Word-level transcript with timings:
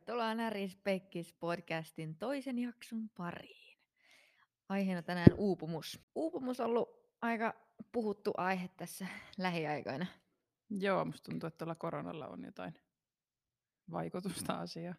Tervetuloa 0.00 0.34
Näris 0.34 0.76
Pekkis 0.76 1.32
podcastin 1.34 2.16
toisen 2.16 2.58
jakson 2.58 3.08
pariin. 3.16 3.78
Aiheena 4.68 5.02
tänään 5.02 5.34
uupumus. 5.36 6.00
Uupumus 6.14 6.60
on 6.60 6.66
ollut 6.66 6.88
aika 7.22 7.54
puhuttu 7.92 8.32
aihe 8.36 8.68
tässä 8.68 9.06
lähiaikoina. 9.38 10.06
Joo, 10.70 11.04
musta 11.04 11.30
tuntuu, 11.30 11.46
että 11.46 11.58
tuolla 11.58 11.74
koronalla 11.74 12.28
on 12.28 12.44
jotain 12.44 12.74
vaikutusta 13.90 14.52
asiaan. 14.52 14.96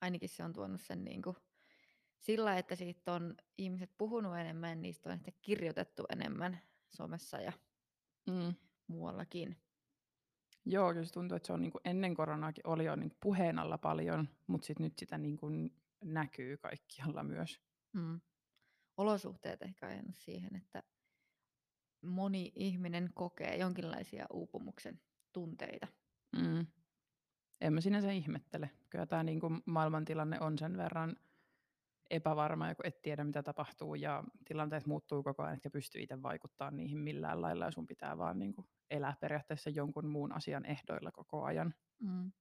Ainakin 0.00 0.28
se 0.28 0.44
on 0.44 0.52
tuonut 0.52 0.80
sen 0.80 1.04
niin 1.04 1.22
kuin 1.22 1.36
sillä, 2.18 2.58
että 2.58 2.74
siitä 2.74 3.12
on 3.12 3.34
ihmiset 3.58 3.90
puhunut 3.98 4.36
enemmän, 4.36 4.82
niistä 4.82 5.08
on 5.08 5.14
ehkä 5.14 5.30
kirjoitettu 5.42 6.04
enemmän 6.12 6.60
somessa 6.90 7.40
ja 7.40 7.52
Mm. 8.26 8.54
muuallakin. 8.86 9.56
Joo, 10.66 10.92
kyllä 10.92 11.04
se 11.04 11.12
tuntuu, 11.12 11.36
että 11.36 11.46
se 11.46 11.52
on 11.52 11.60
niin 11.60 11.72
kuin 11.72 11.82
ennen 11.84 12.14
koronaakin 12.14 12.66
oli 12.66 12.84
jo 12.84 12.96
niin 12.96 13.16
puheen 13.20 13.58
alla 13.58 13.78
paljon, 13.78 14.28
mutta 14.46 14.66
sit 14.66 14.78
nyt 14.78 14.98
sitä 14.98 15.18
niin 15.18 15.36
kuin 15.36 15.76
näkyy 16.04 16.56
kaikkialla 16.56 17.22
myös. 17.22 17.60
Mm. 17.92 18.20
Olosuhteet 18.96 19.62
ehkä 19.62 19.86
ajanut 19.86 20.16
siihen, 20.16 20.56
että 20.56 20.82
moni 22.02 22.52
ihminen 22.54 23.10
kokee 23.14 23.56
jonkinlaisia 23.56 24.26
uupumuksen 24.32 25.00
tunteita. 25.32 25.86
Mm. 26.36 26.66
En 27.60 27.72
mä 27.72 27.80
sinänsä 27.80 28.10
ihmettele. 28.10 28.70
Kyllä 28.90 29.06
tämä 29.06 29.22
niin 29.22 29.40
kuin 29.40 29.62
maailmantilanne 29.66 30.40
on 30.40 30.58
sen 30.58 30.76
verran 30.76 31.16
epävarma, 32.14 32.68
ja 32.68 32.74
kun 32.74 32.86
et 32.86 33.02
tiedä 33.02 33.24
mitä 33.24 33.42
tapahtuu 33.42 33.94
ja 33.94 34.24
tilanteet 34.44 34.86
muuttuu 34.86 35.22
koko 35.22 35.42
ajan, 35.42 35.54
etkä 35.54 35.70
pysty 35.70 36.02
itse 36.02 36.22
vaikuttamaan 36.22 36.76
niihin 36.76 36.98
millään 36.98 37.42
lailla 37.42 37.64
ja 37.64 37.70
sun 37.70 37.86
pitää 37.86 38.18
vaan 38.18 38.38
niin 38.38 38.52
kuin 38.52 38.66
elää 38.90 39.16
periaatteessa 39.20 39.70
jonkun 39.70 40.06
muun 40.06 40.32
asian 40.32 40.64
ehdoilla 40.66 41.12
koko 41.12 41.44
ajan. 41.44 41.74
Mm. 42.00 42.32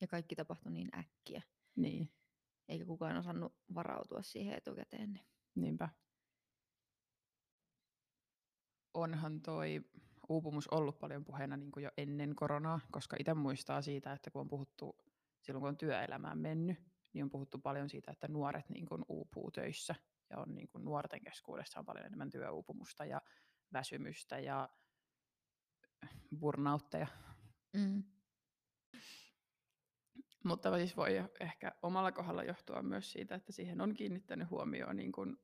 Ja 0.00 0.06
kaikki 0.08 0.36
tapahtui 0.36 0.72
niin 0.72 0.88
äkkiä, 0.98 1.42
Niin, 1.76 2.12
eikä 2.68 2.84
kukaan 2.84 3.16
osannut 3.16 3.54
varautua 3.74 4.22
siihen 4.22 4.56
etukäteen. 4.56 5.12
Niin. 5.12 5.26
niinpä. 5.54 5.88
Onhan 8.94 9.40
toi 9.40 9.80
uupumus 10.28 10.68
ollut 10.68 10.98
paljon 10.98 11.24
puheena 11.24 11.56
niin 11.56 11.72
kuin 11.72 11.84
jo 11.84 11.90
ennen 11.96 12.36
koronaa, 12.36 12.80
koska 12.92 13.16
itse 13.20 13.34
muistaa 13.34 13.82
siitä, 13.82 14.12
että 14.12 14.30
kun 14.30 14.40
on 14.40 14.48
puhuttu 14.48 14.96
silloin, 15.40 15.60
kun 15.60 15.68
on 15.68 15.76
työelämään 15.76 16.38
mennyt, 16.38 16.91
niin 17.12 17.24
on 17.24 17.30
puhuttu 17.30 17.58
paljon 17.58 17.88
siitä, 17.88 18.12
että 18.12 18.28
nuoret 18.28 18.68
niin 18.68 18.86
kuin 18.86 19.04
uupuu 19.08 19.50
töissä 19.50 19.94
ja 20.30 20.38
on 20.38 20.54
niin 20.54 20.68
kuin 20.68 20.84
nuorten 20.84 21.24
keskuudessa 21.24 21.78
on 21.78 21.86
paljon 21.86 22.06
enemmän 22.06 22.30
työuupumusta 22.30 23.04
ja 23.04 23.22
väsymystä 23.72 24.38
ja 24.38 24.68
burnoutteja. 26.38 27.06
Mm. 27.72 28.02
Mutta 30.44 30.76
siis 30.78 30.96
voi 30.96 31.12
ehkä 31.40 31.72
omalla 31.82 32.12
kohdalla 32.12 32.44
johtua 32.44 32.82
myös 32.82 33.12
siitä, 33.12 33.34
että 33.34 33.52
siihen 33.52 33.80
on 33.80 33.94
kiinnittänyt 33.94 34.50
huomioon 34.50 34.96
niin 34.96 35.12
kuin 35.12 35.36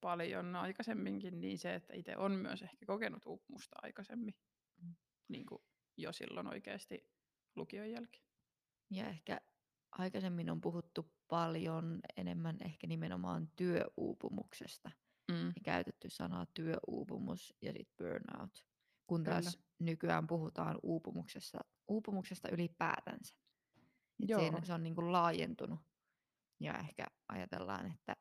paljon 0.00 0.56
aikaisemminkin, 0.56 1.40
niin 1.40 1.58
se, 1.58 1.74
että 1.74 1.94
itse 1.94 2.16
on 2.16 2.32
myös 2.32 2.62
ehkä 2.62 2.86
kokenut 2.86 3.26
uupumusta 3.26 3.76
aikaisemmin, 3.82 4.34
Mm. 4.82 4.94
niin 5.28 5.46
kuin 5.46 5.62
jo 5.96 6.12
silloin 6.12 6.46
oikeasti 6.46 7.10
lukion 7.56 7.90
jälkeen. 7.90 8.24
Ja 8.90 9.08
ehkä 9.08 9.40
aikaisemmin 9.92 10.50
on 10.50 10.60
puhuttu 10.60 11.12
paljon 11.28 12.00
enemmän 12.16 12.56
ehkä 12.64 12.86
nimenomaan 12.86 13.48
työuupumuksesta. 13.56 14.90
Mm. 15.30 15.46
Ja 15.46 15.62
käytetty 15.64 16.10
sanaa 16.10 16.46
työuupumus 16.54 17.54
ja 17.62 17.72
sitten 17.72 17.94
burnout. 17.98 18.64
Kun 19.06 19.24
Kyllä. 19.24 19.40
taas 19.40 19.58
nykyään 19.78 20.26
puhutaan 20.26 20.78
uupumuksesta, 20.82 21.58
uupumuksesta 21.88 22.48
ylipäätänsä. 22.48 23.34
Et 24.22 24.28
Joo. 24.28 24.40
siinä, 24.40 24.64
se 24.64 24.72
on 24.72 24.82
niin 24.82 24.94
kuin 24.94 25.12
laajentunut. 25.12 25.80
Ja 26.60 26.78
ehkä 26.78 27.06
ajatellaan, 27.28 27.86
että 27.86 28.16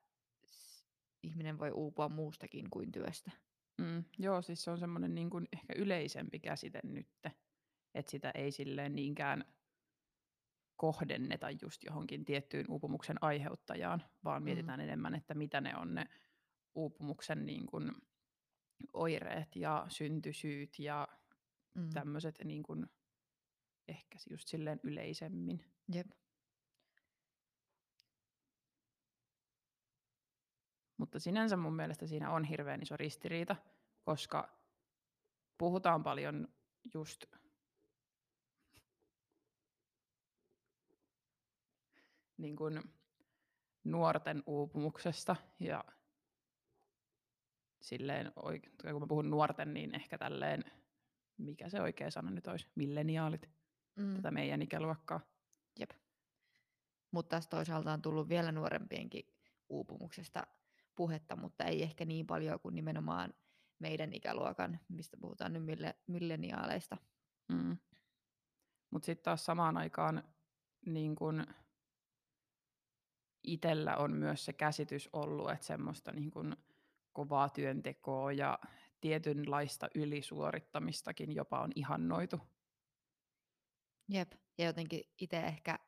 ihminen 1.24 1.60
voi 1.60 1.72
uupua 1.72 2.10
muustakin 2.10 2.70
kuin 2.70 2.92
työstä. 2.92 3.32
Mm, 3.78 4.04
joo, 4.18 4.42
siis 4.42 4.64
se 4.64 4.72
on 4.72 4.80
semmoinen 4.80 5.16
niin 5.16 5.30
kuin 5.30 5.48
ehkä 5.54 5.74
yleisempi 5.78 6.40
käsite 6.40 6.80
nytte, 6.84 7.32
että 7.96 8.12
sitä 8.12 8.32
ei 8.32 8.52
silleen 8.52 8.96
niinkään 8.96 9.46
kohdenneta 10.80 11.48
just 11.62 11.84
johonkin 11.84 12.26
tiettyyn 12.26 12.66
uupumuksen 12.70 13.18
aiheuttajaan, 13.22 14.04
vaan 14.24 14.42
Mm. 14.42 14.46
mietitään 14.46 14.80
enemmän, 14.80 15.16
että 15.16 15.34
mitä 15.34 15.62
ne 15.62 15.76
on 15.78 15.96
ne 15.96 16.06
uupumuksen 16.76 17.46
niin 17.46 17.66
kuin 17.66 17.92
oireet 18.94 19.56
ja 19.56 19.86
syntysyyt 19.90 20.80
ja 20.80 21.08
Mm. 21.76 21.90
tämmöiset 21.94 22.36
niin 22.44 22.64
kuin 22.64 22.86
ehkä 23.88 24.18
just 24.30 24.48
silleen 24.48 24.80
yleisemmin. 24.84 25.66
Jep. 25.94 26.08
Mutta 30.98 31.20
sinänsä 31.20 31.58
mun 31.58 31.76
mielestä 31.76 32.08
siinä 32.08 32.32
on 32.32 32.44
hirveän 32.44 32.82
iso 32.82 32.98
ristiriita, 32.98 33.56
koska 34.04 34.60
puhutaan 35.58 36.04
paljon 36.04 36.48
just 36.94 37.26
niin 42.40 42.56
kuin 42.56 42.82
nuorten 43.84 44.44
uupumuksesta 44.46 45.36
ja 45.60 45.84
silleen, 47.82 48.32
kun 48.92 49.02
mä 49.02 49.08
puhun 49.08 49.30
nuorten, 49.30 49.74
niin 49.74 49.96
ehkä 49.96 50.18
tälleen, 50.18 50.64
mikä 51.38 51.70
se 51.70 51.82
oikea 51.82 52.12
sana 52.12 52.32
nyt 52.32 52.48
olisi, 52.48 52.68
milleniaalit, 52.76 53.50
Mm. 53.96 54.16
tätä 54.16 54.32
meidän 54.32 54.62
ikäluokkaa. 54.62 55.20
Jep. 55.80 55.92
Mutta 57.12 57.30
taas 57.30 57.48
toisaalta 57.48 57.94
on 57.94 58.02
tullut 58.02 58.30
vielä 58.30 58.52
nuorempienkin 58.52 59.36
uupumuksesta 59.70 60.48
puhetta, 60.96 61.36
mutta 61.36 61.64
ei 61.64 61.84
ehkä 61.84 62.06
niin 62.06 62.28
paljon 62.28 62.60
kuin 62.60 62.76
nimenomaan 62.76 63.34
meidän 63.80 64.14
ikäluokan, 64.14 64.80
mistä 64.90 65.18
puhutaan 65.18 65.54
nyt 65.54 65.66
mille, 65.66 65.96
milleniaaleista. 66.08 66.98
Mm. 67.48 67.78
Mutta 68.92 69.06
sitten 69.06 69.24
taas 69.24 69.46
samaan 69.46 69.78
aikaan 69.78 70.24
niin 70.86 71.16
kun 71.16 71.46
itellä 73.54 73.98
on 73.98 74.12
myös 74.14 74.46
se 74.46 74.54
käsitys 74.54 75.10
ollut, 75.14 75.52
että 75.52 75.66
semmoista 75.66 76.12
niin 76.12 76.32
kun 76.32 76.58
kovaa 77.14 77.50
työntekoa 77.50 78.32
ja 78.32 78.60
tietynlaista 79.02 79.90
ylisuorittamistakin 79.96 81.36
jopa 81.36 81.60
on 81.60 81.72
ihannoitu. 81.76 82.40
Jep. 84.10 84.32
Ja 84.58 84.66
jotenkin 84.66 85.04
itse 85.22 85.40
ehkä 85.40 85.80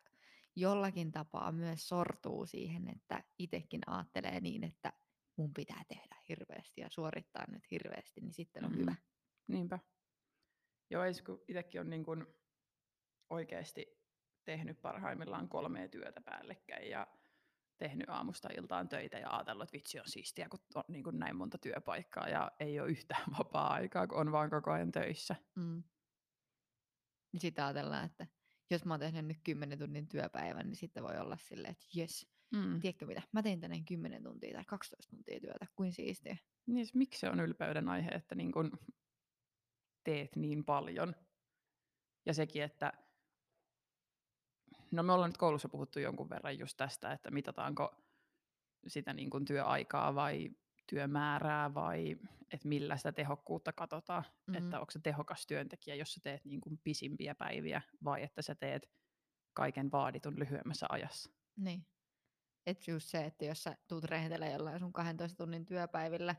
jollakin 0.55 1.11
tapaa 1.11 1.51
myös 1.51 1.89
sortuu 1.89 2.45
siihen, 2.45 2.87
että 2.87 3.23
itsekin 3.39 3.81
ajattelee 3.87 4.39
niin, 4.39 4.63
että 4.63 4.93
mun 5.35 5.53
pitää 5.53 5.81
tehdä 5.87 6.15
hirveästi 6.29 6.81
ja 6.81 6.89
suorittaa 6.89 7.45
nyt 7.51 7.71
hirveästi, 7.71 8.21
niin 8.21 8.33
sitten 8.33 8.65
on 8.65 8.71
Mm. 8.71 8.77
hyvä. 8.77 8.95
Niinpä. 9.47 9.79
Joo, 10.89 11.03
kun 11.25 11.43
itsekin 11.47 11.81
on 11.81 11.89
niin 11.89 12.03
kun 12.03 12.35
oikeasti 13.29 14.01
tehnyt 14.45 14.81
parhaimmillaan 14.81 15.49
kolmea 15.49 15.87
työtä 15.89 16.21
päällekkäin 16.21 16.89
ja 16.89 17.07
tehnyt 17.81 18.09
aamusta 18.09 18.49
iltaan 18.57 18.89
töitä 18.89 19.17
ja 19.17 19.29
ajatellut, 19.29 19.63
että 19.63 19.73
vitsi 19.73 19.99
on 19.99 20.07
siistiä, 20.07 20.49
kun 20.49 20.59
on 20.75 20.83
niin 20.87 21.03
kun 21.03 21.19
näin 21.19 21.35
monta 21.35 21.57
työpaikkaa 21.57 22.29
ja 22.29 22.51
ei 22.59 22.79
ole 22.79 22.89
yhtään 22.89 23.23
vapaa-aikaa, 23.39 24.07
kun 24.07 24.17
on 24.17 24.31
vaan 24.31 24.49
koko 24.49 24.71
ajan 24.71 24.91
töissä. 24.91 25.35
Mm. 25.55 25.83
Niin 27.31 27.41
sitten 27.41 27.65
ajatellaan, 27.65 28.05
että 28.05 28.27
jos 28.69 28.85
mä 28.85 28.93
oon 28.93 28.99
tehnyt 28.99 29.25
nyt 29.25 29.39
10 29.43 29.79
tunnin 29.79 30.07
työpäivän, 30.07 30.67
niin 30.67 30.75
sitten 30.75 31.03
voi 31.03 31.17
olla 31.17 31.37
silleen, 31.37 31.71
että 31.71 31.85
jes, 31.95 32.31
Mm. 32.55 32.79
tiedätkö 32.79 33.05
mitä, 33.05 33.21
mä 33.31 33.43
tein 33.43 33.59
tänään 33.59 33.85
10 33.85 34.23
tuntia 34.23 34.53
tai 34.53 34.65
12 34.65 35.15
tuntia 35.15 35.39
työtä, 35.39 35.67
kuin 35.75 35.93
siistiä. 35.93 36.37
Niin, 36.65 36.85
siis 36.85 36.95
miksi 36.95 37.19
se 37.19 37.29
on 37.29 37.39
ylpeyden 37.39 37.89
aihe, 37.89 38.09
että 38.09 38.35
niin 38.35 38.51
kun 38.51 38.71
teet 40.03 40.35
niin 40.35 40.65
paljon? 40.65 41.15
Ja 42.25 42.33
sekin, 42.33 42.63
että 42.63 42.93
no 44.91 45.03
me 45.03 45.13
ollaan 45.13 45.29
nyt 45.29 45.37
koulussa 45.37 45.69
puhuttu 45.69 45.99
jonkun 45.99 46.29
verran 46.29 46.59
just 46.59 46.77
tästä, 46.77 47.11
että 47.11 47.31
mitataanko 47.31 47.95
sitä 48.87 49.13
niin 49.13 49.29
kun 49.29 49.45
työaikaa 49.45 50.15
vai 50.15 50.49
työmäärää 50.87 51.73
vai 51.73 52.17
että 52.51 52.67
millä 52.67 52.97
sitä 52.97 53.11
tehokkuutta 53.11 53.73
katsotaan. 53.73 54.23
Mhm. 54.47 54.57
Että 54.57 54.79
onko 54.79 54.91
se 54.91 54.99
tehokas 54.99 55.47
työntekijä, 55.47 55.95
jos 55.95 56.13
sä 56.13 56.19
teet 56.23 56.45
niin 56.45 56.61
kun 56.61 56.79
pisimpiä 56.83 57.35
päiviä 57.35 57.81
vai 58.03 58.23
että 58.23 58.41
sä 58.41 58.55
teet 58.55 58.89
kaiken 59.53 59.91
vaaditun 59.91 60.39
lyhyemmässä 60.39 60.85
ajassa. 60.89 61.31
Niin. 61.55 61.85
Että 62.65 62.91
just 62.91 63.07
se, 63.09 63.25
että 63.25 63.45
jos 63.45 63.63
sä 63.63 63.77
tuut 63.87 64.03
rehentelemään 64.03 64.53
jollain 64.53 64.79
sun 64.79 64.93
12 64.93 65.37
tunnin 65.37 65.65
työpäivillä, 65.65 66.35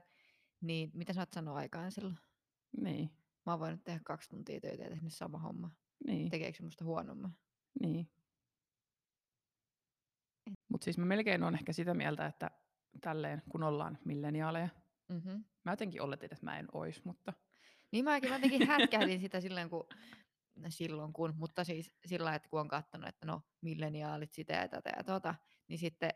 niin 0.60 0.90
mitä 0.94 1.12
sä 1.12 1.20
oot 1.20 1.32
sanonut 1.32 1.58
aikaan 1.58 1.93
silloin? 1.93 2.19
Niin, 2.81 3.10
Mä 3.46 3.52
oon 3.52 3.60
voinut 3.60 3.84
tehdä 3.84 4.00
kaksi 4.05 4.28
tuntia 4.28 4.60
töitä 4.60 4.82
ja 4.84 4.90
tehnyt 4.90 5.12
sama 5.14 5.38
homma. 5.38 5.70
niin. 6.06 6.31
Tekeekö 6.31 6.56
se 6.56 6.62
musta 6.62 6.84
huonomman? 6.84 7.37
Niin. 7.81 8.10
Mutta 10.82 10.94
siis 10.94 10.99
mä 10.99 11.05
melkein 11.05 11.43
on 11.43 11.55
ehkä 11.55 11.73
sitä 11.73 11.94
mieltä, 11.94 12.26
että 12.26 12.50
tälleen 13.00 13.43
kun 13.49 13.62
ollaan 13.62 13.99
milleniaaleja, 14.05 14.69
Mm-hmm. 15.08 15.44
mä 15.64 15.73
jotenkin 15.73 16.02
oletin, 16.02 16.29
että 16.32 16.44
mä 16.46 16.58
en 16.58 16.69
ois, 16.73 17.05
mutta 17.05 17.32
Niin 17.93 18.05
mäkin 18.05 18.31
mä 18.31 18.37
jotenkin 18.37 18.67
hätkähdin 18.69 19.20
sitä 19.20 19.40
silleen, 19.40 19.70
kun 19.70 19.87
silloin 20.69 21.12
kun, 21.12 21.34
mutta 21.37 21.64
siis 21.64 21.94
sillä 22.06 22.34
että 22.34 22.49
kun 22.49 22.61
on 22.61 22.69
katsonut, 22.69 23.08
että 23.08 23.26
no 23.26 23.43
milleniaalit 23.61 24.32
sitä 24.32 24.52
ja 24.52 24.69
tätä 24.69 24.90
ja 24.96 25.05
tota, 25.05 25.34
niin 25.69 25.79
sitten 25.79 26.11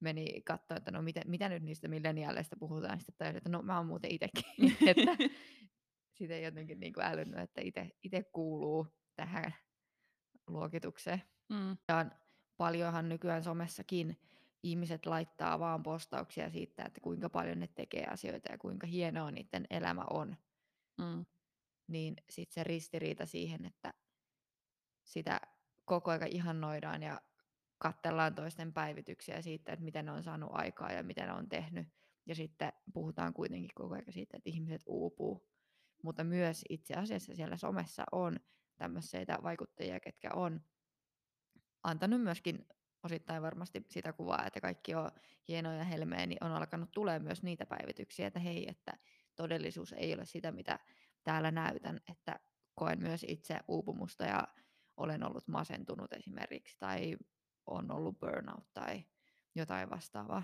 meni 0.00 0.42
katsoa, 0.42 0.76
että 0.76 0.90
no 0.90 1.02
mitä, 1.02 1.20
mitä 1.26 1.48
nyt 1.48 1.62
niistä 1.62 1.88
milleniaaleista 1.88 2.56
puhutaan, 2.58 2.98
sitten 3.00 3.14
tajusin, 3.18 3.36
että 3.36 3.50
no 3.50 3.62
mä 3.62 3.76
oon 3.76 3.86
muuten 3.86 4.10
itsekin, 4.10 4.44
että 4.90 5.16
sitä 6.18 6.34
ei 6.34 6.44
jotenkin 6.44 6.80
niin 6.80 6.92
kuin 6.92 7.06
älynnyt, 7.06 7.40
että 7.40 7.60
itse 8.02 8.22
kuuluu 8.32 8.86
tähän 9.16 9.54
luokitukseen. 10.46 11.22
Mm. 11.48 11.76
Ja 11.88 12.06
paljonhan 12.60 13.08
nykyään 13.08 13.44
somessakin 13.44 14.20
ihmiset 14.62 15.06
laittaa 15.06 15.58
vaan 15.58 15.82
postauksia 15.82 16.50
siitä, 16.50 16.84
että 16.84 17.00
kuinka 17.00 17.28
paljon 17.28 17.58
ne 17.58 17.66
tekee 17.66 18.06
asioita 18.06 18.52
ja 18.52 18.58
kuinka 18.58 18.86
hienoa 18.86 19.30
niiden 19.30 19.66
elämä 19.70 20.04
on. 20.10 20.36
Mm. 20.98 21.26
Niin 21.86 22.16
sitten 22.30 22.54
se 22.54 22.64
ristiriita 22.64 23.26
siihen, 23.26 23.64
että 23.64 23.94
sitä 25.04 25.40
koko 25.84 26.10
ajan 26.10 26.28
ihannoidaan 26.28 27.02
ja 27.02 27.20
katsellaan 27.78 28.34
toisten 28.34 28.72
päivityksiä 28.72 29.42
siitä, 29.42 29.72
että 29.72 29.84
miten 29.84 30.04
ne 30.04 30.12
on 30.12 30.22
saanut 30.22 30.50
aikaa 30.52 30.92
ja 30.92 31.02
miten 31.02 31.26
ne 31.26 31.32
on 31.32 31.48
tehnyt. 31.48 31.88
Ja 32.26 32.34
sitten 32.34 32.72
puhutaan 32.92 33.34
kuitenkin 33.34 33.70
koko 33.74 33.94
ajan 33.94 34.12
siitä, 34.12 34.36
että 34.36 34.50
ihmiset 34.50 34.82
uupuu. 34.86 35.48
Mutta 36.02 36.24
myös 36.24 36.64
itse 36.68 36.94
asiassa 36.94 37.34
siellä 37.34 37.56
somessa 37.56 38.04
on 38.12 38.40
tämmöisiä 38.76 39.24
vaikuttajia, 39.42 40.00
ketkä 40.00 40.30
on 40.34 40.60
antanut 41.82 42.22
myöskin 42.22 42.66
osittain 43.02 43.42
varmasti 43.42 43.86
sitä 43.88 44.12
kuvaa, 44.12 44.46
että 44.46 44.60
kaikki 44.60 44.94
on 44.94 45.10
hienoja 45.48 45.78
ja 45.78 45.84
helmeä, 45.84 46.26
niin 46.26 46.44
on 46.44 46.52
alkanut 46.52 46.90
tulee 46.90 47.18
myös 47.18 47.42
niitä 47.42 47.66
päivityksiä, 47.66 48.26
että 48.26 48.40
hei, 48.40 48.70
että 48.70 48.92
todellisuus 49.36 49.92
ei 49.92 50.14
ole 50.14 50.26
sitä, 50.26 50.52
mitä 50.52 50.78
täällä 51.24 51.50
näytän, 51.50 52.00
että 52.10 52.40
koen 52.74 53.02
myös 53.02 53.24
itse 53.28 53.60
uupumusta 53.68 54.24
ja 54.24 54.48
olen 54.96 55.26
ollut 55.26 55.48
masentunut 55.48 56.12
esimerkiksi 56.12 56.76
tai 56.78 57.16
on 57.66 57.90
ollut 57.90 58.20
burnout 58.20 58.72
tai 58.74 59.04
jotain 59.54 59.90
vastaavaa. 59.90 60.42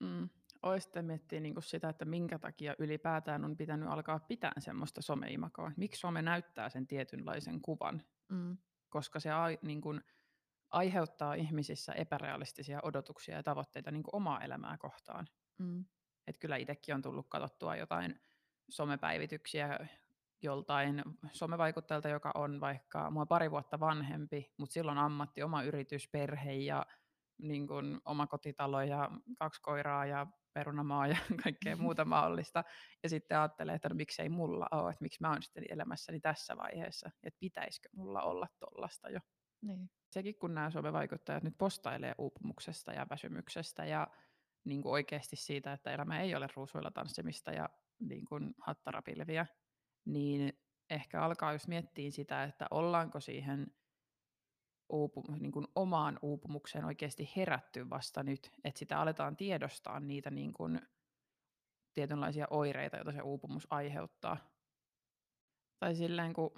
Mm. 0.00 0.28
Oisitte 0.62 1.02
miettiä 1.02 1.40
niin 1.40 1.62
sitä, 1.62 1.88
että 1.88 2.04
minkä 2.04 2.38
takia 2.38 2.74
ylipäätään 2.78 3.44
on 3.44 3.56
pitänyt 3.56 3.88
alkaa 3.88 4.18
pitää 4.18 4.52
semmoista 4.58 5.02
someimakoa. 5.02 5.72
Miksi 5.76 6.00
some 6.00 6.22
näyttää 6.22 6.68
sen 6.68 6.86
tietynlaisen 6.86 7.60
kuvan? 7.60 8.02
Mm. 8.28 8.58
Koska 8.88 9.20
se 9.20 9.30
niin 9.62 9.80
kuin, 9.80 10.00
aiheuttaa 10.70 11.34
ihmisissä 11.34 11.92
epärealistisia 11.92 12.80
odotuksia 12.82 13.36
ja 13.36 13.42
tavoitteita 13.42 13.90
niin 13.90 14.02
kuin 14.02 14.16
omaa 14.16 14.40
elämää 14.40 14.78
kohtaan. 14.78 15.26
Mm. 15.58 15.84
Et 16.26 16.38
kyllä 16.38 16.56
itsekin 16.56 16.94
on 16.94 17.02
tullut 17.02 17.28
katsottua 17.28 17.76
jotain 17.76 18.20
somepäivityksiä 18.68 19.78
joltain 20.42 21.02
somevaikuttajalta, 21.32 22.08
joka 22.08 22.30
on 22.34 22.60
vaikka 22.60 23.10
mua 23.10 23.26
pari 23.26 23.50
vuotta 23.50 23.80
vanhempi, 23.80 24.52
mutta 24.56 24.72
silloin 24.72 24.98
ammatti, 24.98 25.42
oma 25.42 25.62
yritys, 25.62 26.08
perhe 26.08 26.52
ja 26.52 26.86
niin 27.38 27.66
kuin 27.66 28.00
oma 28.04 28.26
kotitalo 28.26 28.82
ja 28.82 29.10
kaksi 29.38 29.60
koiraa 29.62 30.06
ja 30.06 30.26
perunamaa 30.52 31.06
ja 31.06 31.16
kaikkea 31.44 31.76
muuta 31.86 32.04
mahdollista. 32.04 32.64
Ja 33.02 33.08
sitten 33.08 33.38
ajattelee, 33.38 33.74
että 33.74 33.88
no, 33.88 33.94
miksei 33.94 34.28
mulla 34.28 34.66
ole, 34.70 34.90
että 34.90 35.02
miksi 35.02 35.20
mä 35.20 35.30
oon 35.30 35.42
sitten 35.42 35.64
elämässäni 35.68 36.20
tässä 36.20 36.56
vaiheessa, 36.56 37.10
että 37.22 37.38
pitäisikö 37.40 37.88
mulla 37.92 38.22
olla 38.22 38.46
tollasta 38.58 39.10
jo. 39.10 39.20
Niin. 39.62 39.90
Sekin 40.10 40.34
kun 40.34 40.54
nämä 40.54 40.70
somevaikuttajat 40.70 41.42
nyt 41.42 41.58
postailee 41.58 42.14
uupumuksesta 42.18 42.92
ja 42.92 43.06
väsymyksestä 43.10 43.84
ja 43.84 44.08
niin 44.64 44.82
kuin 44.82 44.92
oikeasti 44.92 45.36
siitä, 45.36 45.72
että 45.72 45.92
elämä 45.92 46.20
ei 46.20 46.34
ole 46.34 46.48
ruusuilla 46.56 46.90
tanssimista 46.90 47.52
ja 47.52 47.68
niin 48.00 48.24
kuin 48.24 48.54
hattarapilviä, 48.58 49.46
niin 50.04 50.52
ehkä 50.90 51.22
alkaa 51.22 51.52
just 51.52 51.66
miettiä 51.66 52.10
sitä, 52.10 52.44
että 52.44 52.66
ollaanko 52.70 53.20
siihen 53.20 53.74
uupu, 54.88 55.24
niin 55.40 55.52
kuin 55.52 55.66
omaan 55.74 56.18
uupumukseen 56.22 56.84
oikeasti 56.84 57.30
herätty 57.36 57.90
vasta 57.90 58.22
nyt, 58.22 58.50
että 58.64 58.78
sitä 58.78 59.00
aletaan 59.00 59.36
tiedostaa 59.36 60.00
niitä 60.00 60.30
niin 60.30 60.52
kuin 60.52 60.80
tietynlaisia 61.94 62.46
oireita, 62.50 62.96
joita 62.96 63.12
se 63.12 63.22
uupumus 63.22 63.66
aiheuttaa. 63.70 64.36
Tai 65.78 65.94
silleen, 65.94 66.32
kun 66.32 66.50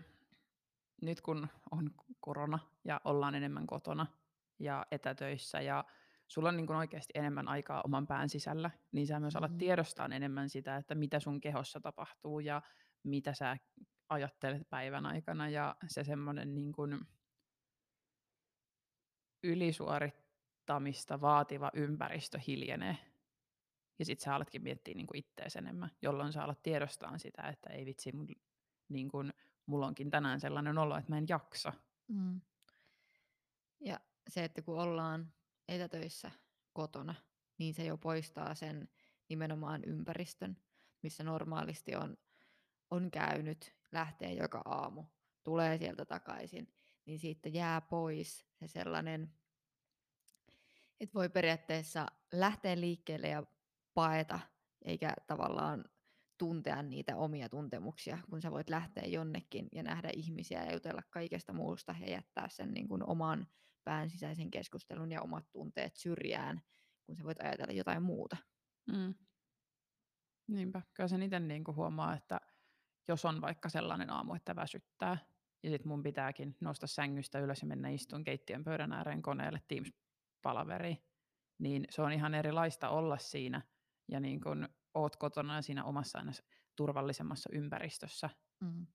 nyt 1.02 1.20
kun 1.20 1.48
on 1.70 1.90
korona 2.20 2.58
ja 2.84 3.00
ollaan 3.04 3.34
enemmän 3.34 3.66
kotona 3.66 4.06
ja 4.58 4.86
etätöissä 4.90 5.60
ja 5.60 5.84
sulla 6.28 6.48
on 6.48 6.56
niin 6.56 6.66
kuin 6.66 6.76
oikeasti 6.76 7.12
enemmän 7.14 7.48
aikaa 7.48 7.82
oman 7.84 8.06
pään 8.06 8.28
sisällä, 8.28 8.70
niin 8.92 9.06
sä 9.06 9.20
myös 9.20 9.36
alat 9.36 9.50
mm-hmm. 9.50 9.58
tiedostaa 9.58 10.08
enemmän 10.12 10.48
sitä, 10.48 10.76
että 10.76 10.94
mitä 10.94 11.20
sun 11.20 11.40
kehossa 11.40 11.80
tapahtuu 11.80 12.40
ja 12.40 12.62
mitä 13.02 13.34
sä 13.34 13.56
ajattelet 14.08 14.70
päivän 14.70 15.06
aikana 15.06 15.48
ja 15.48 15.76
se 15.88 16.04
semmoinen 16.04 16.54
niin 16.54 16.72
kuin 16.72 17.00
ylisuorittamista 19.42 21.20
vaativa 21.20 21.70
ympäristö 21.74 22.40
hiljenee. 22.46 22.96
Ja 23.98 24.04
sit 24.04 24.20
sä 24.20 24.34
alatkin 24.34 24.62
miettiä 24.62 24.94
niin 24.94 25.06
ittees 25.14 25.56
enemmän, 25.56 25.90
jolloin 26.02 26.32
sä 26.32 26.44
alat 26.44 26.62
tiedostaa 26.62 27.18
sitä, 27.18 27.42
että 27.42 27.70
ei 27.70 27.86
vitsi, 27.86 28.12
mun, 28.12 28.28
niin 28.88 29.08
kuin, 29.08 29.32
mulla 29.66 29.86
onkin 29.86 30.10
tänään 30.10 30.40
sellainen 30.40 30.78
olo, 30.78 30.96
että 30.96 31.12
mä 31.12 31.18
en 31.18 31.26
jaksa. 31.28 31.72
Mm. 32.08 32.40
Ja 33.80 34.00
se, 34.28 34.44
että 34.44 34.62
kun 34.62 34.80
ollaan 34.80 35.32
etätöissä 35.68 36.30
kotona, 36.72 37.14
niin 37.58 37.74
se 37.74 37.84
jo 37.84 37.96
poistaa 37.96 38.54
sen 38.54 38.88
nimenomaan 39.28 39.84
ympäristön, 39.84 40.56
missä 41.02 41.24
normaalisti 41.24 41.96
on, 41.96 42.16
on 42.90 43.10
käynyt, 43.10 43.76
lähtee 43.92 44.32
joka 44.32 44.62
aamu, 44.64 45.04
tulee 45.44 45.78
sieltä 45.78 46.04
takaisin, 46.04 46.74
niin 47.04 47.18
siitä 47.18 47.48
jää 47.48 47.80
pois 47.80 48.46
se 48.54 48.68
sellainen, 48.68 49.34
että 51.00 51.14
voi 51.14 51.28
periaatteessa 51.28 52.06
lähteä 52.32 52.80
liikkeelle 52.80 53.28
ja 53.28 53.42
paeta, 53.94 54.40
eikä 54.84 55.14
tavallaan 55.26 55.84
tuntea 56.42 56.82
niitä 56.82 57.16
omia 57.16 57.48
tuntemuksia, 57.48 58.18
kun 58.30 58.42
sä 58.42 58.50
voit 58.50 58.70
lähteä 58.70 59.04
jonnekin 59.06 59.68
ja 59.72 59.82
nähdä 59.82 60.10
ihmisiä 60.14 60.64
ja 60.64 60.72
jutella 60.72 61.02
kaikesta 61.10 61.52
muusta 61.52 61.94
ja 62.00 62.10
jättää 62.10 62.48
sen 62.48 62.72
niin 62.72 62.88
kuin 62.88 63.08
oman 63.08 63.46
pään 63.84 64.10
sisäisen 64.10 64.50
keskustelun 64.50 65.12
ja 65.12 65.22
omat 65.22 65.44
tunteet 65.52 65.96
syrjään, 65.96 66.62
kun 67.06 67.16
sä 67.16 67.24
voit 67.24 67.40
ajatella 67.40 67.72
jotain 67.72 68.02
muuta. 68.02 68.36
Mm. 68.92 69.14
Niinpä. 70.46 70.82
Kyllä 70.94 71.08
sen 71.08 71.22
itse 71.22 71.40
niin 71.40 71.64
huomaa, 71.76 72.14
että 72.14 72.40
jos 73.08 73.24
on 73.24 73.40
vaikka 73.40 73.68
sellainen 73.68 74.10
aamu, 74.10 74.34
että 74.34 74.56
väsyttää, 74.56 75.18
ja 75.62 75.70
sitten 75.70 75.88
mun 75.88 76.02
pitääkin 76.02 76.56
nousta 76.60 76.86
sängystä 76.86 77.38
ylös 77.38 77.60
ja 77.60 77.66
mennä 77.68 77.88
istuun 77.88 78.24
keittiön 78.24 78.64
pöydän 78.64 78.92
ääreen 78.92 79.22
koneelle 79.22 79.60
Teams-palaveriin, 79.68 81.04
niin 81.58 81.84
se 81.90 82.02
on 82.02 82.12
ihan 82.12 82.34
erilaista 82.34 82.88
olla 82.88 83.18
siinä, 83.18 83.62
ja 84.08 84.20
niin 84.20 84.40
kun 84.40 84.68
oot 84.94 85.16
kotona 85.16 85.62
siinä 85.62 85.84
omassa 85.84 86.18
aina 86.18 86.32
turvallisemmassa 86.76 87.50
ympäristössä. 87.52 88.30
Mm. 88.60 88.86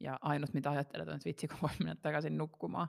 Ja 0.00 0.18
ainut, 0.22 0.54
mitä 0.54 0.70
ajattelet, 0.70 1.08
on, 1.08 1.14
että 1.14 1.28
vitsi, 1.28 1.48
kun 1.48 1.58
voi 1.62 1.70
mennä 1.78 1.94
takaisin 2.02 2.38
nukkumaan. 2.38 2.88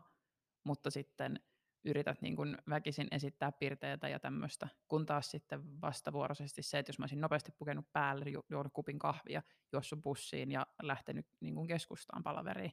Mutta 0.63 0.89
sitten 0.89 1.39
yrität 1.85 2.21
niin 2.21 2.35
kuin 2.35 2.57
väkisin 2.69 3.07
esittää 3.11 3.51
pirteitä 3.51 4.09
ja 4.09 4.19
tämmöistä, 4.19 4.67
kun 4.87 5.05
taas 5.05 5.31
sitten 5.31 5.81
vastavuoroisesti 5.81 6.61
se, 6.61 6.79
että 6.79 6.89
jos 6.89 6.99
mä 6.99 7.03
olisin 7.03 7.21
nopeasti 7.21 7.51
pukenut 7.51 7.91
päälle, 7.93 8.25
ju- 8.29 8.45
juonut 8.49 8.73
kupin 8.73 8.99
kahvia, 8.99 9.41
juossut 9.73 10.01
bussiin 10.01 10.51
ja 10.51 10.67
lähtenyt 10.81 11.27
niin 11.39 11.55
kuin 11.55 11.67
keskustaan 11.67 12.23
palaveriin, 12.23 12.71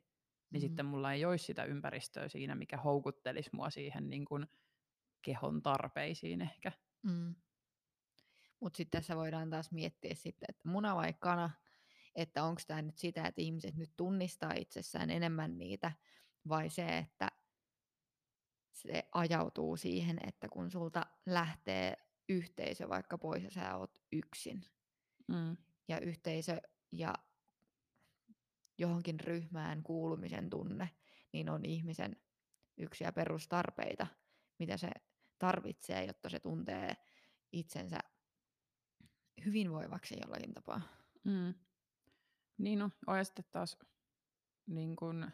niin 0.51 0.63
mm. 0.63 0.67
sitten 0.67 0.87
mulla 0.87 1.13
ei 1.13 1.25
olisi 1.25 1.45
sitä 1.45 1.65
ympäristöä 1.65 2.29
siinä, 2.29 2.55
mikä 2.55 2.77
houkuttelisi 2.77 3.51
mua 3.53 3.71
siihen 3.71 4.11
niin 4.11 4.25
kuin 4.25 4.47
kehon 5.23 5.63
tarpeisiin 5.63 6.41
ehkä. 6.41 6.73
Mm. 7.03 7.35
Mutta 8.61 8.77
sitten 8.77 9.01
tässä 9.01 9.17
voidaan 9.17 9.51
taas 9.51 9.73
miettiä 9.73 10.15
sitten, 10.15 10.47
että 10.49 10.69
muna 10.69 10.97
vai 10.97 11.13
kana, 11.13 11.51
että 12.15 12.45
onko 12.45 12.61
tämä 12.67 12.83
nyt 12.83 12.99
sitä, 12.99 13.27
että 13.27 13.41
ihmiset 13.41 13.77
nyt 13.77 13.93
tunnistaa 13.97 14.53
itsessään 14.53 15.11
enemmän 15.11 15.59
niitä, 15.59 15.93
vai 16.49 16.71
se, 16.71 16.99
että 16.99 17.29
se 18.73 19.09
ajautuu 19.13 19.77
siihen, 19.77 20.19
että 20.27 20.49
kun 20.49 20.71
sulta 20.71 21.07
lähtee 21.27 21.97
yhteisö 22.29 22.89
vaikka 22.89 23.19
pois 23.19 23.45
ja 23.45 23.51
sä 23.51 23.77
oot 23.77 24.03
yksin, 24.13 24.65
mm. 25.29 25.57
ja 25.89 26.01
yhteisö 26.01 26.61
ja 26.93 27.15
johonkin 28.79 29.21
ryhmään 29.21 29.83
kuulumisen 29.83 30.51
tunne, 30.51 30.91
niin 31.33 31.49
on 31.49 31.65
ihmisen 31.65 32.17
yksiä 32.77 33.13
perustarpeita, 33.13 34.07
mitä 34.59 34.77
se 34.77 34.91
tarvitsee, 35.39 36.05
jotta 36.05 36.29
se 36.29 36.41
tuntee 36.41 36.97
itsensä 37.53 37.99
hyvinvoivaksi 39.45 40.17
jollakin 40.23 40.55
tapaa. 40.55 40.81
Mm. 41.25 41.55
Niin 42.59 42.79
no, 42.79 42.91
ja 43.17 43.25
sitten 43.25 43.45
taas 43.51 43.79
niin 44.67 44.97
kun, 44.97 45.31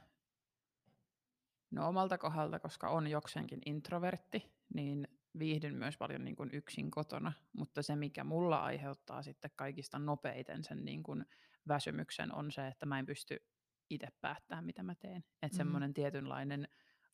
no 1.70 1.88
omalta 1.88 2.18
kohdalta, 2.18 2.58
koska 2.58 2.88
on 2.88 3.06
jokseenkin 3.06 3.60
introvertti, 3.66 4.52
niin 4.74 5.08
viihdyn 5.38 5.74
myös 5.74 5.96
paljon 5.96 6.24
niin 6.24 6.36
kun 6.36 6.50
yksin 6.52 6.90
kotona, 6.90 7.32
mutta 7.52 7.82
se 7.82 7.96
mikä 7.96 8.24
mulla 8.24 8.58
aiheuttaa 8.64 9.22
sitten 9.22 9.50
kaikista 9.56 9.98
nopeiten 9.98 10.64
sen 10.64 10.84
niin 10.84 11.02
kun 11.02 11.24
väsymyksen 11.68 12.34
on 12.34 12.50
se, 12.50 12.66
että 12.66 12.86
mä 12.86 12.98
en 12.98 13.06
pysty 13.06 13.46
itse 13.90 14.08
päättää, 14.20 14.62
mitä 14.62 14.82
mä 14.82 14.94
teen. 14.94 15.24
Että 15.42 15.54
Mm. 15.54 15.56
semmoinen 15.56 15.94
tietynlainen 15.94 16.68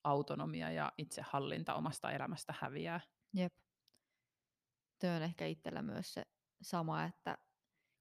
autonomia 0.04 0.71
ja 0.71 0.92
itsehallinta 0.99 1.75
omasta 1.75 2.12
elämästä 2.12 2.54
häviää. 2.61 3.00
Jep. 3.35 3.52
Tuo 5.00 5.11
on 5.11 5.23
ehkä 5.23 5.47
itsellä 5.47 5.83
myös 5.83 6.14
se 6.14 6.25
sama, 6.62 7.05
että 7.05 7.38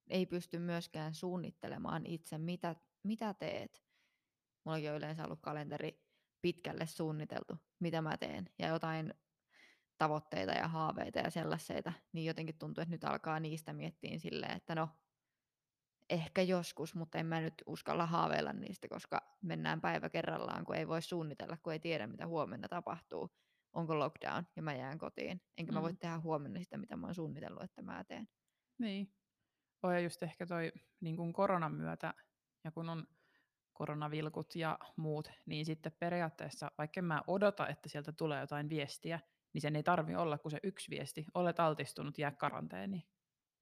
ei 0.07 0.25
pysty 0.25 0.59
myöskään 0.59 1.13
suunnittelemaan 1.13 2.05
itse, 2.05 2.37
mitä, 2.37 2.75
mitä 3.03 3.33
teet. 3.33 3.83
Mullakin 4.63 4.91
on 4.91 4.97
yleensä 4.97 5.25
ollut 5.25 5.39
kalenteri 5.41 6.03
pitkälle 6.41 6.85
suunniteltu, 6.85 7.57
mitä 7.79 8.01
mä 8.01 8.17
teen. 8.17 8.49
Ja 8.59 8.67
jotain 8.67 9.13
tavoitteita 9.97 10.51
ja 10.51 10.67
haaveita 10.67 11.19
ja 11.19 11.29
sellaisia, 11.29 11.93
niin 12.13 12.25
jotenkin 12.25 12.57
tuntuu, 12.57 12.81
että 12.81 12.91
nyt 12.95 13.03
alkaa 13.03 13.39
niistä 13.39 13.73
miettiä 13.73 14.17
silleen, 14.19 14.57
että 14.57 14.75
no, 14.75 14.89
ehkä 16.09 16.41
joskus, 16.41 16.95
mutta 16.95 17.17
en 17.17 17.25
mä 17.25 17.41
nyt 17.41 17.53
uskalla 17.65 18.05
haaveilla 18.05 18.53
niistä, 18.53 18.87
koska 18.87 19.37
mennään 19.41 19.81
päivä 19.81 20.09
kerrallaan, 20.09 20.65
kun 20.65 20.75
ei 20.75 20.87
voi 20.87 21.01
suunnitella, 21.01 21.57
kun 21.57 21.73
ei 21.73 21.79
tiedä, 21.79 22.07
mitä 22.07 22.27
huomenna 22.27 22.67
tapahtuu. 22.67 23.29
Onko 23.73 23.99
lockdown 23.99 24.43
ja 24.55 24.61
mä 24.61 24.73
jään 24.73 24.97
kotiin. 24.97 25.41
Enkä 25.57 25.71
mä 25.71 25.81
voi 25.81 25.91
Mm. 25.91 25.97
tehdä 25.97 26.19
huomenna 26.19 26.59
sitä, 26.59 26.77
mitä 26.77 26.97
mä 26.97 27.07
oon 27.07 27.15
suunnitellut, 27.15 27.63
että 27.63 27.81
mä 27.81 28.03
teen. 28.03 28.27
Niin. 28.79 29.13
On 29.83 29.93
ja 29.93 29.99
just 29.99 30.23
ehkä 30.23 30.45
toi 30.45 30.71
niin 30.99 31.15
kuin 31.15 31.33
koronan 31.33 31.73
myötä, 31.73 32.13
ja 32.63 32.71
kun 32.71 32.89
on 32.89 33.07
koronavilkut 33.73 34.55
ja 34.55 34.79
muut, 34.95 35.31
niin 35.45 35.65
sitten 35.65 35.91
periaatteessa, 35.99 36.71
vaikka 36.77 36.99
en 36.99 37.05
mä 37.05 37.21
odota, 37.27 37.67
että 37.67 37.89
sieltä 37.89 38.11
tulee 38.11 38.39
jotain 38.39 38.69
viestiä, 38.69 39.19
niin 39.53 39.61
sen 39.61 39.75
ei 39.75 39.83
tarvi 39.83 40.15
olla 40.15 40.37
kuin 40.37 40.51
se 40.51 40.59
yksi 40.63 40.89
viesti. 40.91 41.25
Olet 41.33 41.59
altistunut, 41.59 42.17
jää 42.17 42.31
karanteeniin. 42.31 43.03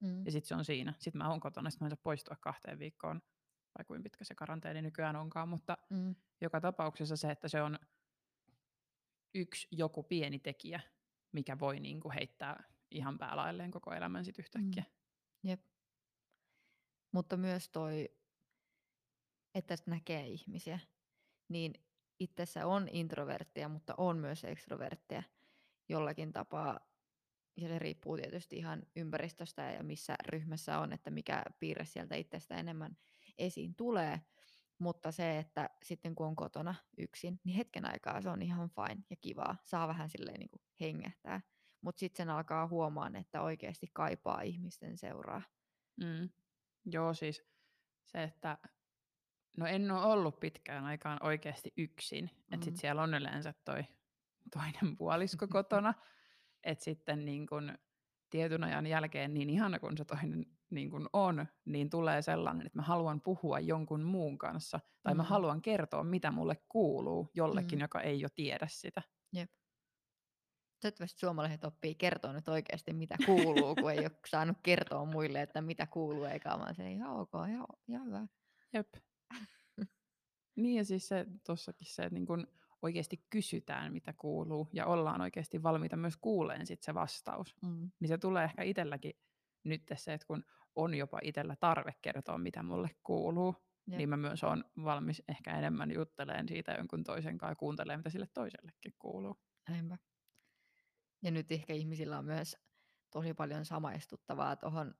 Mm. 0.00 0.24
Ja 0.24 0.32
sitten 0.32 0.48
se 0.48 0.54
on 0.54 0.64
siinä. 0.64 0.94
Sitten 0.98 1.18
mä 1.18 1.30
oon 1.30 1.40
kotona, 1.40 1.70
sitten 1.70 1.84
mä 1.84 1.86
en 1.86 1.90
saa 1.90 2.02
poistua 2.02 2.36
kahteen 2.40 2.78
viikkoon, 2.78 3.22
vai 3.78 3.84
kuinka 3.84 4.02
pitkä 4.02 4.24
se 4.24 4.34
karanteeni 4.34 4.82
nykyään 4.82 5.16
onkaan, 5.16 5.48
mutta 5.48 5.78
Mm. 5.90 6.14
joka 6.40 6.60
tapauksessa 6.60 7.16
se, 7.16 7.30
että 7.30 7.48
se 7.48 7.62
on 7.62 7.78
yksi 9.34 9.68
joku 9.70 10.02
pieni 10.02 10.38
tekijä, 10.38 10.80
mikä 11.32 11.58
voi 11.58 11.80
niin 11.80 12.00
kuin 12.00 12.12
heittää 12.12 12.64
ihan 12.90 13.18
päälailleen 13.18 13.70
koko 13.70 13.92
elämän 13.94 14.24
sit 14.24 14.38
yhtäkkiä. 14.38 14.84
Jep. 15.46 15.60
Mutta 17.12 17.36
myös 17.36 17.68
toi, 17.68 18.08
että 19.54 19.76
näkee 19.86 20.26
ihmisiä, 20.26 20.78
niin 21.48 21.74
itsessä 22.20 22.66
on 22.66 22.88
introverttia, 22.92 23.68
mutta 23.68 23.94
on 23.96 24.18
myös 24.18 24.44
ekstroverttia 24.44 25.22
jollakin 25.88 26.32
tapaa. 26.32 26.80
Ja 27.56 27.68
se 27.68 27.78
riippuu 27.78 28.16
tietysti 28.16 28.56
ihan 28.56 28.82
ympäristöstä 28.96 29.62
ja 29.62 29.82
missä 29.82 30.16
ryhmässä 30.28 30.78
on, 30.78 30.92
että 30.92 31.10
mikä 31.10 31.42
piirre 31.58 31.84
sieltä 31.84 32.14
itsestä 32.14 32.56
enemmän 32.56 32.96
esiin 33.38 33.74
tulee. 33.74 34.20
Mutta 34.78 35.12
se, 35.12 35.38
että 35.38 35.70
sitten 35.82 36.14
kun 36.14 36.26
on 36.26 36.36
kotona 36.36 36.74
yksin, 36.98 37.40
niin 37.44 37.56
hetken 37.56 37.84
aikaa 37.84 38.20
se 38.20 38.30
on 38.30 38.42
ihan 38.42 38.70
fine 38.70 39.04
ja 39.10 39.16
kivaa. 39.16 39.56
Saa 39.64 39.88
vähän 39.88 40.10
silleen 40.10 40.40
niin 40.40 40.50
kuin 40.50 40.62
hengähtää. 40.80 41.40
Mutta 41.86 42.00
sitten 42.00 42.16
sen 42.16 42.30
alkaa 42.30 42.68
huomaan, 42.68 43.16
että 43.16 43.42
oikeasti 43.42 43.86
kaipaa 43.92 44.40
ihmisten 44.42 44.98
seuraa. 44.98 45.42
Mm. 45.96 46.28
Joo, 46.84 47.14
siis 47.14 47.44
se, 48.04 48.22
että 48.22 48.58
no 49.56 49.66
en 49.66 49.90
ole 49.90 50.04
ollut 50.04 50.40
pitkään 50.40 50.84
aikaan 50.84 51.18
oikeasti 51.22 51.72
yksin. 51.76 52.24
Mm. 52.24 52.54
Että 52.54 52.64
sitten 52.64 52.80
siellä 52.80 53.02
on 53.02 53.14
yleensä 53.14 53.54
toi 53.64 53.84
toinen 54.54 54.96
puolisko 54.96 55.46
kotona. 55.58 55.94
Että 56.64 56.84
sitten 56.84 57.24
niin 57.24 57.46
kun 57.46 57.78
tietyn 58.30 58.64
ajan 58.64 58.86
jälkeen, 58.86 59.34
niin 59.34 59.50
ihana 59.50 59.78
kun 59.78 59.96
se 59.96 60.04
toinen 60.04 60.46
niin 60.70 60.90
kun 60.90 61.08
on, 61.12 61.46
niin 61.64 61.90
tulee 61.90 62.22
sellainen, 62.22 62.66
että 62.66 62.78
mä 62.78 62.82
haluan 62.82 63.20
puhua 63.20 63.60
jonkun 63.60 64.02
muun 64.02 64.38
kanssa. 64.38 64.80
Tai 65.02 65.14
mä 65.14 65.22
Mm. 65.22 65.26
haluan 65.28 65.62
kertoa, 65.62 66.04
mitä 66.04 66.30
mulle 66.30 66.56
kuuluu 66.68 67.30
jollekin, 67.34 67.78
Mm. 67.78 67.82
joka 67.82 68.00
ei 68.00 68.20
jo 68.20 68.28
tiedä 68.34 68.66
sitä. 68.70 69.02
Toivottavasti 70.80 71.18
suomalaiset 71.18 71.64
oppii 71.64 71.94
kertoa 71.94 72.32
nyt 72.32 72.48
oikeasti, 72.48 72.92
mitä 72.92 73.16
kuuluu, 73.26 73.74
kun 73.74 73.92
ei 73.92 73.98
ole 73.98 74.10
saanut 74.30 74.56
kertoa 74.62 75.04
muille, 75.04 75.42
että 75.42 75.60
mitä 75.60 75.86
kuuluu, 75.86 76.24
eikä 76.24 76.50
vaan 76.50 76.74
se 76.74 76.92
ihan 76.92 77.16
ok, 77.16 77.30
ihan, 77.48 77.66
ihan 77.88 78.06
hyvä. 78.06 78.26
Jep. 78.72 78.88
Niin 80.56 80.76
ja 80.76 80.84
siis 80.84 81.08
se 81.08 81.26
tossakin 81.46 81.86
se, 81.86 82.02
että 82.02 82.14
niin 82.14 82.26
kun 82.26 82.46
oikeasti 82.82 83.26
kysytään, 83.30 83.92
mitä 83.92 84.12
kuuluu, 84.12 84.68
ja 84.72 84.86
ollaan 84.86 85.20
oikeasti 85.20 85.62
valmiita 85.62 85.96
myös 85.96 86.16
kuuleen 86.16 86.66
sit 86.66 86.82
se 86.82 86.94
vastaus. 86.94 87.56
Mm. 87.62 87.90
Niin 88.00 88.08
se 88.08 88.18
tulee 88.18 88.44
ehkä 88.44 88.62
itselläkin 88.62 89.12
nyt 89.64 89.82
se, 89.96 90.12
että 90.12 90.26
kun 90.26 90.44
on 90.74 90.94
jopa 90.94 91.18
itsellä 91.22 91.56
tarve 91.60 91.94
kertoa, 92.02 92.38
mitä 92.38 92.62
mulle 92.62 92.90
kuuluu, 93.02 93.54
Jep. 93.86 93.98
niin 93.98 94.08
mä 94.08 94.16
myös 94.16 94.44
on 94.44 94.64
valmis 94.84 95.22
ehkä 95.28 95.58
enemmän 95.58 95.90
jutteleen 95.90 96.48
siitä 96.48 96.72
jonkun 96.72 97.04
toisen 97.04 97.38
kanssa 97.38 97.52
ja 97.52 97.56
kuuntelemaan, 97.56 98.00
mitä 98.00 98.10
sille 98.10 98.28
toisellekin 98.34 98.94
kuuluu. 98.98 99.36
Näinpä. 99.68 99.98
Ja 101.26 101.30
nyt 101.32 101.52
ehkä 101.52 101.72
ihmisillä 101.72 102.18
on 102.18 102.24
myös 102.24 102.56
tosi 103.10 103.34
paljon 103.34 103.64
samaistuttavaa 103.64 104.56
tuohon, 104.56 104.94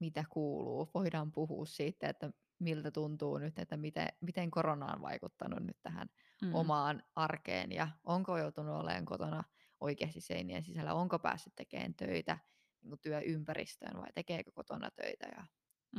mitä 0.00 0.24
kuuluu. 0.30 0.90
Voidaan 0.94 1.32
puhua 1.32 1.66
siitä, 1.66 2.08
että 2.08 2.30
miltä 2.58 2.90
tuntuu 2.90 3.38
nyt, 3.38 3.58
että 3.58 3.76
miten, 3.76 4.08
miten 4.20 4.50
korona 4.50 4.92
on 4.92 5.02
vaikuttanut 5.02 5.60
nyt 5.60 5.76
tähän 5.82 6.08
Mm. 6.42 6.54
omaan 6.54 7.02
arkeen 7.14 7.72
ja 7.72 7.88
onko 8.04 8.38
joutunut 8.38 8.74
olemaan 8.74 9.04
kotona 9.04 9.44
oikeasti 9.80 10.20
seinien 10.20 10.64
sisällä, 10.64 10.94
onko 10.94 11.18
päässyt 11.18 11.54
tekemään 11.56 11.94
töitä 11.94 12.38
niin 12.82 12.88
kuin 12.90 13.00
työympäristöön 13.00 13.96
vai 13.96 14.12
tekeekö 14.14 14.52
kotona 14.52 14.90
töitä 14.90 15.26
ja 15.36 15.46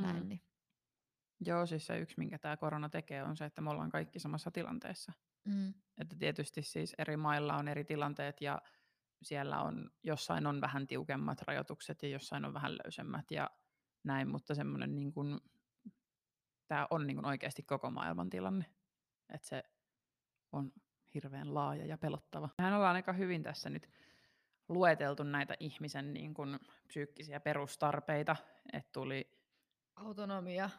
näin. 0.01 0.23
Mm. 0.23 0.29
Niin. 0.29 0.41
Joo, 1.39 1.65
siis 1.65 1.85
se 1.85 1.99
yksi, 1.99 2.15
minkä 2.17 2.39
tämä 2.39 2.57
korona 2.57 2.89
tekee, 2.89 3.23
on 3.23 3.37
se, 3.37 3.45
että 3.45 3.61
me 3.61 3.69
ollaan 3.69 3.89
kaikki 3.89 4.19
samassa 4.19 4.51
tilanteessa. 4.51 5.13
Mm. 5.45 5.73
Että 5.97 6.15
tietysti 6.19 6.61
siis 6.61 6.95
eri 6.97 7.17
mailla 7.17 7.57
on 7.57 7.67
eri 7.67 7.83
tilanteet 7.83 8.41
ja 8.41 8.61
siellä 9.21 9.61
on, 9.61 9.91
jossain 10.03 10.47
on 10.47 10.61
vähän 10.61 10.87
tiukemmat 10.87 11.41
rajoitukset 11.41 12.03
ja 12.03 12.09
jossain 12.09 12.45
on 12.45 12.53
vähän 12.53 12.77
löysemmät 12.77 13.31
ja 13.31 13.49
näin, 14.03 14.27
mutta 14.27 14.55
semmoinen 14.55 14.95
niin 14.95 15.11
kuin, 15.13 15.39
tämä 16.67 16.87
on 16.89 17.07
niin 17.07 17.17
kuin 17.17 17.25
oikeasti 17.25 17.63
koko 17.63 17.91
maailman 17.91 18.29
tilanne. 18.29 18.65
Että 19.29 19.47
se 19.47 19.63
on 20.51 20.71
hirveän 21.13 21.53
laaja 21.53 21.85
ja 21.85 21.97
pelottava. 21.97 22.49
Mehän 22.57 22.73
ollaan 22.73 22.95
aika 22.95 23.13
hyvin 23.13 23.43
tässä 23.43 23.69
nyt 23.69 23.89
lueteltu 24.69 25.23
näitä 25.23 25.55
ihmisen 25.59 26.13
niin 26.13 26.33
kuin 26.33 26.59
psyykkisiä 26.87 27.39
perustarpeita, 27.39 28.35
että 28.73 28.91
tuli 28.91 29.37
Autonomia, 29.95 30.69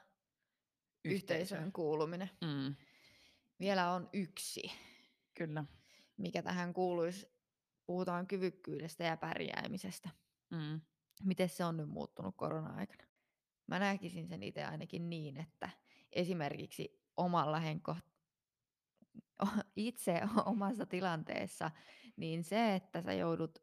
yhteisö. 1.05 1.15
yhteisöön 1.15 1.73
kuuluminen. 1.73 2.31
Mm, 2.45 2.75
Vielä 3.61 3.93
on 3.93 4.09
yksi, 4.13 4.73
kyllä. 5.35 5.65
mikä 6.17 6.43
tähän 6.43 6.73
kuuluisi. 6.73 7.38
Puhutaan 7.89 8.27
kyvykkyydestä 8.27 9.05
ja 9.05 9.17
pärjäämisestä. 9.17 10.09
Mm, 10.51 10.81
Miten 11.25 11.49
se 11.49 11.65
on 11.65 11.77
nyt 11.77 11.89
muuttunut 11.89 12.37
korona-aikana? 12.37 13.09
Mä 13.67 13.79
näkisin 13.79 14.29
sen 14.29 14.43
itse 14.43 14.65
ainakin 14.65 15.11
niin, 15.11 15.37
että 15.37 15.71
esimerkiksi 16.13 17.03
omalla 17.17 17.59
henko, 17.59 17.97
itse 19.77 20.21
omassa 20.47 20.87
tilanteessa, 20.87 21.71
niin 22.17 22.45
se, 22.45 22.75
että 22.75 23.03
sä 23.03 23.13
joudut 23.13 23.59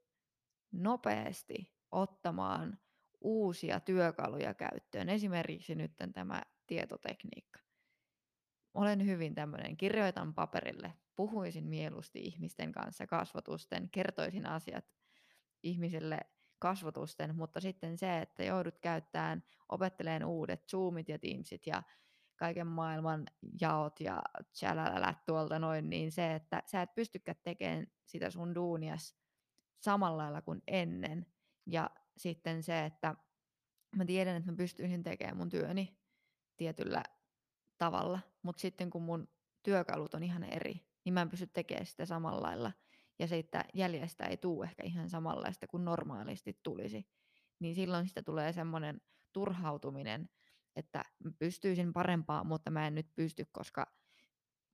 nopeasti 0.71 1.73
ottamaan 1.91 2.79
uusia 3.21 3.79
työkaluja 3.79 4.53
käyttöön, 4.53 5.09
esimerkiksi 5.09 5.75
nyt 5.75 5.91
tämä 6.13 6.41
tietotekniikka. 6.67 7.59
Olen 8.73 9.05
hyvin 9.05 9.35
tämmöinen, 9.35 9.77
kirjoitan 9.77 10.33
paperille, 10.33 10.93
puhuisin 11.15 11.63
mieluusti 11.63 12.19
ihmisten 12.19 12.71
kanssa 12.71 13.07
kasvotusten, 13.07 13.89
kertoisin 13.89 14.45
asiat 14.45 14.85
ihmisille 15.63 16.19
kasvotusten, 16.59 17.35
mutta 17.35 17.59
sitten 17.59 17.97
se, 17.97 18.17
että 18.21 18.43
joudut 18.43 18.79
käyttämään, 18.79 19.43
opetteleen 19.69 20.25
uudet 20.25 20.67
Zoomit 20.69 21.09
ja 21.09 21.19
Teamsit 21.19 21.67
ja 21.67 21.83
kaiken 22.35 22.67
maailman 22.67 23.25
jaot 23.61 23.99
ja 23.99 24.21
tjälälälät 24.59 25.25
tuolta 25.25 25.59
noin, 25.59 25.89
niin 25.89 26.11
se, 26.11 26.35
että 26.35 26.63
sä 26.65 26.81
et 26.81 26.95
pystykään 26.95 27.37
tekemään 27.43 27.87
sitä 28.05 28.29
sun 28.29 28.55
duunias 28.55 29.15
samalla 29.79 30.17
lailla 30.17 30.41
kuin 30.41 30.61
ennen. 30.67 31.25
Ja 31.65 31.89
sitten 32.17 32.63
se, 32.63 32.85
että 32.85 33.15
mä 33.95 34.05
tiedän, 34.05 34.35
että 34.35 34.51
mä 34.51 34.57
pystyisin 34.57 35.03
tekemään 35.03 35.37
mun 35.37 35.49
työni 35.49 35.97
tietyllä 36.57 37.03
tavalla, 37.77 38.19
mutta 38.41 38.59
sitten 38.59 38.89
kun 38.89 39.01
mun 39.01 39.27
työkalut 39.63 40.13
on 40.13 40.23
ihan 40.23 40.43
eri, 40.43 40.94
niin 41.05 41.13
mä 41.13 41.21
en 41.21 41.29
pysty 41.29 41.47
tekemään 41.47 41.85
sitä 41.85 42.05
samalla 42.05 42.41
lailla. 42.41 42.71
Ja 43.19 43.27
siitä 43.27 43.65
jäljestä 43.73 44.25
ei 44.25 44.37
tule 44.37 44.65
ehkä 44.65 44.83
ihan 44.83 45.09
samanlaista 45.09 45.67
kuin 45.67 45.85
normaalisti 45.85 46.59
tulisi. 46.63 47.07
Niin 47.59 47.75
silloin 47.75 48.07
sitä 48.07 48.23
tulee 48.23 48.53
semmoinen 48.53 49.01
turhautuminen, 49.33 50.29
että 50.75 51.05
pystyisin 51.39 51.93
parempaa, 51.93 52.43
mutta 52.43 52.71
mä 52.71 52.87
en 52.87 52.95
nyt 52.95 53.15
pysty, 53.15 53.45
koska 53.51 53.95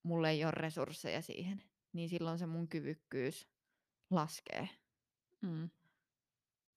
mulla 0.04 0.30
ei 0.30 0.44
ole 0.44 0.52
resursseja 0.52 1.22
siihen. 1.22 1.64
Niin 1.94 2.10
silloin 2.10 2.40
se 2.40 2.46
mun 2.46 2.68
kyvykkyys 2.68 3.48
laskee. 4.10 4.70
mm, 5.42 5.70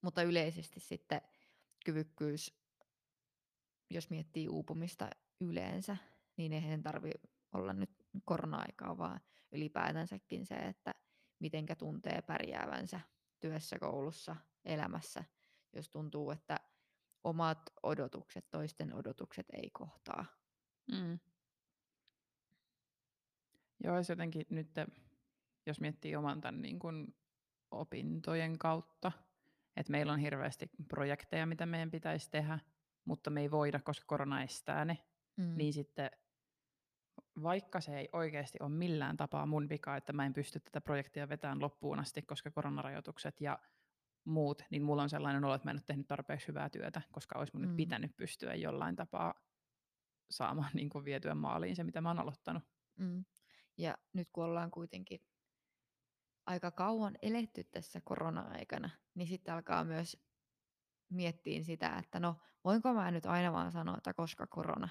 Mutta 0.03 0.23
yleisesti 0.23 0.81
sitten 0.81 1.21
kyvykkyys, 1.85 2.59
jos 3.91 4.11
miettii 4.11 4.49
uupumista 4.49 5.11
yleensä, 5.41 5.97
niin 6.37 6.53
ei 6.53 6.61
sen 6.61 6.83
tarvi 6.83 7.11
olla 7.53 7.73
nyt 7.73 7.91
korona-aikaa, 8.25 8.99
vaan 8.99 9.21
ylipäätänsäkin 9.55 10.47
se, 10.47 10.55
että 10.55 10.95
mitenkä 11.39 11.77
tuntee 11.77 12.23
pärjäävänsä 12.23 13.01
työssä, 13.41 13.79
koulussa, 13.79 14.37
elämässä, 14.65 15.25
jos 15.73 15.91
tuntuu, 15.91 16.31
että 16.31 16.57
omat 17.25 17.63
odotukset, 17.83 18.51
toisten 18.51 18.95
odotukset 18.95 19.47
ei 19.53 19.71
kohtaa. 19.71 20.25
Mm. 20.93 21.19
Joo, 23.85 24.03
se 24.03 24.13
jotenkin 24.13 24.47
nyt, 24.51 24.71
jos 25.67 25.81
miettii 25.81 26.17
oman 26.17 26.41
tämän 26.41 26.63
niin 26.63 26.79
kuin 26.79 27.15
opintojen 27.71 28.59
kautta, 28.59 29.13
että 29.77 29.91
meillä 29.91 30.13
on 30.13 30.19
hirveästi 30.19 30.71
projekteja, 30.89 31.47
mitä 31.47 31.67
meidän 31.67 31.91
pitäisi 31.91 32.31
tehdä, 32.31 32.59
mutta 33.05 33.31
me 33.31 33.41
ei 33.41 33.51
voida, 33.51 33.81
koska 33.81 34.05
korona 34.07 34.43
estää 34.43 34.85
ne, 34.85 34.99
mm. 35.37 35.57
niin 35.57 35.73
sitten 35.73 36.11
vaikka 37.43 37.81
se 37.81 37.99
ei 37.99 38.09
oikeasti 38.13 38.59
ole 38.61 38.71
millään 38.71 39.17
tapaa 39.17 39.47
mun 39.47 39.69
vika, 39.69 39.97
että 39.97 40.13
mä 40.13 40.27
en 40.27 40.33
pysty 40.33 40.61
tätä 40.61 40.81
projektia 40.81 41.29
vetämään 41.29 41.61
loppuun 41.61 41.99
asti, 41.99 42.23
koska 42.23 42.51
koronarajoitukset 42.51 43.41
ja 43.41 43.59
muut, 44.25 44.63
niin 44.71 44.83
mulla 44.83 45.03
on 45.03 45.11
sellainen 45.11 45.45
olo, 45.45 45.55
että 45.55 45.67
mä 45.67 45.71
en 45.71 45.77
ole 45.77 45.83
tehnyt 45.87 46.09
tarpeeksi 46.09 46.49
hyvää 46.49 46.71
työtä, 46.71 47.03
koska 47.13 47.39
olisi 47.39 47.53
mun 47.53 47.63
mm. 47.63 47.69
nyt 47.69 47.77
pitänyt 47.77 48.17
pystyä 48.17 48.55
jollain 48.55 48.97
tapaa 48.97 49.35
saamaan 50.31 50.71
niin 50.75 50.89
kuin 50.89 51.05
vietyä 51.05 51.35
maaliin 51.35 51.77
se, 51.77 51.85
mitä 51.85 52.01
mä 52.01 52.09
oon 52.11 52.19
aloittanut. 52.19 52.63
Mm. 52.99 53.25
Ja 53.77 53.99
nyt 54.13 54.29
kun 54.33 54.45
ollaan 54.45 54.71
kuitenkin 54.71 55.21
aika 56.47 56.71
kauan 56.71 57.15
eletty 57.23 57.65
tässä 57.65 58.01
korona-aikana, 58.05 58.91
niin 59.15 59.29
sitten 59.29 59.55
alkaa 59.55 59.85
myös 59.85 60.17
miettiä 61.09 61.63
sitä, 61.63 61.97
että 61.99 62.21
no 62.21 62.37
voinko 62.65 62.95
mä 62.95 63.11
nyt 63.11 63.27
aina 63.27 63.53
vaan 63.53 63.73
sanoa, 63.73 63.97
että 63.97 64.15
koska 64.15 64.47
korona. 64.47 64.89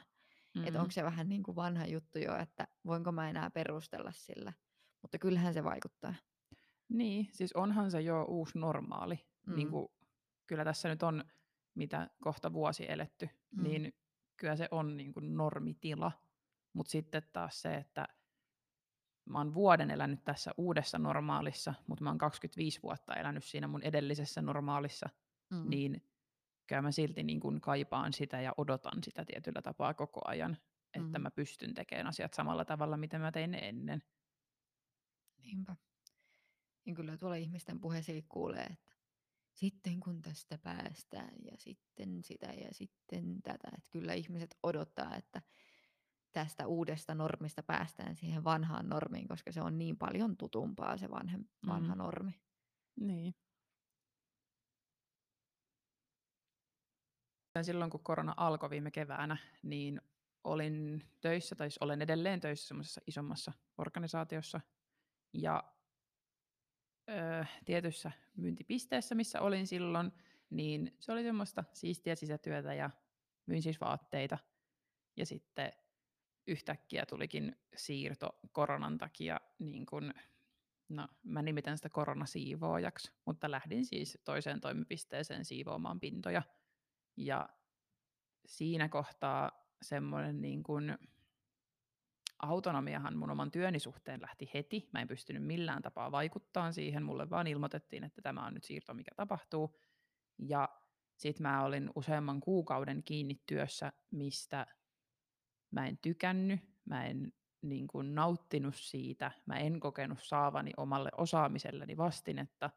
Mm-hmm. 0.53 0.67
Että 0.67 0.79
onko 0.79 0.91
se 0.91 1.03
vähän 1.03 1.29
niin 1.29 1.43
kuin 1.43 1.55
vanha 1.55 1.85
juttu 1.85 2.19
jo, 2.19 2.37
että 2.37 2.67
voinko 2.85 3.11
mä 3.11 3.29
enää 3.29 3.49
perustella 3.49 4.11
sillä. 4.11 4.53
Mutta 5.01 5.17
kyllähän 5.17 5.53
se 5.53 5.63
vaikuttaa. 5.63 6.13
Niin, 6.89 7.27
siis 7.31 7.53
onhan 7.53 7.91
se 7.91 8.01
jo 8.01 8.23
uusi 8.23 8.59
normaali. 8.59 9.19
Mm. 9.47 9.55
Niin 9.55 9.69
kuin, 9.69 9.87
kyllä 10.47 10.63
tässä 10.63 10.89
nyt 10.89 11.03
on, 11.03 11.23
mitä 11.75 12.09
kohta 12.21 12.53
vuosi 12.53 12.91
eletty, 12.91 13.29
mm. 13.51 13.63
niin 13.63 13.93
kyllä 14.37 14.55
se 14.55 14.67
on 14.71 14.97
niin 14.97 15.13
kuin 15.13 15.37
normitila. 15.37 16.11
Mutta 16.73 16.91
sitten 16.91 17.23
taas 17.33 17.61
se, 17.61 17.75
että 17.75 18.07
mä 19.25 19.37
oon 19.37 19.53
vuoden 19.53 19.91
elänyt 19.91 20.23
tässä 20.23 20.51
uudessa 20.57 20.99
normaalissa, 20.99 21.73
mutta 21.87 22.03
mä 22.03 22.09
oon 22.09 22.17
25 22.17 22.79
vuotta 22.83 23.15
elänyt 23.15 23.43
siinä 23.43 23.67
mun 23.67 23.83
edellisessä 23.83 24.41
normaalissa, 24.41 25.09
mm. 25.49 25.69
niin 25.69 26.03
kyllä 26.67 26.81
mä 26.81 26.91
silti 26.91 27.23
niin 27.23 27.39
kuin 27.39 27.61
kaipaan 27.61 28.13
sitä 28.13 28.41
ja 28.41 28.53
odotan 28.57 29.03
sitä 29.03 29.25
tietyllä 29.25 29.61
tapaa 29.61 29.93
koko 29.93 30.21
ajan, 30.25 30.57
että 30.93 31.19
mm. 31.19 31.23
mä 31.23 31.31
pystyn 31.31 31.73
tekemään 31.73 32.07
asiat 32.07 32.33
samalla 32.33 32.65
tavalla, 32.65 32.97
miten 32.97 33.21
mä 33.21 33.31
tein 33.31 33.53
ennen. 33.53 34.03
Niinpä. 35.37 35.75
Niin 36.85 36.95
kyllä 36.95 37.17
tuolla 37.17 37.35
ihmisten 37.35 37.79
puheisiin 37.79 38.25
kuulee, 38.29 38.63
että 38.63 38.95
sitten 39.53 39.99
kun 39.99 40.21
tästä 40.21 40.57
päästään 40.57 41.35
ja 41.51 41.57
sitten 41.57 42.23
sitä 42.23 42.47
ja 42.47 42.67
sitten 42.71 43.41
tätä. 43.41 43.67
Että 43.77 43.89
kyllä 43.91 44.13
ihmiset 44.13 44.57
odottaa, 44.63 45.15
että 45.15 45.41
tästä 46.31 46.67
uudesta 46.67 47.15
normista 47.15 47.63
päästään 47.63 48.15
siihen 48.15 48.43
vanhaan 48.43 48.89
normiin, 48.89 49.27
koska 49.27 49.51
se 49.51 49.61
on 49.61 49.77
niin 49.77 49.97
paljon 49.97 50.37
tutumpaa 50.37 50.97
se 50.97 51.09
vanhe, 51.09 51.39
vanha 51.67 51.95
mm. 51.95 51.97
normi. 51.97 52.41
Niin. 52.99 53.35
Silloin 57.61 57.91
kun 57.91 58.03
korona 58.03 58.33
alkoi 58.37 58.69
viime 58.69 58.91
keväänä, 58.91 59.37
niin 59.63 60.01
olin 60.43 61.03
töissä, 61.21 61.55
tai 61.55 61.69
olen 61.81 62.01
edelleen 62.01 62.39
töissä 62.39 62.67
semmoisessa 62.67 63.01
isommassa 63.07 63.53
organisaatiossa. 63.77 64.61
Ja 65.33 65.63
öö, 67.09 67.45
tietyssä 67.65 68.11
myyntipisteessä, 68.37 69.15
missä 69.15 69.41
olin 69.41 69.67
silloin, 69.67 70.11
niin 70.49 70.95
se 70.99 71.11
oli 71.11 71.23
semmoista 71.23 71.63
siistiä 71.73 72.15
sisätyötä 72.15 72.73
ja 72.73 72.89
myin 73.45 73.61
siis 73.61 73.81
vaatteita. 73.81 74.37
Ja 75.17 75.25
sitten 75.25 75.73
yhtäkkiä 76.47 77.05
tulikin 77.05 77.55
siirto 77.75 78.39
koronan 78.51 78.97
takia, 78.97 79.41
niin 79.59 79.85
kun, 79.85 80.13
no 80.89 81.07
mä 81.23 81.41
nimitän 81.41 81.77
sitä 81.77 81.89
koronasiivoojaksi, 81.89 83.11
mutta 83.25 83.51
lähdin 83.51 83.85
siis 83.85 84.17
toiseen 84.23 84.61
toimipisteeseen 84.61 85.45
siivoamaan 85.45 85.99
pintoja. 85.99 86.41
Ja 87.17 87.49
siinä 88.45 88.89
kohtaa 88.89 89.51
semmoinen 89.81 90.41
niin 90.41 90.63
kun, 90.63 90.97
autonomiahan 92.39 93.17
mun 93.17 93.29
oman 93.31 93.51
työni 93.51 93.79
suhteen 93.79 94.21
lähti 94.21 94.51
heti. 94.53 94.89
Mä 94.93 95.01
en 95.01 95.07
pystynyt 95.07 95.43
millään 95.43 95.81
tapaa 95.81 96.11
vaikuttaa 96.11 96.71
siihen. 96.71 97.03
Mulle 97.03 97.29
vaan 97.29 97.47
ilmoitettiin, 97.47 98.03
että 98.03 98.21
tämä 98.21 98.45
on 98.45 98.53
nyt 98.53 98.63
siirto, 98.63 98.93
mikä 98.93 99.11
tapahtuu. 99.15 99.79
Ja 100.37 100.69
sitten 101.17 101.43
mä 101.43 101.63
olin 101.63 101.89
useamman 101.95 102.39
kuukauden 102.39 103.03
kiinni 103.03 103.41
työssä, 103.45 103.93
mistä 104.11 104.67
mä 105.71 105.87
en 105.87 105.97
tykännyt, 105.97 106.59
mä 106.85 107.05
en 107.05 107.33
niin 107.61 107.87
kuin, 107.87 108.15
nauttinut 108.15 108.75
siitä, 108.75 109.31
mä 109.45 109.57
en 109.57 109.79
kokenut 109.79 110.19
saavani 110.21 110.71
omalle 110.77 111.09
osaamiselleni 111.17 111.97
vastinetta. 111.97 112.69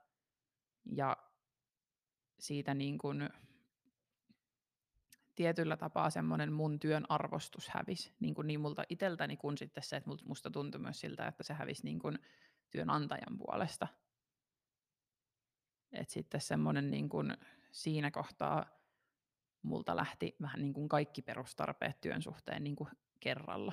Ja 0.85 1.17
siitä 2.39 2.75
niin 2.75 2.99
kuin, 2.99 3.31
tietyllä 5.37 5.77
tapaa 5.77 6.11
semmoinen 6.11 6.53
mun 6.53 6.79
työn 6.79 7.07
arvostus 7.09 7.69
hävisi 7.69 8.15
niin, 8.21 8.35
kuin 8.35 8.47
niin 8.47 8.61
multa 8.61 8.85
itseltäni 8.89 9.37
kuin 9.37 9.59
sitten 9.59 9.83
se, 9.83 9.97
että 9.97 10.11
musta 10.25 10.51
tuntui 10.51 10.81
myös 10.81 11.01
siltä, 11.01 11.27
että 11.27 11.43
se 11.43 11.55
hävisi 11.55 11.85
niin 11.85 11.99
kuin 11.99 12.19
työnantajan 12.71 13.39
puolesta. 13.39 13.89
Et 15.93 16.11
sitten 16.11 16.41
semmoinen 16.41 16.91
niin 16.91 17.09
kuin 17.09 17.37
siinä 17.71 18.11
kohtaa 18.11 18.67
multa 19.63 19.97
lähti 19.97 20.37
vähän 20.43 20.61
niin 20.61 20.75
kuin 20.75 20.89
kaikki 20.89 21.23
perustarpeet 21.23 22.01
työn 22.01 22.23
suhteen 22.23 22.65
niin 22.65 22.77
kuin 22.77 22.91
kerralla. 23.21 23.73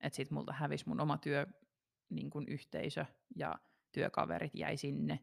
Että 0.00 0.16
sitten 0.16 0.34
multa 0.34 0.52
hävisi 0.52 0.88
mun 0.88 1.00
oma 1.00 1.18
työ, 1.18 1.46
niin 2.10 2.30
kuin 2.30 2.48
yhteisö 2.48 3.06
ja 3.36 3.58
työkaverit 3.92 4.54
jäi 4.54 4.76
sinne. 4.76 5.18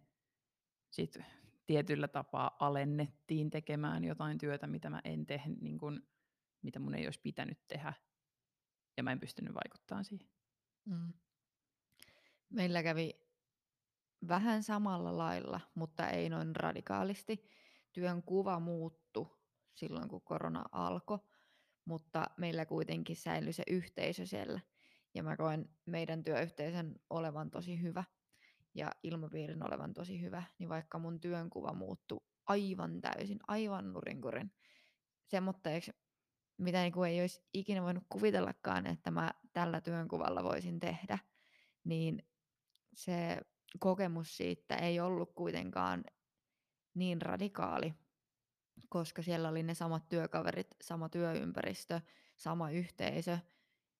Sitten 0.91 1.25
tietyllä 1.69 2.08
tapaa 2.08 2.58
alennettiin 2.60 3.49
tekemään 3.49 4.03
jotain 4.03 4.38
työtä, 4.38 4.67
mitä 4.67 4.89
mä 4.89 5.01
en 5.03 5.25
tehnyt, 5.25 5.62
niin 5.62 5.77
kuin, 5.77 6.01
mitä 6.62 6.79
mun 6.79 6.95
ei 6.95 7.08
olisi 7.08 7.19
pitänyt 7.21 7.67
tehdä. 7.67 7.93
Ja 8.97 9.03
mä 9.03 9.12
en 9.12 9.19
pystynyt 9.19 9.53
vaikuttamaan 9.53 10.05
siihen. 10.05 10.29
Mm. 10.86 11.13
Meillä 12.49 12.84
kävi 12.84 13.12
vähän 14.27 14.63
samalla 14.63 15.17
lailla, 15.17 15.60
mutta 15.75 16.10
ei 16.10 16.29
noin 16.29 16.55
radikaalisti. 16.55 17.45
Työn 17.93 18.23
kuva 18.23 18.60
muuttu 18.60 19.39
silloin, 19.73 20.10
kun 20.10 20.21
korona 20.21 20.65
alkoi, 20.71 21.19
mutta 21.86 22.25
meillä 22.38 22.65
kuitenkin 22.65 23.15
säilyi 23.15 23.53
se 23.53 23.63
yhteisö 23.67 24.25
siellä. 24.25 24.60
Ja 25.13 25.23
mä 25.23 25.38
koen 25.38 25.69
meidän 25.86 26.23
työyhteisön 26.23 26.95
olevan 27.10 27.51
tosi 27.51 27.82
hyvä 27.82 28.03
ja 28.73 28.91
ilmapiirin 29.03 29.63
olevan 29.63 29.93
tosi 29.93 30.21
hyvä, 30.21 30.43
niin 30.60 30.69
vaikka 30.69 30.99
mun 30.99 31.19
työnkuva 31.19 31.73
muuttui 31.73 32.21
aivan 32.45 33.01
täysin, 33.01 33.39
aivan 33.47 33.93
nurinkurin, 33.93 34.51
semmoitteeksi, 35.27 35.91
mitä 36.58 36.82
niin 36.82 36.93
kuin 36.93 37.10
ei 37.10 37.21
olisi 37.21 37.41
ikinä 37.53 37.84
voinut 37.84 38.03
kuvitellakaan, 38.10 38.88
että 38.88 39.12
mä 39.12 39.32
tällä 39.53 39.82
työnkuvalla 39.82 40.43
voisin 40.43 40.79
tehdä, 40.79 41.19
niin 41.84 42.27
se 42.93 43.41
kokemus 43.79 44.38
siitä 44.38 44.75
ei 44.75 44.99
ollut 44.99 45.34
kuitenkaan 45.36 46.03
niin 46.93 47.21
radikaali, 47.21 47.93
koska 48.89 49.21
siellä 49.21 49.49
oli 49.49 49.63
ne 49.63 49.73
samat 49.73 50.10
työkaverit, 50.10 50.67
sama 50.82 51.10
työympäristö, 51.10 52.01
sama 52.36 52.71
yhteisö, 52.71 53.38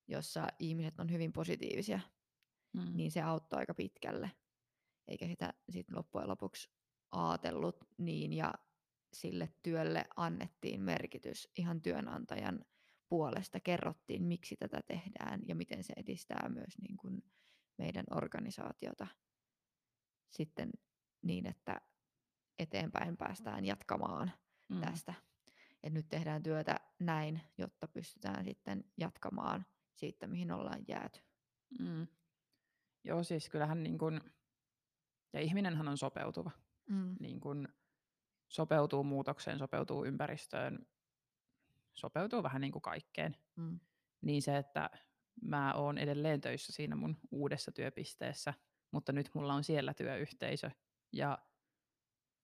jossa 0.08 0.48
ihmiset 0.60 1.00
on 1.00 1.12
hyvin 1.12 1.34
positiivisia, 1.34 2.00
mm. 2.74 2.96
niin 2.96 3.12
se 3.12 3.22
auttoi 3.22 3.60
aika 3.60 3.74
pitkälle 3.74 4.32
eikä 5.10 5.28
sitä 5.28 5.54
sit 5.70 5.92
loppujen 5.92 6.28
lopuksi 6.28 6.70
ajatellut 7.12 7.88
niin 7.98 8.34
ja 8.34 8.54
sille 9.14 9.50
työlle 9.64 10.06
annettiin 10.16 10.82
merkitys 10.82 11.52
ihan 11.58 11.82
työnantajan 11.82 12.66
puolesta, 13.10 13.60
kerrottiin 13.60 14.24
miksi 14.24 14.56
tätä 14.56 14.82
tehdään 14.88 15.42
ja 15.48 15.56
miten 15.56 15.84
se 15.84 15.94
edistää 15.98 16.50
myös 16.50 16.78
niin 16.82 16.98
kuin 16.98 17.24
meidän 17.78 18.06
organisaatiota 18.12 19.08
sitten 20.30 20.70
niin, 21.22 21.46
että 21.46 21.82
eteenpäin 22.60 23.18
päästään 23.18 23.66
jatkamaan 23.66 24.32
mm. 24.70 24.82
tästä. 24.82 25.14
Et 25.84 25.94
nyt 25.94 26.10
tehdään 26.10 26.44
työtä 26.44 26.80
näin, 27.00 27.42
jotta 27.58 27.88
pystytään 27.88 28.46
sitten 28.46 28.84
jatkamaan 28.98 29.66
siitä, 29.96 30.28
mihin 30.28 30.52
ollaan 30.52 30.82
jääty. 30.88 31.20
Mm. 31.80 32.08
Joo, 33.04 33.24
siis 33.24 33.50
kyllähän 33.50 33.84
niin 33.84 33.98
kun 33.98 34.22
ja 35.34 35.40
ihminenhän 35.40 35.88
on 35.88 35.98
sopeutuva. 35.98 36.52
Mm. 36.90 37.16
Niin 37.20 37.40
kun 37.40 37.68
sopeutuu 38.48 39.04
muutokseen, 39.04 39.60
sopeutuu 39.60 40.06
ympäristöön, 40.06 40.86
sopeutuu 41.94 42.44
vähän 42.44 42.62
niin 42.62 42.72
kuin 42.72 42.82
kaikkeen. 42.82 43.38
Mm. 43.56 43.80
niin 44.22 44.42
se, 44.42 44.58
että 44.58 44.90
mä 45.42 45.74
oon 45.74 45.98
edelleen 45.98 46.42
töissä 46.42 46.74
siinä 46.74 46.96
mun 46.96 47.18
uudessa 47.32 47.72
työpisteessä, 47.72 48.54
mutta 48.92 49.12
nyt 49.12 49.30
mulla 49.34 49.54
on 49.54 49.64
siellä 49.64 49.94
työyhteisö 49.94 50.72
ja 51.14 51.38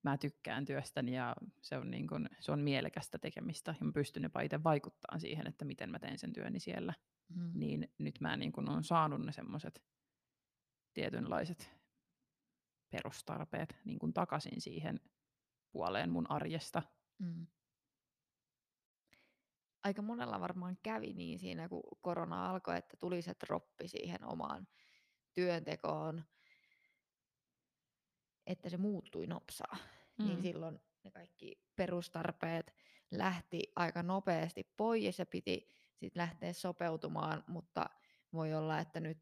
mä 0.04 0.17
tykkään 0.17 0.65
työstäni 0.65 1.15
ja 1.15 1.36
se 1.62 1.78
on, 1.78 1.91
niin 1.91 2.08
kun, 2.08 2.30
se 2.39 2.52
on 2.52 2.60
mielekästä 2.60 3.17
tekemistä 3.17 3.76
ja 3.80 3.86
mä 3.86 3.91
pystyn 3.91 4.24
jopa 4.24 4.41
itse 4.41 4.63
vaikuttamaan 4.63 5.21
siihen, 5.21 5.48
että 5.48 5.65
miten 5.65 5.89
mä 5.89 6.00
teen 6.00 6.17
sen 6.17 6.34
työni 6.34 6.60
siellä. 6.60 6.93
Mm. 7.36 7.52
Niin 7.54 7.93
nyt 7.98 8.21
mä 8.21 8.38
niin 8.38 8.52
kun, 8.52 8.69
on 8.69 8.84
saanut 8.84 9.26
ne 9.26 9.32
semmoiset 9.32 9.84
tietynlaiset 10.93 11.75
perustarpeet 12.96 13.76
niin 13.86 14.00
kun, 14.00 14.14
takaisin 14.14 14.62
siihen 14.62 15.00
puoleen 15.72 16.10
mun 16.10 16.32
arjesta. 16.32 16.82
Mm. 17.20 17.48
Aika 19.84 20.02
monella 20.02 20.40
varmaan 20.40 20.78
kävi 20.84 21.14
niin 21.14 21.40
siinä, 21.40 21.70
kun 21.70 21.84
korona 22.02 22.50
alkoi, 22.50 22.78
että 22.78 22.98
tuli 22.98 23.22
se 23.22 23.34
droppi 23.46 23.88
siihen 23.88 24.24
omaan 24.24 24.68
työntekoon, 25.34 26.24
että 28.46 28.70
se 28.70 28.78
muuttui 28.78 29.28
nopsaa. 29.28 29.78
Mm. 30.18 30.26
Niin 30.26 30.42
silloin 30.42 30.80
ne 31.04 31.12
kaikki 31.12 31.64
perustarpeet 31.76 32.74
lähti 33.12 33.72
aika 33.76 34.04
nopeasti 34.04 34.74
pois 34.78 35.20
ja 35.20 35.26
piti 35.26 35.68
sitten 35.96 36.22
lähteä 36.22 36.54
sopeutumaan, 36.54 37.44
mutta 37.48 37.90
voi 38.34 38.54
olla, 38.54 38.80
että 38.80 39.00
nyt 39.00 39.18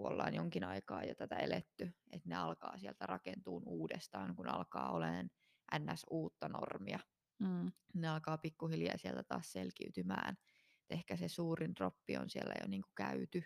kun 0.00 0.12
ollaan 0.12 0.34
jonkin 0.34 0.64
aikaa 0.64 1.04
jo 1.04 1.14
tätä 1.14 1.36
eletty, 1.36 1.92
että 2.10 2.28
ne 2.28 2.36
alkaa 2.36 2.78
sieltä 2.78 3.06
rakentuun 3.06 3.62
uudestaan, 3.66 4.36
kun 4.36 4.48
alkaa 4.48 4.90
olemaan 4.92 5.30
ns. 5.78 6.06
uutta 6.10 6.48
normia. 6.48 6.98
Mm. 7.38 7.72
Ne 7.94 8.08
alkaa 8.08 8.38
pikkuhiljaa 8.38 8.96
sieltä 8.96 9.22
taas 9.22 9.52
selkiytymään. 9.52 10.36
Et 10.80 10.90
ehkä 10.90 11.16
se 11.16 11.28
suurin 11.28 11.74
droppi 11.74 12.16
on 12.16 12.30
siellä 12.30 12.54
jo 12.62 12.68
niinku 12.68 12.88
käyty. 12.94 13.42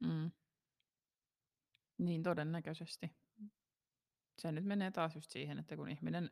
Mm. 0.00 0.30
Niin 1.98 2.22
todennäköisesti. 2.22 3.16
Se 4.38 4.52
nyt 4.52 4.64
menee 4.64 4.90
taas 4.90 5.14
just 5.14 5.30
siihen, 5.30 5.58
että 5.58 5.76
kun 5.76 5.88
ihminen 5.88 6.30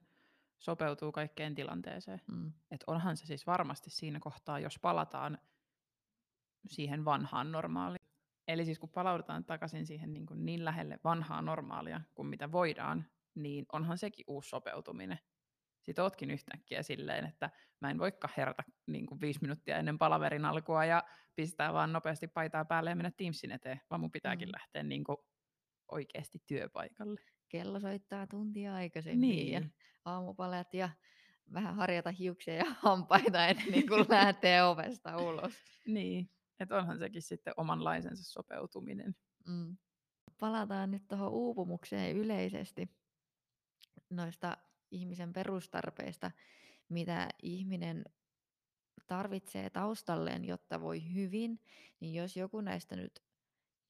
sopeutuu 0.59 1.13
kaikkeen 1.13 1.55
tilanteeseen. 1.55 2.21
Mm. 2.27 2.53
Että 2.71 2.85
onhan 2.87 3.17
se 3.17 3.27
siis 3.27 3.47
varmasti 3.47 3.91
siinä 3.91 4.21
kohtaa, 4.21 4.59
jos 4.59 4.79
palataan 4.79 5.39
siihen 6.67 7.05
vanhaan 7.05 7.53
normaaliin. 7.53 8.04
Eli 8.49 8.65
siis 8.65 8.79
kun 8.79 8.89
palaudutaan 8.89 9.45
takaisin 9.45 9.87
siihen 9.87 10.13
niin, 10.13 10.27
kuin 10.27 10.45
niin 10.45 10.65
lähelle 10.65 10.99
vanhaa 11.05 11.43
normaalia 11.43 12.01
kuin 12.15 12.29
mitä 12.29 12.53
voidaan, 12.53 13.05
niin 13.35 13.67
onhan 13.73 13.99
sekin 13.99 14.25
uusi 14.29 14.49
sopeutuminen. 14.49 15.19
Sitten 15.83 16.03
ootkin 16.03 16.31
yhtäkkiä 16.31 16.83
silleen, 16.83 17.27
että 17.27 17.51
mä 17.81 17.91
en 17.91 17.99
voikaan 17.99 18.35
herätä 18.37 18.63
niin 18.87 19.07
kuin 19.07 19.21
viisi 19.21 19.39
minuuttia 19.43 19.77
ennen 19.77 19.99
palaverin 19.99 20.45
alkua 20.45 20.85
ja 20.85 21.03
pistää 21.37 21.73
vaan 21.73 21.93
nopeasti 21.93 22.29
paitaa 22.29 22.65
päälle 22.65 22.91
ja 22.91 22.97
mennä 22.97 23.13
Teamsin 23.17 23.53
eteen, 23.53 23.81
vaan 23.91 24.01
mun 24.01 24.11
pitääkin 24.11 24.49
mm. 24.49 24.53
lähteä 24.53 24.83
niin 24.83 25.05
kuin 25.05 25.19
oikeasti 25.93 26.39
työpaikalle. 26.47 27.21
Kello 27.49 27.81
soittaa 27.81 28.27
tuntia 28.27 28.75
aikaisemmin 28.75 29.21
niin. 29.21 29.53
ja 29.53 29.61
aamupalat 30.05 30.75
ja 30.75 30.91
vähän 31.53 31.75
harjata 31.75 32.11
hiuksia 32.11 32.55
ja 32.55 32.65
hampaita 32.79 33.47
ennen 33.47 33.87
kuin 33.89 34.07
lähtee 34.09 34.63
ovesta 34.63 35.17
ulos. 35.17 35.53
Niin, 35.87 36.31
että 36.61 36.77
onhan 36.77 36.99
sekin 36.99 37.23
sitten 37.23 37.55
omanlaisensa 37.57 38.25
sopeutuminen. 38.25 39.17
Mm. 39.49 39.77
Palataan 40.41 40.91
nyt 40.91 41.09
tuohon 41.09 41.33
uupumukseen 41.33 42.17
yleisesti 42.17 42.89
noista 44.11 44.57
ihmisen 44.91 45.33
perustarpeista, 45.33 46.31
mitä 46.89 47.29
ihminen 47.43 48.05
tarvitsee 49.07 49.71
taustalleen, 49.71 50.45
jotta 50.45 50.81
voi 50.81 51.15
hyvin, 51.15 51.61
niin 52.01 52.15
jos 52.15 52.37
joku 52.37 52.61
näistä 52.61 52.97
nyt 52.97 53.23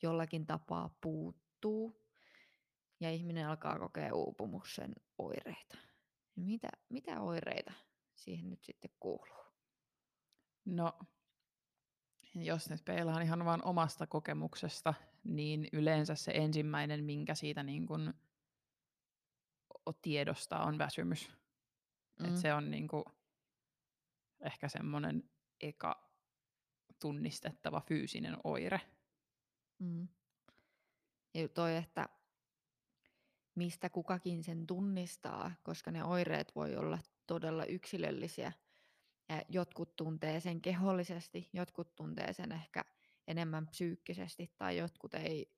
jollakin 0.02 0.46
tapaa 0.46 0.98
puuttuu 1.00 2.04
ja 3.00 3.10
ihminen 3.10 3.48
alkaa 3.48 3.78
kokea 3.78 4.14
uupumuksen 4.14 4.94
oireita, 5.18 5.78
niin 6.36 6.46
mitä, 6.46 6.68
mitä 6.88 7.20
oireita 7.20 7.72
siihen 8.14 8.50
nyt 8.50 8.64
sitten 8.64 8.90
kuuluu? 9.00 9.44
No, 10.64 10.98
jos 12.34 12.70
nyt 12.70 12.84
peilaan 12.84 13.22
ihan 13.22 13.44
vain 13.44 13.64
omasta 13.64 14.06
kokemuksesta, 14.06 14.94
niin 15.24 15.68
yleensä 15.72 16.14
se 16.14 16.32
ensimmäinen, 16.34 17.04
minkä 17.04 17.34
siitä 17.34 17.62
niin 17.62 17.86
kun 17.86 18.14
tiedostaa, 20.02 20.64
on 20.64 20.78
väsymys. 20.78 21.32
Mm. 22.20 22.26
Et 22.26 22.36
se 22.36 22.54
on 22.54 22.70
niin 22.70 22.88
kun 22.88 23.04
ehkä 24.40 24.68
semmoinen 24.68 25.30
eka 25.60 26.10
tunnistettava 27.00 27.80
fyysinen 27.80 28.36
oire. 28.44 28.80
Mm. 29.78 30.08
Ja 31.34 31.48
toi, 31.48 31.76
että 31.76 32.08
mistä 33.54 33.90
kukakin 33.90 34.44
sen 34.44 34.66
tunnistaa, 34.66 35.52
koska 35.62 35.90
ne 35.90 36.04
oireet 36.04 36.54
voi 36.54 36.76
olla 36.76 36.98
todella 37.26 37.64
yksilöllisiä. 37.64 38.52
Jotkut 39.48 39.96
tuntee 39.96 40.40
sen 40.40 40.60
kehollisesti, 40.60 41.50
jotkut 41.52 41.94
tuntee 41.94 42.32
sen 42.32 42.52
ehkä 42.52 42.84
enemmän 43.26 43.66
psyykkisesti 43.66 44.54
tai 44.58 44.76
jotkut 44.76 45.14
ei 45.14 45.54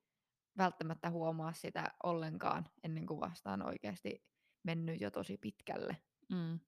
välttämättä 0.59 1.11
huomaa 1.11 1.52
sitä 1.52 1.92
ollenkaan 2.02 2.68
ennen 2.85 3.07
kuin 3.07 3.20
vastaan 3.20 3.66
oikeasti 3.66 4.24
mennyt 4.62 5.00
jo 5.00 5.11
tosi 5.11 5.38
pitkälle. 5.38 5.96
Mm. 6.29 6.61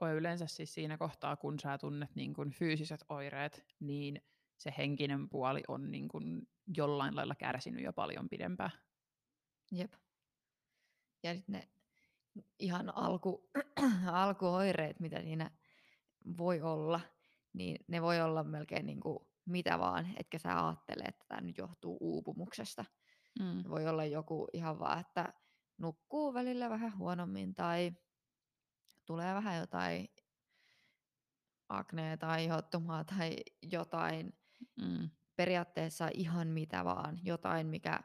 Oi 0.00 0.12
yleensä 0.12 0.46
siis 0.46 0.74
siinä 0.74 0.98
kohtaa, 0.98 1.36
kun 1.36 1.58
sä 1.60 1.78
tunnet 1.78 2.14
niin 2.14 2.34
kun 2.34 2.50
fyysiset 2.50 3.04
oireet, 3.08 3.66
niin 3.80 4.22
se 4.58 4.74
henkinen 4.78 5.28
puoli 5.28 5.62
on 5.68 5.90
niin 5.90 6.08
kun 6.08 6.46
jollain 6.76 7.16
lailla 7.16 7.34
kärsinyt 7.34 7.84
jo 7.84 7.92
paljon 7.92 8.28
pidempään. 8.28 8.70
Jep. 9.72 9.92
Ja 11.22 11.34
sitten 11.34 11.52
ne 11.52 11.68
ihan 12.58 12.96
alku, 12.96 13.50
alkuoireet, 14.12 15.00
mitä 15.00 15.22
siinä 15.22 15.50
voi 16.38 16.60
olla, 16.60 17.00
niin 17.52 17.84
ne 17.88 18.02
voi 18.02 18.20
olla 18.20 18.44
melkein 18.44 18.86
niin 18.86 19.00
kuin 19.00 19.18
mitä 19.46 19.78
vaan, 19.78 20.06
etkä 20.16 20.38
sä 20.38 20.66
ajattele, 20.66 21.04
että 21.04 21.24
tämä 21.28 21.40
nyt 21.40 21.58
johtuu 21.58 21.98
uupumuksesta. 22.00 22.84
Mm. 23.40 23.70
Voi 23.70 23.88
olla 23.88 24.04
joku 24.04 24.48
ihan 24.52 24.78
vaan, 24.78 25.00
että 25.00 25.32
nukkuu 25.78 26.34
välillä 26.34 26.70
vähän 26.70 26.98
huonommin 26.98 27.54
tai 27.54 27.92
tulee 29.06 29.34
vähän 29.34 29.58
jotain 29.58 30.08
aknea 31.68 32.16
tai 32.16 32.44
ihottumaa 32.44 33.04
tai 33.04 33.36
jotain. 33.62 34.32
Mm. 34.80 35.10
Periaatteessa 35.36 36.08
ihan 36.14 36.48
mitä 36.48 36.84
vaan, 36.84 37.18
jotain 37.22 37.66
mikä 37.66 38.00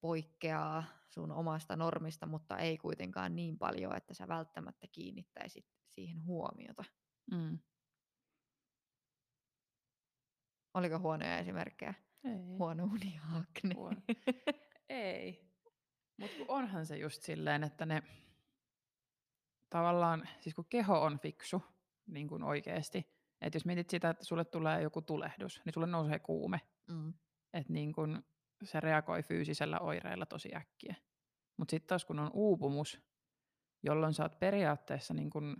poikkeaa 0.00 0.84
sun 1.08 1.32
omasta 1.32 1.76
normista, 1.76 2.26
mutta 2.26 2.58
ei 2.58 2.78
kuitenkaan 2.78 3.36
niin 3.36 3.58
paljon, 3.58 3.96
että 3.96 4.14
sä 4.14 4.28
välttämättä 4.28 4.86
kiinnittäisit 4.92 5.66
siihen 5.88 6.24
huomiota. 6.24 6.84
Mm. 7.30 7.58
Oliko 10.74 10.98
huonoja 10.98 11.38
esimerkkejä? 11.38 11.94
Ei. 12.24 12.56
Huono 12.58 12.84
uni 12.84 13.20
akne. 13.36 13.74
Huono. 13.74 14.00
Ei. 14.88 15.46
Mutta 16.20 16.36
onhan 16.48 16.86
se 16.86 16.98
just 16.98 17.22
silleen, 17.22 17.64
että 17.64 17.86
ne 17.86 18.02
tavallaan, 19.70 20.28
siis 20.40 20.54
kun 20.54 20.64
keho 20.64 21.02
on 21.02 21.18
fiksu 21.18 21.62
niin 22.06 22.28
kuin 22.28 22.42
oikeasti, 22.42 22.98
että 23.40 23.56
jos 23.56 23.64
mietit 23.64 23.90
sitä, 23.90 24.10
että 24.10 24.24
sulle 24.24 24.44
tulee 24.44 24.82
joku 24.82 25.02
tulehdus, 25.02 25.62
niin 25.64 25.72
sulle 25.72 25.86
nousee 25.86 26.18
kuume. 26.18 26.60
Mm. 26.90 27.14
Että 27.52 27.72
niin 27.72 27.92
kun 27.92 28.24
se 28.64 28.80
reagoi 28.80 29.22
fyysisellä 29.22 29.78
oireilla 29.78 30.26
tosi 30.26 30.54
äkkiä. 30.54 30.94
Mutta 31.56 31.70
sitten 31.70 31.88
taas 31.88 32.04
kun 32.04 32.18
on 32.18 32.30
uupumus, 32.34 33.00
jolloin 33.82 34.14
sä 34.14 34.22
oot 34.22 34.38
periaatteessa, 34.38 35.14
niin 35.14 35.30
kun, 35.30 35.56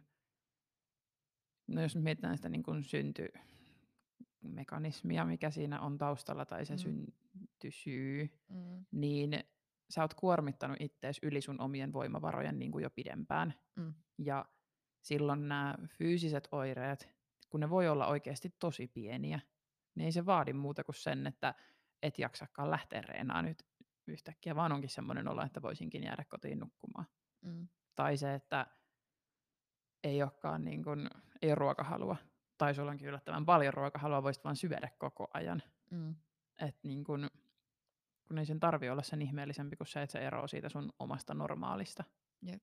no 1.66 1.82
jos 1.82 1.96
mietitään 1.96 2.36
sitä 2.36 2.48
niin 2.48 2.62
kun 2.62 2.84
syntymekanismia, 2.84 5.24
mikä 5.24 5.50
siinä 5.50 5.80
on 5.80 5.98
taustalla, 5.98 6.44
tai 6.44 6.66
se 6.66 6.74
mm. 6.74 6.78
syntysyy, 6.78 8.30
mm. 8.48 8.86
niin 8.90 9.44
sä 9.90 10.02
oot 10.02 10.14
kuormittanut 10.14 10.76
ittees 10.80 11.18
yli 11.22 11.40
sun 11.40 11.60
omien 11.60 11.92
voimavarojen 11.92 12.58
niin 12.58 12.72
kuin 12.72 12.82
jo 12.82 12.90
pidempään. 12.90 13.54
Mm. 13.76 13.94
Ja 14.18 14.44
silloin 15.02 15.48
nämä 15.48 15.74
fyysiset 15.98 16.48
oireet, 16.52 17.08
kun 17.48 17.60
ne 17.60 17.70
voi 17.70 17.88
olla 17.88 18.06
oikeasti 18.06 18.54
tosi 18.58 18.86
pieniä, 18.86 19.40
niin 19.94 20.04
ei 20.04 20.12
se 20.12 20.26
vaadi 20.26 20.52
muuta 20.52 20.84
kuin 20.84 20.94
sen, 20.94 21.26
että 21.26 21.54
et 22.02 22.18
jaksakaan 22.18 22.70
lähteä 22.70 23.00
reenaan 23.00 23.44
nyt 23.44 23.62
yhtäkkiä, 24.06 24.56
vaan 24.56 24.72
onkin 24.72 24.90
semmoinen 24.90 25.28
olo, 25.28 25.42
että 25.42 25.62
voisinkin 25.62 26.04
jäädä 26.04 26.24
kotiin 26.24 26.58
nukkumaan. 26.58 27.06
Mm. 27.42 27.68
Tai 27.94 28.16
se, 28.16 28.34
että 28.34 28.66
ei 30.04 30.22
olekaan 30.22 30.64
niin 30.64 30.84
kuin, 30.84 31.10
ei 31.42 31.50
ole 31.50 31.54
ruokahalua. 31.54 32.16
Tai 32.58 32.74
sulla 32.74 32.90
onkin 32.90 33.08
yllättävän 33.08 33.46
paljon 33.46 33.74
ruokahalua, 33.74 34.22
voisit 34.22 34.44
vaan 34.44 34.56
syödä 34.56 34.90
koko 34.98 35.28
ajan. 35.34 35.62
Mm. 35.90 36.14
Et 36.60 36.76
niin 36.82 37.04
kuin, 37.04 37.30
kun 38.28 38.38
ei 38.38 38.46
sen 38.46 38.60
tarvi 38.60 38.90
olla 38.90 39.02
sen 39.02 39.22
ihmeellisempi 39.22 39.76
kuin 39.76 39.86
se, 39.86 40.02
että 40.02 40.12
se 40.12 40.18
eroaa 40.18 40.46
siitä 40.46 40.68
sun 40.68 40.92
omasta 40.98 41.34
normaalista. 41.34 42.04
Jep. 42.42 42.62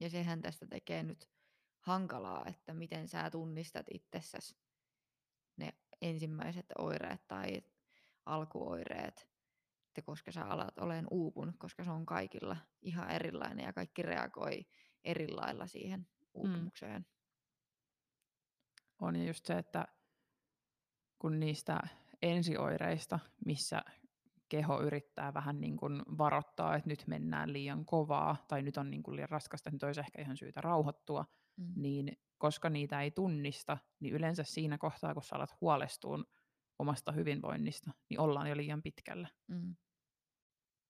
Ja 0.00 0.10
sehän 0.10 0.42
tästä 0.42 0.66
tekee 0.66 1.02
nyt 1.02 1.30
hankalaa, 1.80 2.44
että 2.46 2.74
miten 2.74 3.08
sä 3.08 3.30
tunnistat 3.30 3.86
itsessäsi 3.90 4.56
ne 5.56 5.74
ensimmäiset 6.02 6.66
oireet 6.78 7.28
tai 7.28 7.62
alkuoireet, 8.26 9.28
että 9.88 10.02
koska 10.02 10.32
sä 10.32 10.44
alat 10.44 10.78
olen 10.78 11.06
uupunut, 11.10 11.56
koska 11.58 11.84
se 11.84 11.90
on 11.90 12.06
kaikilla 12.06 12.56
ihan 12.82 13.10
erilainen 13.10 13.64
ja 13.64 13.72
kaikki 13.72 14.02
reagoi 14.02 14.66
eri 15.04 15.28
lailla 15.28 15.66
siihen 15.66 16.06
uupumukseen. 16.34 17.02
Mm. 17.02 17.04
On 19.04 19.26
just 19.26 19.46
se, 19.46 19.58
että 19.58 19.88
kun 21.18 21.40
niistä 21.40 21.80
ensioireista, 22.22 23.18
missä 23.46 23.82
keho 24.48 24.82
yrittää 24.82 25.34
vähän 25.34 25.60
niin 25.60 25.76
kuin 25.76 26.02
varoittaa, 26.18 26.76
että 26.76 26.90
nyt 26.90 27.06
mennään 27.06 27.52
liian 27.52 27.84
kovaa 27.84 28.44
tai 28.48 28.62
nyt 28.62 28.76
on 28.76 28.90
niin 28.90 29.02
kuin 29.02 29.16
liian 29.16 29.28
raskasta, 29.28 29.70
niin 29.70 29.84
olisi 29.84 30.00
ehkä 30.00 30.22
ihan 30.22 30.36
syytä 30.36 30.60
rauhoittua, 30.60 31.24
mm. 31.56 31.72
niin 31.76 32.18
koska 32.38 32.70
niitä 32.70 33.02
ei 33.02 33.10
tunnista, 33.10 33.78
niin 34.00 34.14
yleensä 34.14 34.44
siinä 34.44 34.78
kohtaa, 34.78 35.14
kun 35.14 35.22
sä 35.22 35.36
alat 35.36 35.60
huolestua 35.60 36.18
omasta 36.78 37.12
hyvinvoinnista, 37.12 37.90
niin 38.10 38.20
ollaan 38.20 38.50
jo 38.50 38.56
liian 38.56 38.82
pitkällä. 38.82 39.28
Mm. 39.48 39.76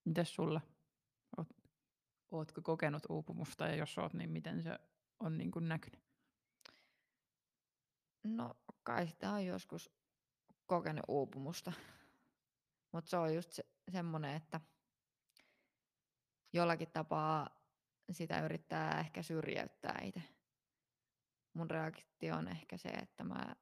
Mites 0.05 0.35
sulla? 0.35 0.61
Oot, 1.39 1.49
ootko 2.31 2.63
kokenut 2.63 3.03
uupumusta 3.09 3.67
ja 3.67 3.77
jos 3.77 3.99
oot, 3.99 4.15
niin 4.15 4.31
miten 4.31 4.63
se 4.63 4.79
on 5.21 5.39
niin 5.39 5.51
kuin 5.51 5.69
näkynyt? 5.69 6.04
No 8.25 8.57
kai 8.83 9.07
sitä 9.07 9.31
on 9.31 9.47
joskus 9.47 9.91
kokenut 10.67 11.05
uupumusta. 11.09 11.73
Mutta 12.93 13.11
se 13.11 13.17
on 13.17 13.35
just 13.35 13.53
se, 13.53 13.65
semmoinen, 13.93 14.35
että 14.37 14.61
jollakin 16.53 16.91
tapaa 16.93 17.49
sitä 18.11 18.45
yrittää 18.45 19.01
ehkä 19.01 19.23
syrjäyttää 19.23 20.01
itse. 20.03 20.23
Mun 21.55 21.71
reaktio 21.71 22.37
on 22.37 22.49
ehkä 22.49 22.77
se, 22.77 22.89
että 22.89 23.25
mä 23.25 23.57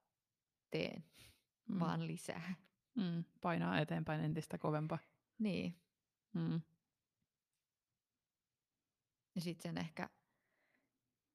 teen 0.70 1.04
mm. 1.68 1.80
vaan 1.80 2.06
lisää. 2.06 2.54
Mm, 2.94 3.24
painaa 3.40 3.78
eteenpäin 3.78 4.24
entistä 4.24 4.58
kovempaa. 4.58 4.98
Niin. 5.38 5.82
Mm. 6.32 6.60
Ja 9.34 9.40
sitten 9.40 9.62
sen 9.62 9.78
ehkä, 9.78 10.10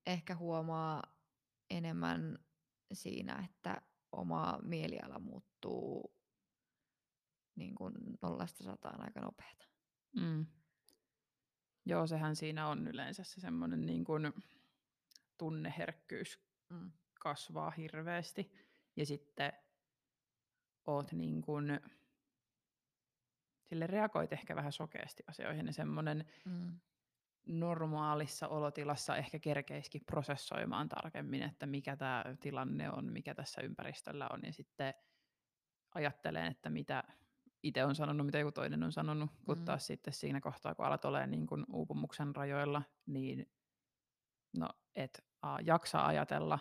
ehkä 0.06 0.36
huomaa 0.36 1.04
enemmän 1.70 2.40
siinä, 2.94 3.48
että 3.50 3.82
oma 4.12 4.60
mieliala 4.64 5.20
muuttuu 5.20 6.18
niin 7.56 7.76
kuin 7.76 7.94
nollasta 8.22 8.64
sataan 8.64 9.02
aika 9.02 9.22
nopeata. 9.22 9.66
Mm. 10.16 10.46
Joo, 11.86 12.08
sehän 12.08 12.36
siinä 12.36 12.68
on 12.68 12.88
yleensä 12.88 13.24
se 13.24 13.42
semmoinen 13.42 13.86
niin 13.86 14.04
kuin 14.04 14.34
tunneherkkyys 15.38 16.40
mm. 16.70 16.92
kasvaa 17.20 17.72
hirveästi. 17.72 18.52
Ja 18.96 19.06
sitten 19.06 19.54
oot 20.88 21.12
niin 21.12 21.42
kuin, 21.42 21.80
sille 23.64 23.88
reagoit 23.88 24.34
ehkä 24.34 24.56
vähän 24.56 24.72
sokeasti 24.72 25.24
asioihin 25.28 25.68
ja 25.68 25.74
semmoinen 25.74 26.26
mm. 26.46 26.80
Normaalissa 27.48 28.48
olotilassa 28.48 29.16
ehkä 29.18 29.40
kerkeiskin 29.40 30.02
prosessoimaan 30.06 30.90
tarkemmin, 30.90 31.44
että 31.44 31.66
mikä 31.66 31.96
tämä 31.96 32.24
tilanne 32.40 32.92
on, 32.92 33.12
mikä 33.12 33.36
tässä 33.36 33.62
ympäristöllä 33.62 34.28
on 34.34 34.40
ja 34.44 34.54
sitten 34.54 34.94
ajattelen, 35.96 36.46
että 36.46 36.70
mitä 36.70 37.04
itse 37.64 37.86
on 37.86 37.96
sanonut, 37.96 38.26
mitä 38.26 38.40
joku 38.40 38.52
toinen 38.52 38.84
on 38.84 38.92
sanonut, 38.92 39.30
kun 39.46 39.58
mm. 39.58 39.66
taas 39.66 39.88
sitten 39.88 40.14
siinä 40.14 40.42
kohtaa, 40.42 40.76
kun 40.76 40.86
alat 40.86 41.06
olemaan 41.06 41.32
niin 41.32 41.48
kuin 41.48 41.66
uupumuksen 41.74 42.36
rajoilla, 42.36 42.82
niin 43.06 43.52
no, 44.58 44.70
et 44.96 45.26
a, 45.42 45.58
jaksa 45.62 46.06
ajatella, 46.06 46.60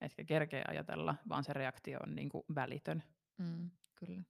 etkä 0.00 0.24
kerkeä 0.24 0.64
ajatella, 0.68 1.14
vaan 1.28 1.44
se 1.44 1.52
reaktio 1.52 1.98
on 2.06 2.14
niin 2.14 2.28
kuin 2.28 2.44
välitön. 2.54 3.02
Mm, 3.38 3.70
kyllä. 3.94 4.22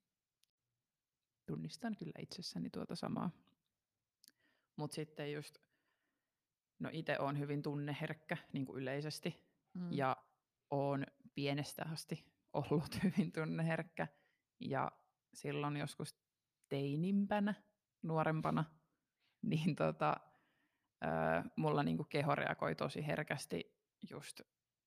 Tunnistan 1.46 1.96
kyllä 1.96 2.12
itsessäni 2.18 2.70
tuota 2.70 2.96
samaa. 2.96 3.30
Mutta 4.76 4.94
sitten 4.94 5.32
just, 5.32 5.58
no 6.78 6.90
itse 6.92 7.18
on 7.18 7.38
hyvin 7.38 7.62
tunneherkkä 7.62 8.36
niin 8.52 8.66
kuin 8.66 8.82
yleisesti, 8.82 9.44
mm. 9.74 9.92
ja 9.92 10.16
on 10.70 11.06
pienestä 11.34 11.86
asti 11.92 12.24
ollut 12.52 12.98
hyvin 13.04 13.32
tunneherkkä, 13.32 14.06
ja 14.60 14.92
silloin 15.34 15.76
joskus 15.76 16.16
teinimpänä, 16.68 17.54
nuorempana, 18.02 18.64
niin 19.50 19.76
tota, 19.76 20.16
ää, 21.00 21.44
mulla 21.56 21.82
niinku 21.82 22.04
keho 22.04 22.34
reagoi 22.34 22.74
tosi 22.74 23.06
herkästi 23.06 23.76
just 24.10 24.40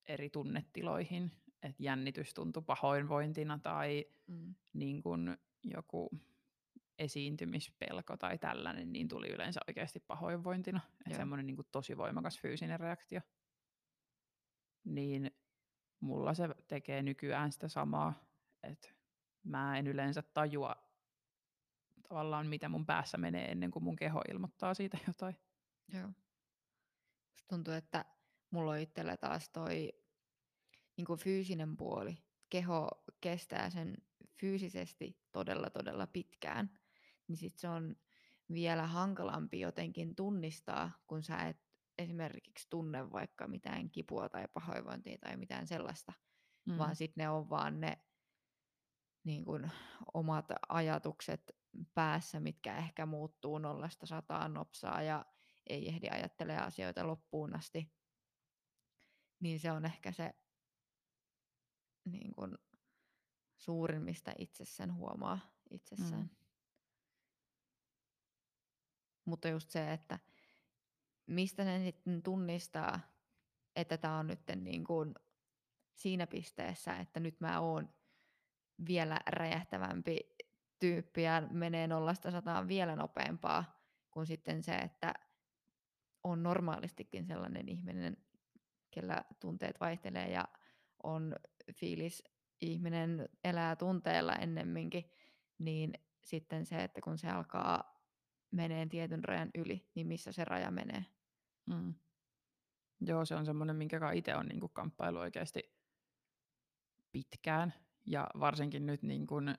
eri 0.07 0.29
tunnetiloihin, 0.29 1.31
että 1.61 1.83
jännitys 1.83 2.33
tuntui 2.33 2.63
pahoinvointina 2.63 3.59
tai 3.63 4.05
mm. 4.27 4.55
niin 4.73 5.03
kun 5.03 5.37
joku 5.63 6.09
esiintymispelko 6.99 8.17
tai 8.17 8.37
tällainen, 8.37 8.93
niin 8.93 9.07
tuli 9.07 9.27
yleensä 9.27 9.59
oikeasti 9.67 9.99
pahoinvointina. 9.99 10.81
Että 11.05 11.17
semmoinen 11.17 11.45
niin 11.45 11.57
tosi 11.71 11.97
voimakas 11.97 12.39
fyysinen 12.39 12.79
reaktio. 12.79 13.21
Niin 14.83 15.31
mulla 15.99 16.33
se 16.33 16.49
tekee 16.67 17.03
nykyään 17.03 17.51
sitä 17.51 17.67
samaa, 17.67 18.13
että 18.63 18.89
mä 19.43 19.77
en 19.77 19.87
yleensä 19.87 20.21
tajua 20.21 20.75
tavallaan, 22.09 22.47
mitä 22.47 22.69
mun 22.69 22.85
päässä 22.85 23.17
menee 23.17 23.51
ennen 23.51 23.71
kuin 23.71 23.83
mun 23.83 23.95
keho 23.95 24.21
ilmoittaa 24.31 24.73
siitä 24.73 24.97
jotain. 25.07 25.35
Joo. 25.93 26.09
Tuntuu, 27.47 27.73
että 27.73 28.05
mulla 28.51 28.71
on 28.71 28.79
itsellä 28.79 29.17
taas 29.17 29.49
toi 29.49 29.93
niin 30.97 31.05
kuin 31.05 31.19
fyysinen 31.19 31.77
puoli. 31.77 32.17
Keho 32.49 32.89
kestää 33.21 33.69
sen 33.69 33.97
fyysisesti 34.39 35.17
todella 35.31 35.69
todella 35.69 36.07
pitkään. 36.07 36.78
Niin 37.29 37.37
sit 37.37 37.57
se 37.57 37.69
on 37.69 37.95
vielä 38.53 38.87
hankalampi 38.87 39.59
jotenkin 39.59 40.15
tunnistaa, 40.15 40.91
kun 41.07 41.23
sä 41.23 41.37
et 41.37 41.57
esimerkiksi 41.97 42.67
tunne 42.69 43.11
vaikka 43.11 43.47
mitään 43.47 43.89
kipua 43.89 44.29
tai 44.29 44.47
pahoinvointia 44.53 45.17
tai 45.17 45.37
mitään 45.37 45.67
sellaista, 45.67 46.13
mm. 46.65 46.77
vaan 46.77 46.95
sitten 46.95 47.23
ne 47.23 47.29
on 47.29 47.49
vaan 47.49 47.79
ne 47.79 47.97
niin 49.23 49.45
kuin, 49.45 49.71
omat 50.13 50.45
ajatukset 50.69 51.51
päässä, 51.93 52.39
mitkä 52.39 52.77
ehkä 52.77 53.05
muuttuu 53.05 53.57
nollasta 53.57 54.05
sataan 54.05 54.53
nopsaa 54.53 55.01
ja 55.01 55.25
ei 55.67 55.87
ehdi 55.89 56.09
ajattelemaan 56.09 56.67
asioita 56.67 57.07
loppuun 57.07 57.55
asti. 57.55 57.93
Niin 59.39 59.59
se 59.59 59.71
on 59.71 59.85
ehkä 59.85 60.11
se 60.11 60.33
niin 62.05 62.31
kuin, 62.35 62.57
suurin, 63.57 64.01
mistä 64.01 64.33
itse 64.37 64.65
sen 64.65 64.95
huomaa 64.95 65.39
itsessään. 65.69 66.21
Mm. 66.21 66.38
Mutta 69.29 69.47
just 69.47 69.69
se, 69.69 69.93
että 69.93 70.19
mistä 71.27 71.63
sen 71.63 71.83
sitten 71.83 72.23
tunnistaa, 72.23 72.99
että 73.75 73.97
tämä 73.97 74.17
on 74.17 74.27
nyt 74.27 74.39
niin 74.55 74.83
kuin 74.83 75.15
siinä 75.95 76.27
pisteessä, 76.27 76.95
että 76.95 77.19
nyt 77.19 77.39
mä 77.39 77.59
oon 77.59 77.89
vielä 78.87 79.19
räjähtävämpi 79.27 80.17
tyyppi 80.79 81.23
ja 81.23 81.41
menee 81.51 81.87
nollasta 81.87 82.31
sataan 82.31 82.67
vielä 82.67 82.95
nopeampaa 82.95 83.79
kuin 84.11 84.25
sitten 84.25 84.63
se, 84.63 84.75
että 84.75 85.13
on 86.23 86.43
normaalistikin 86.43 87.25
sellainen 87.25 87.69
ihminen, 87.69 88.17
kellä 88.91 89.23
tunteet 89.39 89.79
vaihtelee 89.79 90.29
ja 90.31 90.47
on 91.03 91.35
fiilis 91.73 92.23
ihminen 92.61 93.29
elää 93.43 93.75
tunteella 93.75 94.35
ennemminkin, 94.35 95.11
niin 95.57 95.93
sitten 96.23 96.65
se, 96.65 96.83
että 96.83 97.01
kun 97.01 97.17
se 97.17 97.29
alkaa 97.29 97.98
menee 98.51 98.85
tietyn 98.85 99.23
rajan 99.23 99.49
yli, 99.55 99.89
niin 99.95 100.07
missä 100.07 100.31
se 100.31 100.45
raja 100.45 100.71
menee. 100.71 101.05
Mm. 101.65 101.93
Joo, 103.01 103.25
se 103.25 103.35
on 103.35 103.45
semmoinen, 103.45 103.75
minkä 103.75 104.11
itse 104.11 104.35
on 104.35 104.45
niinku 104.45 104.67
kamppailu 104.67 105.17
oikeasti 105.17 105.75
pitkään. 107.11 107.73
Ja 108.05 108.27
varsinkin 108.39 108.85
nyt 108.85 109.03
niin 109.03 109.27
kuin 109.27 109.55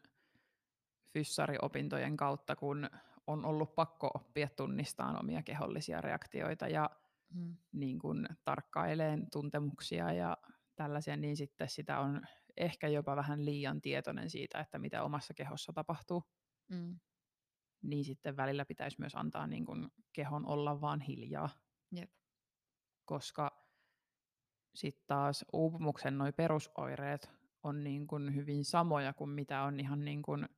fyssariopintojen 1.13 2.17
kautta, 2.17 2.57
kun 2.57 2.91
on 3.27 3.45
ollut 3.45 3.75
pakko 3.75 4.11
oppia 4.15 4.49
tunnistamaan 4.57 5.21
omia 5.21 5.43
kehollisia 5.43 6.01
reaktioita 6.01 6.69
ja 6.69 6.91
mm. 7.35 7.57
niin 7.73 7.99
kuin 7.99 8.29
tarkkaileen 8.45 9.27
tuntemuksia 9.33 10.13
ja 10.13 10.37
tällaisia, 10.77 11.17
niin 11.17 11.37
sitten 11.37 11.69
sitä 11.69 12.01
on 12.01 12.23
ehkä 12.57 12.89
jopa 12.89 13.17
vähän 13.17 13.45
liian 13.45 13.81
tietoinen 13.81 14.31
siitä, 14.31 14.61
että 14.61 14.79
mitä 14.79 15.03
omassa 15.03 15.35
kehossa 15.35 15.73
tapahtuu. 15.73 16.25
Mm. 16.69 17.01
Niin 17.83 18.05
sitten 18.05 18.37
välillä 18.37 18.65
pitäisi 18.65 18.97
myös 19.01 19.15
antaa 19.15 19.47
niin 19.47 19.65
kuin 19.65 19.89
kehon 20.13 20.47
olla 20.47 20.81
vaan 20.81 21.01
hiljaa. 21.01 21.49
Jep. 21.93 22.11
Koska 23.05 23.67
sitten 24.75 25.05
taas 25.07 25.45
uupumuksen 25.53 26.19
noi 26.19 26.33
perusoireet 26.33 27.31
on 27.63 27.85
niin 27.85 28.07
kuin 28.07 28.35
hyvin 28.35 28.65
samoja 28.65 29.13
kuin 29.13 29.31
mitä 29.31 29.63
on 29.63 29.81
ihan 29.81 30.05
niin 30.05 30.23
kuin 30.23 30.49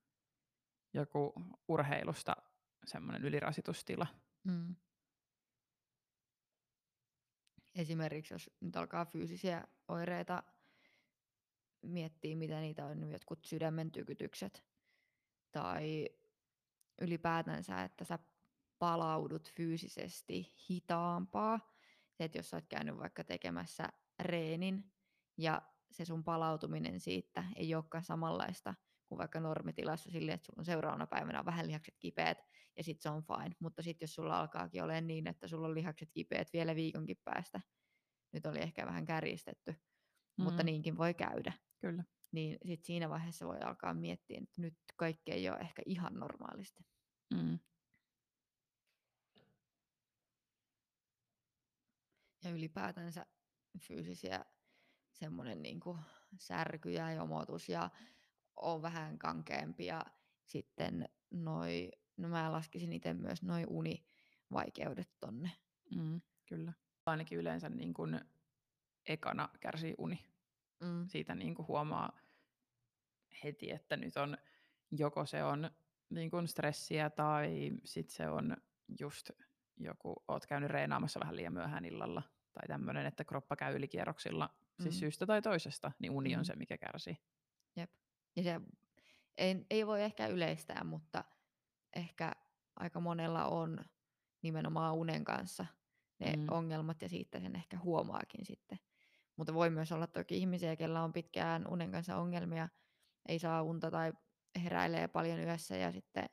joku 0.94 1.32
urheilusta 1.68 2.37
semmoinen 2.87 3.24
ylirasitustila. 3.24 4.06
Mm. 4.44 4.76
Esimerkiksi 7.74 8.35
jos 8.35 8.50
nyt 8.61 8.76
alkaa 8.76 9.04
fyysisiä 9.04 9.68
oireita 9.88 10.42
miettii, 11.82 12.37
mitä 12.37 12.61
niitä 12.61 12.87
on, 12.87 13.11
jotkut 13.11 13.44
sydämen 13.44 13.90
tykytykset 13.90 14.64
tai 15.52 16.08
ylipäätänsä, 17.00 17.83
että 17.83 18.05
sä 18.05 18.18
palaudut 18.78 19.52
fyysisesti 19.52 20.57
hitaampaa. 20.70 21.72
Se, 22.12 22.24
että 22.24 22.38
jos 22.38 22.50
sä 22.50 22.57
oot 22.57 22.68
käynyt 22.68 22.98
vaikka 22.98 23.24
tekemässä 23.24 23.88
reenin 24.20 24.92
ja 25.38 25.62
se 25.90 26.05
sun 26.05 26.24
palautuminen 26.24 27.00
siitä 27.00 27.44
ei 27.57 27.74
olekaan 27.74 28.05
samanlaista 28.05 28.74
kuin 29.09 29.18
vaikka 29.18 29.40
normitilassa 29.40 30.11
silleen, 30.11 30.35
että 30.35 30.46
sulla 30.46 30.61
on 30.61 30.64
seuraavana 30.64 31.07
päivänä 31.07 31.38
on 31.38 31.46
vähän 31.46 31.66
lihakset 31.66 31.94
kipeät 31.98 32.38
ja 32.76 32.85
sitten 32.85 33.02
se 33.02 33.11
on 33.11 33.22
fine. 33.22 33.57
Mutta 33.61 33.83
sitten 33.83 34.07
jos 34.07 34.14
sulla 34.14 34.40
alkaakin 34.40 34.83
olemaan 34.83 35.07
niin, 35.07 35.28
että 35.28 35.48
sulla 35.48 35.68
on 35.68 35.74
lihakset 35.74 36.11
kipeät 36.12 36.52
vielä 36.52 36.76
viikonkin 36.76 37.20
päästä, 37.24 37.61
nyt 38.33 38.46
oli 38.46 38.59
ehkä 38.59 38.87
vähän 38.87 39.05
kärjistetty, 39.05 39.72
mm. 39.72 40.44
mutta 40.44 40.62
niinkin 40.62 40.98
voi 40.98 41.14
käydä. 41.14 41.52
Kyllä. 41.78 42.05
Niin 42.33 42.59
sitten 42.66 42.87
siinä 42.87 43.09
vaiheessa 43.09 43.47
voi 43.47 43.61
alkaa 43.61 43.95
miettiä, 43.95 44.40
että 44.42 44.61
nyt 44.62 44.75
kaikki 44.97 45.33
ei 45.33 45.49
ole 45.49 45.59
ehkä 45.59 45.83
ihan 45.87 46.14
normaalisti. 46.14 46.85
Mm. 47.35 47.59
Ja 52.45 52.51
ylipäätänsä 52.51 53.27
fyysisiä 53.81 54.45
semmoinen 55.12 55.62
niin 55.62 55.81
särky 56.38 56.92
ja 56.92 57.12
jomotus 57.12 57.68
ja 57.68 57.90
on 58.57 58.83
vähän 58.83 59.18
kankeampi 59.18 59.87
ja 59.87 60.07
sitten 60.47 61.09
noi, 61.31 61.90
no 62.16 62.29
mä 62.29 62.53
laskisin 62.53 62.92
itse 62.92 63.14
myös 63.14 63.42
noi 63.42 63.64
univaikeudet 63.68 65.11
tonne. 65.21 65.51
Mm, 65.97 66.21
kyllä. 66.47 66.73
Ainakin 67.07 67.38
yleensä 67.38 67.68
niin 67.68 67.95
kun 67.95 68.21
ekana 69.07 69.49
kärsii 69.61 69.95
uni. 69.99 70.25
Mm. 70.81 71.09
Siitä 71.09 71.35
niin 71.35 71.55
kuin 71.55 71.68
huomaa 71.68 72.18
heti, 73.45 73.71
että 73.71 73.97
nyt 73.97 74.16
on 74.16 74.37
joko 74.90 75.27
se 75.27 75.45
on 75.45 75.71
niin 76.11 76.31
kuin 76.31 76.49
stressiä 76.49 77.11
tai 77.11 77.71
sitten 77.85 78.16
se 78.16 78.29
on 78.29 78.57
just 79.01 79.31
joku, 79.77 80.14
oot 80.29 80.47
käynyt 80.47 80.71
reenaamassa 80.71 81.21
vähän 81.21 81.37
liian 81.37 81.53
myöhään 81.53 81.85
illalla 81.85 82.23
tai 82.53 82.68
tämmöinen, 82.68 83.07
että 83.07 83.25
kroppa 83.25 83.57
käy 83.57 83.77
ylikierroksilla, 83.77 84.49
siis 84.49 84.79
mm. 84.79 84.83
siis 84.83 84.99
syystä 84.99 85.27
tai 85.27 85.42
toisesta, 85.42 85.92
niin 85.99 86.12
uni 86.12 86.35
mm. 86.35 86.38
on 86.38 86.45
se, 86.45 86.57
mikä 86.57 86.79
kärsii. 86.79 87.16
Jep. 87.77 87.90
Ja 88.37 88.42
se 88.42 88.61
ei, 89.38 89.66
ei 89.71 89.87
voi 89.87 90.03
ehkä 90.03 90.27
yleistää, 90.27 90.85
mutta 90.85 91.25
ehkä 91.97 92.33
aika 92.77 93.01
monella 93.01 93.47
on 93.47 93.85
nimenomaan 94.42 94.95
unen 94.95 95.25
kanssa 95.25 95.66
ne 96.18 96.37
mm. 96.37 96.47
ongelmat 96.51 97.03
ja 97.03 97.09
siitä 97.09 97.40
sen 97.40 97.57
ehkä 97.57 97.79
huomaakin 97.79 98.47
sitten. 98.47 98.79
Mutta 99.37 99.55
voi 99.55 99.71
myös 99.71 99.92
olla 99.92 100.07
toki 100.07 100.37
ihmisiä, 100.37 100.77
kellä 100.77 101.03
on 101.03 101.12
pitkään 101.12 101.66
unen 101.68 101.90
kanssa 101.90 102.16
ongelmia, 102.16 102.68
ei 103.28 103.38
saa 103.38 103.62
unta 103.62 103.90
tai 103.90 104.12
heräilee 104.64 105.08
paljon 105.08 105.40
yössä 105.40 105.76
ja 105.76 105.92
sitten 105.92 106.30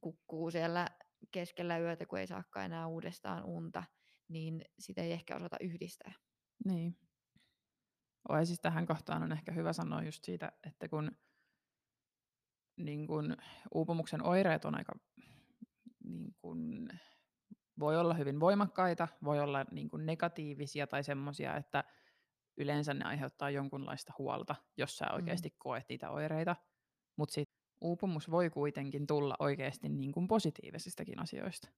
kukkuu 0.00 0.50
siellä 0.50 0.86
keskellä 1.30 1.78
yötä, 1.78 2.06
kun 2.06 2.18
ei 2.18 2.26
saakaan 2.26 2.66
enää 2.66 2.86
uudestaan 2.86 3.44
unta, 3.44 3.84
niin 4.28 4.64
sitä 4.78 5.02
ei 5.02 5.12
ehkä 5.12 5.36
osata 5.36 5.56
yhdistää. 5.60 6.12
Niin. 6.64 6.98
Oi, 8.28 8.46
siis 8.46 8.60
tähän 8.60 8.86
kohtaan 8.86 9.22
on 9.22 9.32
ehkä 9.32 9.52
hyvä 9.52 9.72
sanoa 9.72 10.02
just 10.02 10.24
siitä, 10.24 10.52
että 10.66 10.88
kun, 10.88 11.10
niin 12.76 13.06
kun 13.06 13.36
uupumuksen 13.74 14.26
oireet 14.26 14.64
on 14.64 14.78
aika 14.78 14.92
niin 16.04 16.34
kun, 16.38 16.88
voi 17.78 17.96
olla 17.96 18.14
hyvin 18.14 18.40
voimakkaita, 18.40 19.08
voi 19.24 19.40
olla 19.40 19.64
niin 19.70 19.88
kun 19.88 20.06
negatiivisia 20.06 20.86
tai 20.86 21.04
semmoisia, 21.04 21.56
että 21.56 21.84
yleensä 22.56 22.94
ne 22.94 23.04
aiheuttaa 23.04 23.50
jonkunlaista 23.50 24.12
huolta, 24.18 24.54
jos 24.76 24.98
sä 24.98 25.06
oikeasti 25.12 25.48
mm. 25.48 25.54
koet 25.58 25.84
niitä 25.88 26.10
oireita. 26.10 26.56
Mutta 27.16 27.32
sitten 27.32 27.56
uupumus 27.80 28.30
voi 28.30 28.50
kuitenkin 28.50 29.06
tulla 29.06 29.34
oikeasti 29.38 29.88
niin 29.88 30.12
kuin 30.12 30.28
positiivisistakin 30.28 31.18
asioista. 31.18 31.68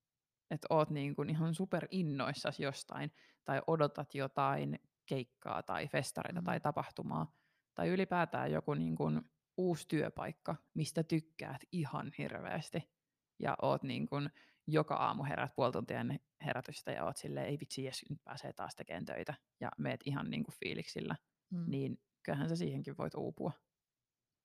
Että 0.51 0.67
oot 0.71 0.91
niin 0.91 1.15
kuin 1.15 1.31
ihan 1.31 1.55
super 1.55 1.89
innoissasi 1.91 2.62
jostain, 2.62 3.12
tai 3.45 3.62
odotat 3.67 4.15
jotain 4.15 4.79
keikkaa 5.07 5.62
tai 5.62 5.89
festareita 5.89 6.41
mm. 6.41 6.45
tai 6.45 6.61
tapahtumaa, 6.61 7.33
tai 7.75 7.89
ylipäätään 7.89 8.53
joku 8.53 8.75
niin 8.75 8.97
kuin 8.97 9.21
uusi 9.57 9.89
työpaikka, 9.89 10.57
mistä 10.75 11.03
tykkäät 11.03 11.61
ihan 11.73 12.12
hirveästi, 12.19 12.91
ja 13.39 13.57
oot 13.62 13.83
niin 13.83 14.07
kuin 14.07 14.31
joka 14.66 14.94
aamu 14.94 15.24
herät 15.24 15.55
puoli 15.57 15.72
tuntia 15.72 16.00
ennen 16.00 16.20
herätystä 16.46 16.92
ja 16.92 17.05
oot 17.05 17.16
silleen, 17.16 17.46
ei 17.46 17.61
vitsi, 17.61 17.85
jes, 17.85 18.05
nyt 18.11 18.24
pääsee 18.24 18.52
taas 18.52 18.74
tekemään 18.74 19.05
töitä 19.05 19.35
ja 19.61 19.70
meet 19.79 20.00
ihan 20.05 20.31
niin 20.31 20.44
kuin 20.44 20.55
fiiliksillä, 20.64 21.16
mm. 21.50 21.64
niin 21.66 22.00
kyllähän 22.22 22.48
sä 22.48 22.57
siihenkin 22.57 22.96
voit 22.98 23.14
uupua. 23.14 23.52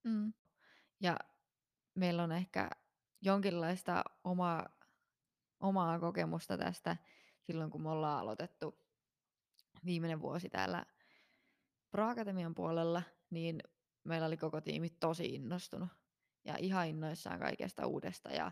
Mm. 0.03 0.33
Ja 0.99 1.17
meillä 1.95 2.23
on 2.23 2.31
ehkä 2.31 2.69
jonkinlaista 3.21 4.03
omaa, 4.23 4.69
omaa 5.59 5.99
kokemusta 5.99 6.57
tästä 6.57 6.97
silloin, 7.41 7.71
kun 7.71 7.81
me 7.81 7.89
ollaan 7.89 8.19
aloitettu 8.19 8.79
viimeinen 9.85 10.21
vuosi 10.21 10.49
täällä 10.49 10.85
Pro-Akatemian 11.91 12.55
puolella, 12.55 13.03
niin 13.29 13.63
meillä 14.03 14.27
oli 14.27 14.37
koko 14.37 14.61
tiimi 14.61 14.89
tosi 14.89 15.25
innostunut 15.25 15.89
ja 16.45 16.57
ihan 16.57 16.87
innoissaan 16.87 17.39
kaikesta 17.39 17.87
uudesta 17.87 18.29
ja 18.29 18.51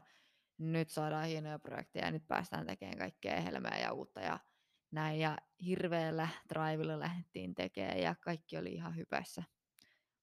nyt 0.60 0.90
saadaan 0.90 1.28
hienoja 1.28 1.60
projekteja 1.60 2.06
ja 2.06 2.12
nyt 2.12 2.28
päästään 2.28 2.66
tekemään 2.66 2.98
kaikkea 2.98 3.42
helmeä 3.42 3.80
ja 3.80 3.94
uutta 3.94 4.22
ja 4.22 4.40
näin. 4.92 5.20
Ja 5.20 5.38
hirveällä 5.66 6.28
drivilla 6.50 7.00
lähdettiin 7.00 7.56
tekemään 7.56 8.00
ja 8.00 8.16
kaikki 8.16 8.58
oli 8.58 8.74
ihan 8.74 8.96
hypässä. 8.96 9.44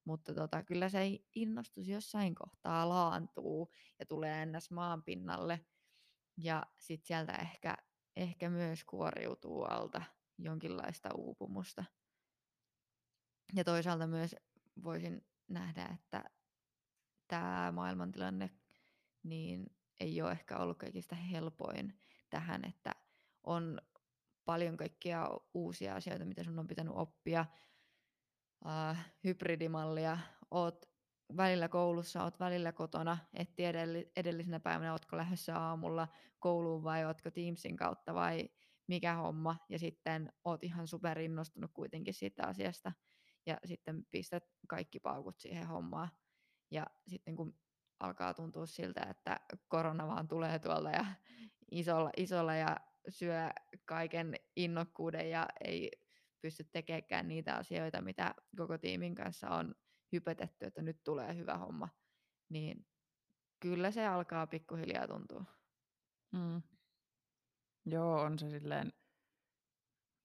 Mutta 0.04 0.34
tota, 0.34 0.62
kyllä 0.62 0.88
se 0.88 1.18
innostus 1.34 1.88
jossain 1.88 2.34
kohtaa 2.34 2.88
laantuu 2.88 3.72
ja 3.98 4.06
tulee 4.06 4.42
ennäs 4.42 4.70
maan 4.70 5.02
pinnalle. 5.02 5.66
Ja 6.36 6.62
sitten 6.78 7.06
sieltä 7.06 7.32
ehkä, 7.32 7.76
ehkä 8.16 8.50
myös 8.50 8.84
kuoriutuu 8.84 9.62
alta 9.62 10.02
jonkinlaista 10.38 11.08
uupumusta. 11.14 11.84
Ja 13.54 13.64
toisaalta 13.64 14.06
myös 14.06 14.36
voisin 14.84 15.26
nähdä, 15.48 15.88
että 15.94 16.24
tämä 17.28 17.72
maailmantilanne 17.72 18.50
niin 19.22 19.75
ei 20.00 20.22
ole 20.22 20.32
ehkä 20.32 20.56
ollut 20.56 20.78
kaikista 20.78 21.14
helpoin 21.14 21.98
tähän, 22.30 22.64
että 22.64 22.94
on 23.44 23.80
paljon 24.44 24.76
kaikkia 24.76 25.28
uusia 25.54 25.94
asioita, 25.94 26.24
mitä 26.24 26.44
sun 26.44 26.58
on 26.58 26.66
pitänyt 26.66 26.92
oppia. 26.96 27.46
Uh, 28.64 28.96
hybridimallia, 29.24 30.18
oot 30.50 30.86
välillä 31.36 31.68
koulussa, 31.68 32.24
oot 32.24 32.40
välillä 32.40 32.72
kotona, 32.72 33.18
et 33.34 33.56
tiedä 33.56 33.78
edellisenä 34.16 34.60
päivänä, 34.60 34.92
ootko 34.92 35.16
lähdössä 35.16 35.58
aamulla 35.58 36.08
kouluun 36.38 36.82
vai 36.82 37.04
ootko 37.04 37.30
Teamsin 37.30 37.76
kautta 37.76 38.14
vai 38.14 38.48
mikä 38.86 39.14
homma, 39.14 39.56
ja 39.68 39.78
sitten 39.78 40.32
oot 40.44 40.64
ihan 40.64 40.86
super 40.86 41.18
innostunut 41.18 41.70
kuitenkin 41.74 42.14
siitä 42.14 42.46
asiasta, 42.46 42.92
ja 43.46 43.58
sitten 43.64 44.06
pistät 44.10 44.44
kaikki 44.68 45.00
paukut 45.00 45.40
siihen 45.40 45.66
hommaan. 45.66 46.08
Ja 46.70 46.86
sitten 47.08 47.36
kun 47.36 47.54
alkaa 48.00 48.34
tuntua 48.34 48.66
siltä, 48.66 49.06
että 49.10 49.40
korona 49.68 50.06
vaan 50.06 50.28
tulee 50.28 50.58
tuolta 50.58 50.90
ja 50.90 51.06
isolla, 51.70 52.10
isolla 52.16 52.54
ja 52.54 52.76
syö 53.08 53.50
kaiken 53.84 54.34
innokkuuden 54.56 55.30
ja 55.30 55.48
ei 55.64 55.90
pysty 56.40 56.64
tekemään 56.64 57.28
niitä 57.28 57.56
asioita, 57.56 58.00
mitä 58.00 58.34
koko 58.56 58.78
tiimin 58.78 59.14
kanssa 59.14 59.50
on 59.50 59.74
hypetetty, 60.12 60.66
että 60.66 60.82
nyt 60.82 61.04
tulee 61.04 61.36
hyvä 61.36 61.56
homma, 61.56 61.88
niin 62.48 62.86
kyllä 63.60 63.90
se 63.90 64.06
alkaa 64.06 64.46
pikkuhiljaa 64.46 65.06
tuntua. 65.06 65.44
Mm. 66.32 66.62
Joo, 67.86 68.20
on 68.20 68.38
se 68.38 68.50
silleen, 68.50 68.92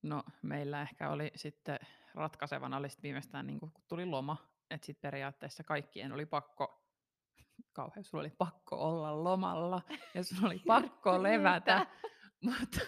no 0.02 0.22
meillä 0.42 0.82
ehkä 0.82 1.10
oli 1.10 1.30
sitten 1.36 1.78
ratkaisevana 2.14 2.76
oli 2.76 2.88
viimeistään 3.02 3.46
niin 3.46 3.60
kun 3.60 3.72
tuli 3.88 4.06
loma, 4.06 4.36
että 4.70 4.86
sitten 4.86 5.02
periaatteessa 5.02 5.64
kaikkien 5.64 6.12
oli 6.12 6.26
pakko 6.26 6.81
kauhean, 7.72 8.04
sulla 8.04 8.22
oli 8.22 8.30
pakko 8.30 8.76
olla 8.76 9.24
lomalla 9.24 9.82
ja 10.14 10.24
sulla 10.24 10.46
oli 10.46 10.62
pakko 10.66 11.22
levätä. 11.22 11.86
mutta, 12.40 12.80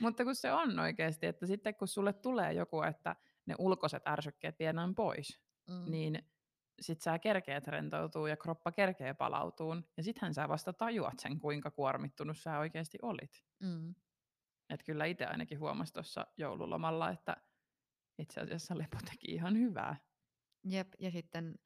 mutta 0.00 0.24
kun 0.24 0.34
se 0.34 0.52
on 0.52 0.78
oikeasti, 0.78 1.26
että 1.26 1.46
sitten 1.46 1.74
kun 1.74 1.88
sulle 1.88 2.12
tulee 2.12 2.52
joku, 2.52 2.82
että 2.82 3.16
ne 3.46 3.54
ulkoiset 3.58 4.06
ärsykkeet 4.06 4.58
viedään 4.58 4.94
pois, 4.94 5.40
mm. 5.68 5.90
niin 5.90 6.22
sit 6.80 7.00
sä 7.00 7.18
kerkeet 7.18 7.66
rentoutuu 7.66 8.26
ja 8.26 8.36
kroppa 8.36 8.72
kerkee 8.72 9.14
palautuu, 9.14 9.76
ja 9.96 10.02
sittenhän 10.02 10.34
sä 10.34 10.48
vasta 10.48 10.72
tajuat 10.72 11.18
sen, 11.18 11.38
kuinka 11.38 11.70
kuormittunut 11.70 12.38
sä 12.38 12.58
oikeasti 12.58 12.98
olit. 13.02 13.44
Mm. 13.60 13.94
Et 14.70 14.82
kyllä 14.82 15.04
itse 15.04 15.26
ainakin 15.26 15.60
huomasi 15.60 15.92
tuossa 15.92 16.26
joululomalla, 16.36 17.10
että 17.10 17.36
itse 18.18 18.40
asiassa 18.40 18.78
lepo 18.78 18.98
teki 19.10 19.34
ihan 19.34 19.58
hyvää. 19.58 19.96
Jep, 20.64 20.88
ja 20.98 21.10
sitten 21.10 21.58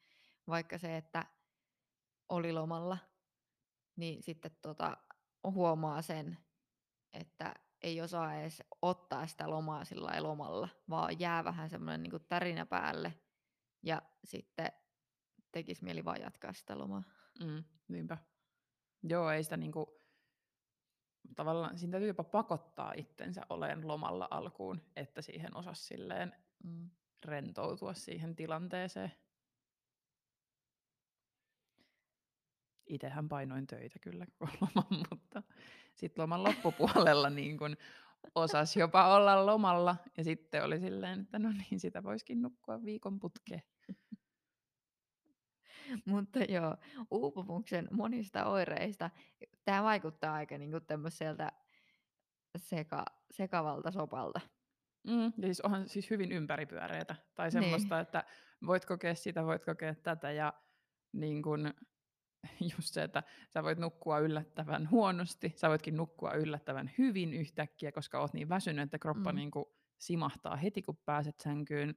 vaikka 0.49 0.79
se, 0.79 0.97
että 0.97 1.25
oli 2.29 2.53
lomalla, 2.53 2.99
niin 3.97 4.23
sitten 4.23 4.51
tota, 4.63 4.97
huomaa 5.45 6.03
sen, 6.03 6.39
että 7.13 7.55
ei 7.83 8.01
osaa 8.01 8.35
edes 8.35 8.63
ottaa 8.83 9.27
sitä 9.27 9.51
lomaa 9.51 9.85
sillä 9.85 10.23
lomalla, 10.23 10.69
vaan 10.91 11.21
jää 11.21 11.45
vähän 11.45 11.71
semmoinen 11.71 12.03
niin 12.03 12.27
tärinä 12.29 12.67
päälle 12.67 13.21
ja 13.83 14.03
sitten 14.25 14.73
tekisi 15.53 15.85
mieli 15.85 16.05
vaan 16.05 16.21
jatkaa 16.21 16.53
sitä 16.53 16.79
lomaa. 16.79 17.03
Mm, 17.45 17.65
niinpä. 17.89 18.19
Joo, 19.03 19.31
ei 19.31 19.45
sitä 19.45 19.57
niinku, 19.57 20.03
tavallaan 21.37 21.79
siinä 21.79 21.91
täytyy 21.91 22.09
jopa 22.09 22.25
pakottaa 22.25 22.93
itsensä 22.97 23.43
oleen 23.51 23.89
lomalla 23.89 24.29
alkuun, 24.31 24.83
että 24.97 25.23
siihen 25.23 25.57
osasi 25.57 25.85
silleen 25.85 26.35
Mm. 26.65 26.91
rentoutua 27.25 27.95
siihen 27.95 28.37
tilanteeseen. 28.37 29.13
Itehän 32.89 33.29
painoin 33.29 33.67
töitä 33.67 33.99
kyllä 33.99 34.27
koko 34.39 34.53
loman, 34.61 35.05
mutta 35.11 35.43
sitten 35.95 36.23
loman 36.23 36.45
loppupuolella 36.45 37.31
niin 37.31 37.59
kun 37.59 37.77
osasi 38.35 38.81
jopa 38.81 39.17
olla 39.17 39.47
lomalla 39.47 39.97
ja 40.17 40.25
sitten 40.25 40.65
oli 40.65 40.81
silleen, 40.81 41.21
että 41.21 41.39
no 41.39 41.53
niin, 41.53 41.81
sitä 41.81 42.03
voisikin 42.03 42.43
nukkua 42.43 42.85
viikon 42.85 43.21
putkeen. 43.21 43.63
Mutta 46.05 46.39
joo, 46.39 46.77
uupumuksen 47.11 47.89
monista 47.93 48.45
oireista, 48.45 49.11
tämä 49.65 49.83
vaikuttaa 49.83 50.35
aika 50.35 50.59
niinku 50.59 50.81
tämmöiseltä 50.81 51.53
seka, 52.57 53.05
sekavalta 53.31 53.91
sopalta. 53.91 54.41
Mm, 55.07 55.25
ja 55.25 55.43
siis 55.43 55.61
onhan 55.61 55.89
siis 55.89 56.11
hyvin 56.11 56.33
ympäripyöreitä. 56.33 57.17
Tai 57.35 57.47
Niin. 57.47 57.53
semmoista, 57.53 58.01
että 58.01 58.25
voit 58.67 58.85
kokea 58.85 59.15
sitä, 59.15 59.45
voit 59.45 59.65
kokea 59.65 59.95
tätä 59.95 60.31
ja 60.33 60.53
niin 61.13 61.43
kun, 61.43 61.75
just 62.77 62.95
se, 62.95 63.03
että 63.03 63.23
sä 63.51 63.63
voit 63.63 63.79
nukkua 63.79 64.19
yllättävän 64.19 64.91
huonosti, 64.91 65.53
sä 65.57 65.69
voitkin 65.69 65.97
nukkua 65.97 66.33
yllättävän 66.35 66.91
hyvin 66.99 67.33
yhtäkkiä, 67.35 67.93
koska 67.93 68.21
oot 68.21 68.35
niin 68.35 68.49
väsynyt, 68.49 68.83
että 68.83 68.99
kroppa 68.99 69.33
Mm. 69.33 69.37
niin 69.37 69.51
kuin 69.51 69.65
simahtaa 69.99 70.57
heti, 70.57 70.83
kun 70.83 70.97
pääset 70.97 71.41
sänkyyn. 71.41 71.95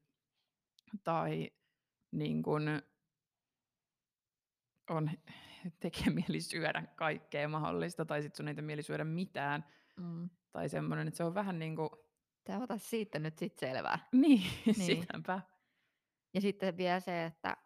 Tai 1.03 1.51
niin 2.11 2.43
kun, 2.43 2.81
on 4.89 5.09
tekee 5.79 6.09
mieli 6.13 6.41
syödä 6.41 6.83
kaikkea 6.95 7.47
mahdollista, 7.47 8.05
tai 8.05 8.21
sitten 8.21 8.37
sun 8.37 8.47
ei 8.47 8.53
mieli 8.53 8.83
syödä 8.83 9.03
mitään. 9.03 9.65
Mm. 9.97 10.29
Tai 10.51 10.69
semmoinen, 10.69 11.07
että 11.07 11.17
se 11.17 11.23
on 11.23 11.33
vähän 11.33 11.59
niin 11.59 11.75
kuin, 11.75 11.89
Tää 12.43 12.59
ota 12.59 12.77
siitä 12.77 13.19
nyt 13.19 13.37
sit 13.37 13.59
selvää. 13.59 13.99
niin, 14.11 14.39
Niin. 14.65 14.77
niin. 14.77 15.01
sitäpä. 15.01 15.41
Ja 16.33 16.41
sitten 16.41 16.77
vielä 16.77 16.99
se, 16.99 17.25
että 17.25 17.57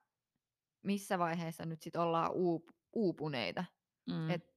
missä 0.86 1.20
vaiheessa 1.20 1.66
nyt 1.66 1.82
sit 1.82 1.96
ollaan 1.96 2.32
uup- 2.32 2.74
uupuneita. 2.94 3.66
Mm. 4.10 4.30
Et 4.30 4.56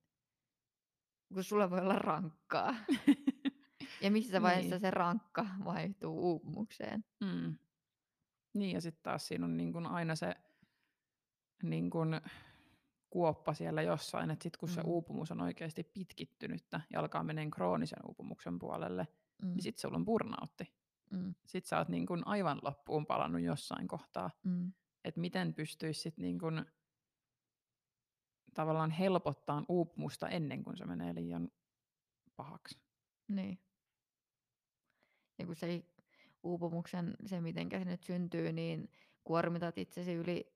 kun 1.34 1.44
sulla 1.44 1.70
voi 1.70 1.80
olla 1.80 1.98
rankkaa. 1.98 2.74
Ja 4.02 4.10
missä 4.10 4.42
vaiheessa 4.42 4.74
Niin. 4.74 4.80
se 4.80 4.90
rankka 4.90 5.46
vaihtuu 5.64 6.20
uupumukseen. 6.30 7.04
Mm. 7.20 7.58
Niin, 8.54 8.74
ja 8.74 8.80
sitten 8.80 9.02
taas 9.02 9.28
siinä 9.28 9.44
on 9.44 9.56
niin 9.56 9.72
kun 9.72 9.86
aina 9.86 10.16
se 10.16 10.34
niin 11.62 11.90
kun 11.90 12.20
kuoppa 13.10 13.54
siellä 13.54 13.82
jossain, 13.82 14.30
että 14.30 14.42
sitten 14.42 14.58
kun 14.60 14.68
mm. 14.68 14.72
se 14.74 14.80
uupumus 14.80 15.30
on 15.30 15.40
oikeasti 15.40 15.84
pitkittynyttä 15.84 16.80
ja 16.92 17.00
alkaa 17.00 17.22
meneen 17.24 17.50
kroonisen 17.50 17.98
uupumuksen 18.08 18.58
puolelle, 18.58 19.08
Mm. 19.42 19.48
niin 19.48 19.62
sitten 19.62 19.80
sulla 19.80 19.96
on 19.96 20.04
burnoutti. 20.04 20.72
Mm. 21.10 21.34
Sitten 21.46 21.68
sä 21.68 21.78
oot 21.78 21.88
niin 21.88 22.06
kun 22.06 22.26
aivan 22.26 22.58
loppuun 22.62 23.06
palannut 23.06 23.42
jossain 23.42 23.88
kohtaa. 23.88 24.30
Mm. 24.42 24.72
Että 25.04 25.20
miten 25.20 25.54
pystyisi 25.54 26.00
sitten 26.00 26.22
niin 26.22 26.38
kun 26.38 26.66
tavallaan 28.54 28.90
helpottaa 28.90 29.64
uupumusta 29.68 30.28
ennen 30.28 30.64
kuin 30.64 30.76
se 30.76 30.86
menee 30.86 31.14
liian 31.14 31.50
pahaksi. 32.36 32.78
Niin. 33.28 33.58
Ja 35.38 35.46
kun 35.46 35.56
se 35.56 35.66
ei- 35.66 35.94
uupumuksen, 36.42 37.16
se 37.26 37.40
miten 37.40 37.68
se 37.70 37.84
nyt 37.84 38.02
syntyy, 38.02 38.52
niin 38.52 38.90
kuormitat 39.24 39.78
itsesi 39.78 40.12
yli 40.14 40.52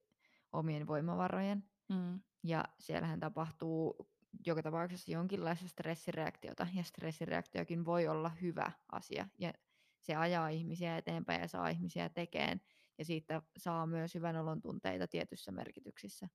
omien 0.53 0.86
voimavarojen. 0.86 1.64
Mm. 1.88 2.20
Ja 2.43 2.64
siellähän 2.78 3.20
tapahtuu 3.20 4.09
joka 4.47 4.62
tapauksessa 4.62 5.12
jonkinlaista 5.12 5.68
stressireaktiota. 5.68 6.66
Ja 6.74 6.82
stressireaktiokin 6.82 7.84
voi 7.84 8.09
olla 8.09 8.28
hyvä 8.28 8.72
asia. 8.93 9.28
Ja 9.38 9.53
se 10.01 10.16
ajaa 10.16 10.49
ihmisiä 10.49 10.97
eteenpäin 10.97 11.40
ja 11.40 11.49
saa 11.49 11.68
ihmisiä 11.68 12.09
tekemään. 12.09 12.61
Ja 13.03 13.07
siitä 13.07 13.43
saa 13.57 13.87
myös 13.87 14.15
hyvän 14.15 14.37
olon 14.37 14.61
tunteita 14.63 15.09
tietyssä 15.09 15.53
merkityksissä. 15.53 16.29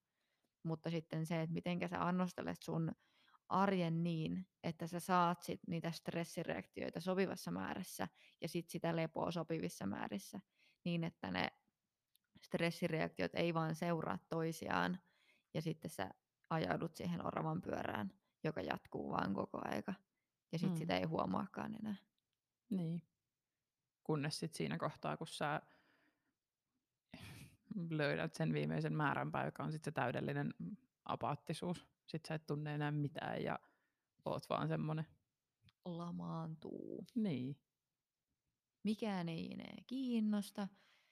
Mutta 0.64 0.90
sitten 0.90 1.26
se, 1.26 1.42
että 1.42 1.54
miten 1.54 1.90
sä 1.90 2.08
annostelet 2.08 2.62
sun 2.62 2.92
arjen 3.50 4.04
niin, 4.04 4.48
että 4.64 4.88
sä 4.88 5.00
saat 5.00 5.42
sit 5.42 5.60
niitä 5.68 5.92
stressireaktioita 5.92 7.00
sopivassa 7.00 7.52
määrässä 7.52 8.08
ja 8.42 8.48
sit 8.48 8.70
sitä 8.70 8.96
lepoa 8.96 9.32
sopivissa 9.32 9.86
määrissä, 9.86 10.40
niin 10.86 11.04
että 11.04 11.32
ne 11.32 11.48
stressireaktiot 12.44 13.32
ei 13.36 13.54
vaan 13.54 13.76
seuraa 13.76 14.20
toisiaan 14.30 15.00
ja 15.54 15.62
sitten 15.62 15.92
sä 15.92 16.10
ajaudut 16.50 16.96
siihen 16.96 17.26
oravan 17.26 17.62
pyörään, 17.62 18.14
joka 18.44 18.62
jatkuu 18.62 19.12
vaan 19.12 19.34
koko 19.34 19.62
aika. 19.64 19.94
Ja 20.52 20.60
sitten 20.60 20.76
Mm. 20.76 20.80
sitä 20.80 20.98
ei 20.98 21.04
huomaakaan 21.04 21.76
enää. 21.76 21.96
Niin. 22.70 23.02
Kunnes 24.04 24.40
sitten 24.40 24.58
siinä 24.58 24.78
kohtaa, 24.78 25.18
kun 25.18 25.28
sä 25.28 25.62
löydät 27.90 28.34
sen 28.34 28.54
viimeisen 28.54 28.94
määränpää, 28.94 29.46
joka 29.46 29.64
on 29.64 29.72
sitten 29.72 29.92
se 29.92 29.96
täydellinen 29.96 30.54
apaattisuus. 31.06 31.88
Sitten 32.06 32.28
sä 32.28 32.36
et 32.36 32.46
tunne 32.48 32.76
enää 32.76 32.92
mitään 32.92 33.44
ja 33.44 33.60
oot 34.26 34.50
vaan 34.50 34.68
semmonen. 34.68 35.06
Lamaantuu. 35.86 37.06
Niin. 37.16 37.58
Mikään 38.84 39.30
ei 39.30 39.54
enää 39.54 39.76
kiinnosta, 39.88 40.68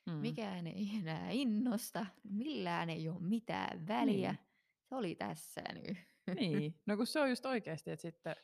Mm. 0.05 0.13
mikään 0.13 0.67
ei 0.67 0.89
enää 0.99 1.29
innosta, 1.31 2.05
millään 2.23 2.89
ei 2.89 3.09
ole 3.09 3.19
mitään 3.19 3.87
väliä. 3.87 4.31
Niin. 4.31 4.39
Se 4.89 4.95
oli 4.95 5.15
tässä 5.15 5.61
nyt. 5.73 5.97
Niin, 6.35 6.75
no 6.85 6.97
kun 6.97 7.07
se 7.07 7.19
on 7.19 7.29
just 7.29 7.45
oikeasti, 7.45 7.91
että 7.91 8.01
sitten 8.01 8.35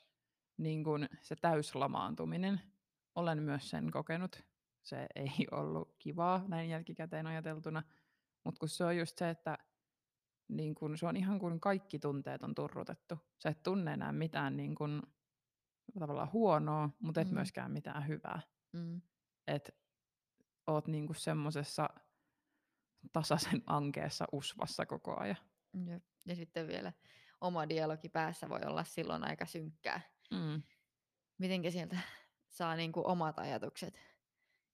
niin 0.57 0.83
kun 0.83 1.09
se 1.21 1.35
täyslamaantuminen, 1.35 2.61
olen 3.15 3.43
myös 3.43 3.69
sen 3.69 3.91
kokenut. 3.91 4.43
Se 4.83 5.07
ei 5.15 5.47
ollut 5.51 5.95
kivaa 5.99 6.43
näin 6.47 6.69
jälkikäteen 6.69 7.27
ajateltuna, 7.27 7.83
mutta 8.43 8.59
kun 8.59 8.69
se 8.69 8.83
on 8.85 8.97
just 8.97 9.17
se, 9.17 9.29
että 9.29 9.57
niin 10.47 10.75
kun, 10.75 10.97
se 10.97 11.07
on 11.07 11.17
ihan 11.17 11.39
kuin 11.39 11.59
kaikki 11.59 11.99
tunteet 11.99 12.43
on 12.43 12.55
turrutettu. 12.55 13.17
Sä 13.43 13.49
et 13.49 13.63
tunne 13.63 13.93
enää 13.93 14.11
mitään 14.11 14.57
niin 14.57 14.75
kun, 14.75 15.01
tavallaan 15.99 16.31
huonoa, 16.33 16.89
mutta 16.99 17.21
et 17.21 17.27
Mm. 17.27 17.33
myöskään 17.33 17.71
mitään 17.71 18.07
hyvää. 18.07 18.41
Mm. 18.73 19.01
Et 19.47 19.75
oot 20.67 20.87
niinku 20.87 21.13
semmosessa 21.13 21.89
tasaisen 23.13 23.63
ankeessa 23.77 24.25
usvassa 24.31 24.85
koko 24.85 25.19
ajan. 25.19 25.37
Jep. 25.87 26.03
Ja 26.25 26.35
sitten 26.35 26.67
vielä 26.67 26.93
oma 27.41 27.69
dialogi 27.69 28.09
päässä 28.09 28.49
voi 28.49 28.59
olla 28.65 28.83
silloin 28.83 29.23
aika 29.23 29.45
synkkää. 29.45 30.01
Mm. 30.31 30.63
Mitenkä 31.37 31.71
sieltä 31.71 31.97
saa 32.47 32.75
niinku 32.75 33.01
omat 33.05 33.39
ajatukset 33.39 33.99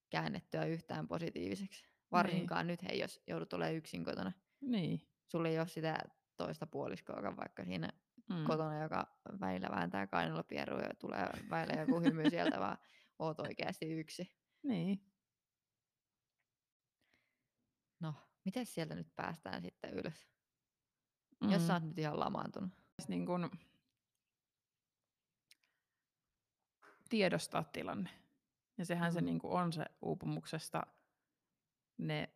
käännettyä 0.10 0.66
yhtään 0.66 1.08
positiiviseksi. 1.08 1.86
Varsinkaan 2.12 2.68
nyt, 2.68 2.84
hei, 2.84 3.00
jos 3.00 3.22
joudut 3.28 3.54
olemaan 3.54 3.76
yksin 3.76 4.06
kotona. 4.06 4.32
Niin. 4.62 5.02
Sulla 5.32 5.48
ei 5.48 5.60
ole 5.60 5.68
sitä 5.68 5.98
toista 6.38 6.68
puoliskoakaan 6.68 7.38
vaikka 7.38 7.64
siinä 7.66 7.90
Mm. 8.30 8.44
kotona, 8.48 8.82
joka 8.84 9.18
välillä 9.40 9.70
vääntää 9.72 10.08
kainalopierua 10.08 10.82
ja 10.82 10.90
tulee 11.00 11.30
välillä 11.50 11.82
joku 11.82 12.00
hymy 12.00 12.30
sieltä, 12.30 12.60
vaan 12.60 12.78
oot 13.20 13.40
oikeasti 13.40 13.86
yksi. 14.00 14.36
Niin. 14.64 15.14
No, 18.00 18.14
miten 18.46 18.66
sieltä 18.66 18.96
nyt 18.96 19.16
päästään 19.16 19.62
sitten 19.62 19.94
ylös? 19.94 20.28
Mm. 21.42 21.52
Jos 21.52 21.68
sä 21.68 21.74
oot 21.74 21.84
nyt 21.84 21.98
ihan 22.00 22.20
lamaantunut. 22.20 22.70
niin 23.08 23.26
kun 23.26 23.52
tiedostaa 27.10 27.64
tilanne. 27.64 28.10
Ja 28.78 28.86
sehän 28.86 29.12
mm. 29.12 29.14
se 29.14 29.22
Mm. 29.22 29.26
niin 29.26 29.40
on 29.44 29.74
se 29.74 29.86
uupumuksesta 30.02 30.82
ne 31.98 32.30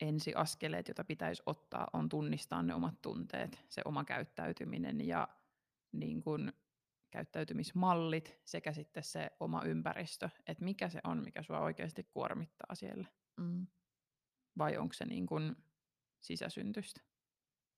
ensiaskeleet, 0.00 0.88
joita 0.88 1.04
pitäisi 1.04 1.42
ottaa, 1.46 1.88
on 1.92 2.08
tunnistaa 2.08 2.62
ne 2.62 2.74
omat 2.74 3.02
tunteet, 3.02 3.64
se 3.68 3.82
oma 3.84 4.04
käyttäytyminen 4.04 5.06
ja 5.06 5.28
niin 5.92 6.22
kun, 6.22 6.52
käyttäytymismallit 7.10 8.40
sekä 8.44 8.72
sitten 8.72 9.02
se 9.02 9.30
oma 9.40 9.62
ympäristö, 9.64 10.28
että 10.46 10.64
mikä 10.64 10.88
se 10.88 11.00
on, 11.04 11.22
mikä 11.24 11.42
sua 11.42 11.60
oikeasti 11.60 12.04
kuormittaa 12.04 12.74
siellä. 12.74 13.08
Mm. 13.36 13.66
Vai 14.58 14.76
onko 14.76 14.92
se 14.92 15.04
niin 15.04 15.26
kun 15.26 15.56
sisäsyntystä? 16.20 17.00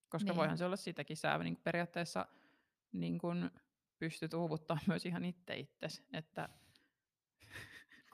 Koska 0.09 0.31
Niin. 0.31 0.37
voihan 0.37 0.59
se 0.59 0.65
olla 0.65 0.77
sitäkin. 0.77 1.17
Sä 1.17 1.39
niin 1.39 1.55
kun 1.55 1.63
periaatteessa 1.63 2.27
niin 2.93 3.19
kun 3.19 3.51
pystyt 3.99 4.35
uuvuttaa 4.35 4.79
myös 4.87 5.07
ihan 5.07 5.25
itse 5.25 5.57
itsesi. 5.57 6.05
Että, 6.13 6.49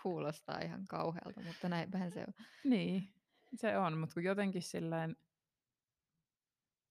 Kuulostaa 0.02 0.60
ihan 0.60 0.86
kauhealta, 0.86 1.40
mutta 1.40 1.68
näinpähän 1.68 2.12
se 2.12 2.20
on. 2.20 2.34
niin, 2.64 3.14
se 3.54 3.78
on. 3.78 3.98
Mutta 3.98 4.14
kun 4.14 4.24
jotenkin 4.24 4.62
silleen 4.62 5.16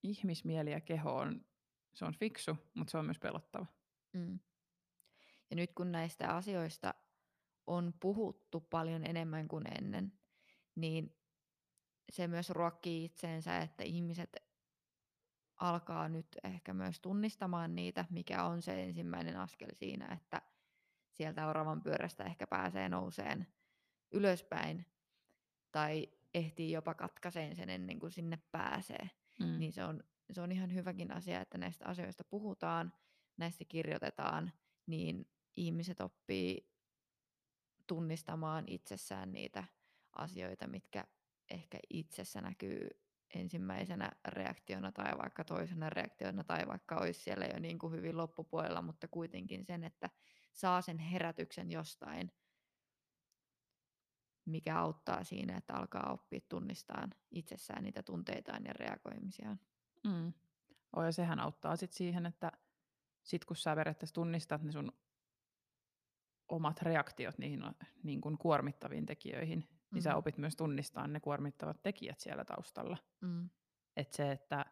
ihmismieli 0.03 0.71
ja 0.71 0.81
keho 0.81 1.15
on, 1.15 1.45
se 1.93 2.05
on 2.05 2.13
fiksu, 2.13 2.57
mutta 2.73 2.91
se 2.91 2.97
on 2.97 3.05
myös 3.05 3.19
pelottava. 3.19 3.65
Mm. 4.13 4.39
Ja 5.49 5.55
nyt 5.55 5.73
kun 5.73 5.91
näistä 5.91 6.35
asioista 6.35 6.93
on 7.67 7.93
puhuttu 7.99 8.61
paljon 8.61 9.05
enemmän 9.05 9.47
kuin 9.47 9.77
ennen, 9.77 10.13
niin 10.75 11.17
se 12.11 12.27
myös 12.27 12.49
ruokkii 12.49 13.05
itseensä, 13.05 13.57
että 13.57 13.83
ihmiset 13.83 14.37
alkaa 15.55 16.09
nyt 16.09 16.27
ehkä 16.43 16.73
myös 16.73 16.99
tunnistamaan 16.99 17.75
niitä, 17.75 18.05
mikä 18.09 18.43
on 18.43 18.61
se 18.61 18.83
ensimmäinen 18.83 19.37
askel 19.37 19.69
siinä, 19.73 20.07
että 20.13 20.41
sieltä 21.11 21.47
oravan 21.47 21.81
pyörästä 21.81 22.23
ehkä 22.23 22.47
pääsee 22.47 22.89
nouseen 22.89 23.47
ylöspäin 24.11 24.85
tai 25.71 26.07
ehtii 26.35 26.71
jopa 26.71 26.93
katkaiseen 26.93 27.55
sen 27.55 27.69
ennen 27.69 27.99
kuin 27.99 28.11
sinne 28.11 28.39
pääsee. 28.51 29.09
Mm. 29.39 29.59
Niin 29.59 29.73
se 29.73 29.83
on, 29.83 30.03
se 30.31 30.41
on 30.41 30.51
ihan 30.51 30.73
hyväkin 30.73 31.11
asia, 31.11 31.41
että 31.41 31.57
näistä 31.57 31.85
asioista 31.85 32.23
puhutaan, 32.23 32.93
näistä 33.37 33.65
kirjoitetaan, 33.65 34.51
niin 34.85 35.29
ihmiset 35.55 36.01
oppii 36.01 36.69
tunnistamaan 37.87 38.63
itsessään 38.67 39.31
niitä 39.31 39.63
asioita, 40.15 40.67
mitkä 40.67 41.03
ehkä 41.49 41.79
itsessä 41.89 42.41
näkyy 42.41 42.89
ensimmäisenä 43.35 44.11
reaktiona 44.27 44.91
tai 44.91 45.17
vaikka 45.17 45.43
toisena 45.43 45.89
reaktiona 45.89 46.43
tai 46.43 46.67
vaikka 46.67 46.95
olisi 46.95 47.21
siellä 47.21 47.45
jo 47.45 47.59
niin 47.59 47.79
kuin 47.79 47.93
hyvin 47.93 48.17
loppupuolella, 48.17 48.81
mutta 48.81 49.07
kuitenkin 49.07 49.65
sen, 49.65 49.83
että 49.83 50.09
saa 50.53 50.81
sen 50.81 50.97
herätyksen 50.97 51.71
jostain, 51.71 52.31
mikä 54.45 54.79
auttaa 54.79 55.23
siinä, 55.23 55.57
että 55.57 55.73
alkaa 55.73 56.13
oppia 56.13 56.39
tunnistamaan 56.49 57.09
itsessään 57.31 57.83
niitä 57.83 58.03
tunteitaan 58.03 58.65
ja 58.65 58.73
reagoimisiaan. 58.73 59.59
Mm. 60.03 60.33
Oh, 60.95 61.03
ja 61.03 61.11
sehän 61.11 61.39
auttaa 61.39 61.75
sit 61.75 61.91
siihen, 61.93 62.25
että 62.25 62.51
sit 63.23 63.45
kun 63.45 63.55
sä 63.55 63.75
periaatteessa 63.75 64.13
tunnistat 64.13 64.61
ne 64.63 64.71
sun 64.71 64.91
omat 66.47 66.81
reaktiot 66.81 67.37
niihin 67.37 67.63
niin 68.03 68.21
kuin 68.21 68.37
kuormittaviin 68.37 69.05
tekijöihin, 69.05 69.59
mm. 69.59 69.77
niin 69.93 70.01
sä 70.01 70.11
Mm. 70.11 70.17
opit 70.17 70.37
myös 70.37 70.55
tunnistaa 70.55 71.07
ne 71.07 71.19
kuormittavat 71.19 71.81
tekijät 71.83 72.19
siellä 72.19 72.45
taustalla. 72.45 72.97
Mm. 73.21 73.49
Et 73.97 74.13
se, 74.13 74.31
että 74.31 74.65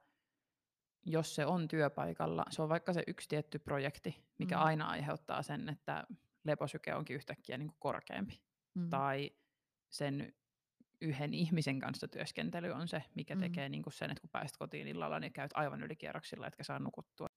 jos 1.05 1.35
se 1.35 1.45
on 1.45 1.67
työpaikalla, 1.67 2.45
se 2.49 2.61
on 2.61 2.69
vaikka 2.69 2.93
se 2.93 3.03
yksi 3.07 3.29
tietty 3.29 3.59
projekti, 3.59 4.23
mikä 4.39 4.55
Mm. 4.55 4.61
aina 4.63 4.85
aiheuttaa 4.87 5.43
sen, 5.43 5.69
että 5.69 6.07
leposyke 6.43 6.95
onkin 6.95 7.15
yhtäkkiä 7.15 7.57
niin 7.57 7.67
kuin 7.67 7.79
korkeampi. 7.79 8.41
Mm. 8.73 8.89
Tai 8.89 9.31
sen 9.93 10.33
yhden 11.01 11.33
ihmisen 11.33 11.79
kanssa 11.79 12.07
työskentely 12.07 12.71
on 12.71 12.87
se, 12.87 13.03
mikä 13.15 13.35
Mm. 13.35 13.41
tekee 13.41 13.69
niin 13.69 13.83
kuin 13.83 13.93
sen, 13.93 14.11
että 14.11 14.21
kun 14.21 14.29
pääset 14.29 14.57
kotiin 14.57 14.87
illalla, 14.87 15.19
niin 15.19 15.33
käyt 15.33 15.51
aivan 15.53 15.83
ylikierroksilla, 15.83 16.47
etkä 16.47 16.63
saa 16.63 16.79
nukuttua. 16.79 17.27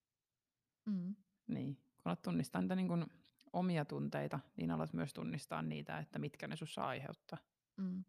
Mm. 0.87 1.17
Niin, 1.47 1.75
kun 1.77 2.03
alat 2.05 2.23
tunnistaa 2.23 2.61
niitä 2.61 2.77
niin 2.77 2.89
kuin 2.89 3.07
omia 3.53 3.85
tunteita, 3.85 4.41
niin 4.57 4.71
alat 4.71 4.93
myös 4.93 5.13
tunnistaa 5.13 5.63
niitä, 5.63 5.99
että 5.99 6.19
mitkä 6.19 6.47
ne 6.47 6.57
sussa 6.57 6.83
aiheuttaa. 6.83 7.39
Mm. 7.77 8.05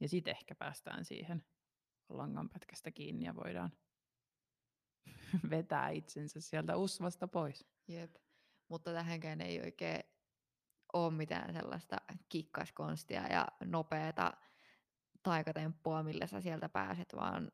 Ja 0.00 0.08
sitten 0.08 0.30
ehkä 0.30 0.54
päästään 0.54 1.04
siihen 1.04 1.44
langanpätkästä 2.08 2.90
kiinni 2.90 3.24
ja 3.24 3.34
voidaan 3.34 3.72
vetää 5.50 5.88
itsensä 5.88 6.40
sieltä 6.40 6.76
usvasta 6.76 7.28
pois. 7.28 7.64
Jep. 7.88 8.14
Mutta 8.68 8.92
tähänkään 8.92 9.40
ei 9.40 9.60
oikein 9.60 10.04
ole 10.92 11.14
mitään 11.14 11.52
sellaista 11.52 11.96
kikkaskonstia 12.28 13.26
ja 13.26 13.46
nopeata 13.64 14.32
taikatemppua, 15.22 16.02
millä 16.02 16.26
sä 16.26 16.40
sieltä 16.40 16.68
pääset, 16.68 17.08
vaan 17.16 17.52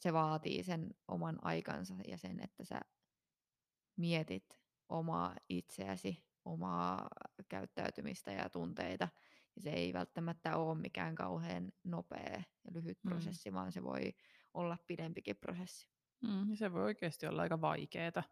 se 0.00 0.12
vaatii 0.12 0.62
sen 0.64 0.94
oman 1.08 1.38
aikansa 1.42 1.94
ja 2.08 2.18
sen, 2.18 2.40
että 2.40 2.64
sä 2.64 2.80
mietit 3.96 4.60
omaa 4.88 5.34
itseäsi, 5.48 6.24
omaa 6.44 7.08
käyttäytymistä 7.48 8.32
ja 8.32 8.48
tunteita. 8.48 9.08
Ja 9.56 9.62
se 9.62 9.70
ei 9.70 9.92
välttämättä 9.92 10.56
ole 10.56 10.78
mikään 10.78 11.14
kauhean 11.14 11.72
nopea 11.84 12.30
ja 12.64 12.72
lyhyt 12.72 12.98
Mm. 13.04 13.08
prosessi, 13.10 13.52
vaan 13.52 13.72
se 13.72 13.82
voi 13.82 14.14
olla 14.54 14.76
pidempikin 14.86 15.36
prosessi. 15.36 15.88
Mm, 16.22 16.54
se 16.54 16.72
voi 16.72 16.82
oikeasti 16.82 17.26
olla 17.26 17.42
aika 17.42 17.60
vaikeeta. 17.60 18.22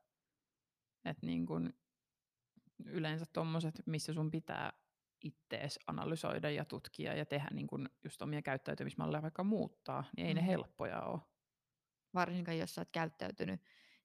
Että 1.05 1.27
niin 1.27 1.47
kun 1.47 1.75
yleensä 2.87 3.25
tuommoiset, 3.33 3.83
missä 3.87 4.13
sun 4.13 4.31
pitää 4.31 4.73
ittees 5.25 5.79
analysoida 5.87 6.51
ja 6.51 6.65
tutkia 6.65 7.15
ja 7.15 7.27
tehdä 7.27 7.49
niin 7.53 7.67
kun 7.67 7.89
just 8.05 8.23
omia 8.23 8.43
käyttäytymismalleja 8.43 9.23
vaikka 9.23 9.45
muuttaa, 9.45 10.05
niin 10.17 10.27
ei 10.27 10.35
mm. 10.35 10.37
ne 10.37 10.43
Mm. 10.43 10.47
helppoja 10.47 11.03
ole. 11.03 11.21
Varsinkaan 12.15 12.59
jos 12.59 12.75
sä 12.75 12.81
oot 12.81 12.91
käyttäytynyt 12.93 13.61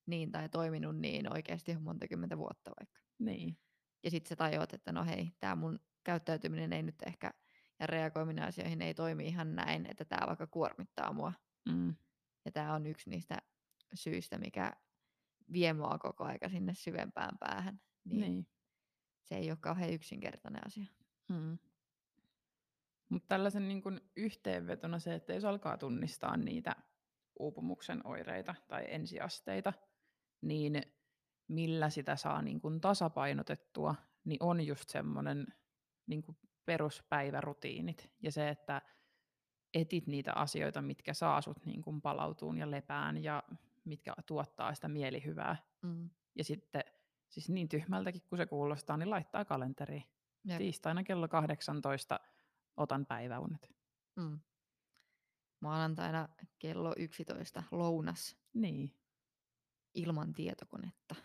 niin 0.06 0.32
tai 0.32 0.50
toiminut 0.50 0.98
niin 0.98 1.34
oikeasti 1.34 1.72
jo 1.72 1.80
monta 1.80 2.08
kymmentä 2.08 2.38
vuotta 2.38 2.72
vaikka. 2.80 3.00
Niin. 3.20 3.58
Ja 4.04 4.12
sitten 4.12 4.30
sä 4.30 4.36
tajuat, 4.36 4.74
että 4.74 4.92
no 4.92 5.06
hei, 5.06 5.32
tämä 5.40 5.56
mun 5.56 5.80
käyttäytyminen 6.04 6.74
ei 6.74 6.84
nyt 6.84 7.02
ehkä 7.08 7.32
ja 7.80 7.88
reagoiminen 7.88 8.44
asioihin 8.44 8.82
ei 8.82 8.94
toimi 8.94 9.28
ihan 9.28 9.56
näin, 9.56 9.86
että 9.86 10.06
tämä 10.06 10.28
vaikka 10.28 10.48
kuormittaa 10.48 11.14
mua. 11.14 11.34
Mm. 11.70 11.96
Ja 12.46 12.52
tämä 12.52 12.74
on 12.74 12.86
yksi 12.86 13.10
niistä 13.10 13.38
syistä, 13.94 14.38
mikä 14.38 14.74
vie 15.52 15.74
mua 15.74 15.98
koko 15.98 16.24
aika 16.24 16.50
sinne 16.50 16.74
syvempään 16.74 17.38
päähän. 17.40 17.82
Niin, 18.04 18.22
Niin. 18.22 18.48
Se 19.28 19.36
ei 19.36 19.52
ole 19.52 19.58
kauhean 19.62 19.94
yksinkertainen 19.94 20.68
asia. 20.68 20.86
Mm. 21.30 21.58
Mutta 23.10 23.28
tällaisen 23.28 23.68
niin 23.68 23.82
kun 23.82 24.02
yhteenvetona 24.16 25.00
se, 25.00 25.16
että 25.16 25.34
jos 25.34 25.46
alkaa 25.46 25.78
tunnistaa 25.78 26.38
niitä 26.38 26.76
uupumuksen 27.40 28.08
oireita 28.08 28.56
tai 28.68 28.86
ensiasteita, 28.88 29.74
niin 30.42 30.82
millä 31.48 31.90
sitä 31.90 32.16
saa 32.16 32.42
niin 32.42 32.62
kun 32.62 32.82
tasapainotettua, 32.82 33.96
niin 34.24 34.44
on 34.44 34.66
just 34.66 34.90
semmoinen 34.90 35.48
niin 36.08 36.24
peruspäivärutiinit 36.66 38.12
ja 38.22 38.32
se, 38.32 38.50
että 38.50 38.82
etit 39.74 40.08
niitä 40.08 40.34
asioita, 40.34 40.82
mitkä 40.82 41.14
saa 41.14 41.42
sut 41.42 41.66
niin 41.66 41.82
kun 41.82 42.02
palautuun 42.02 42.58
ja 42.58 42.72
lepään 42.72 43.24
ja 43.24 43.44
mitkä 43.86 44.14
tuottaa 44.26 44.74
sitä 44.74 44.88
mielihyvää. 44.88 45.56
Mm. 45.82 46.10
Ja 46.36 46.44
sitten 46.44 46.84
siis 47.30 47.50
niin 47.50 47.70
tyhmältäkin 47.70 48.22
kuin 48.30 48.38
se 48.38 48.46
kuulostaa, 48.46 48.98
niin 48.98 49.10
laittaa 49.10 49.46
kalenteriin. 49.46 50.04
Jep. 50.46 50.58
Tiistaina 50.58 51.04
kello 51.04 51.28
18 51.28 52.20
otan 52.78 53.06
päiväunet. 53.06 53.76
Mm. 54.16 54.40
Maanantaina 55.60 56.30
kello 56.60 56.94
11 56.98 57.64
lounas 57.72 58.38
Niin, 58.54 58.96
ilman 59.94 60.34
tietokonetta. 60.34 61.16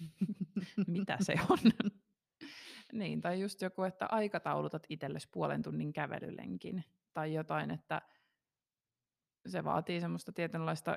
mitä 0.86 1.18
se 1.20 1.34
on? 1.48 1.58
niin, 2.92 3.20
tai 3.20 3.40
just 3.40 3.62
joku, 3.62 3.82
että 3.82 4.06
aikataulutat 4.06 4.86
itsellesi 4.88 5.28
puolen 5.32 5.62
tunnin 5.62 5.92
kävelylenkin. 5.92 6.84
Tai 7.12 7.34
jotain, 7.34 7.70
että 7.70 8.02
se 9.46 9.64
vaatii 9.64 10.00
semmoista 10.00 10.32
tietynlaista 10.32 10.96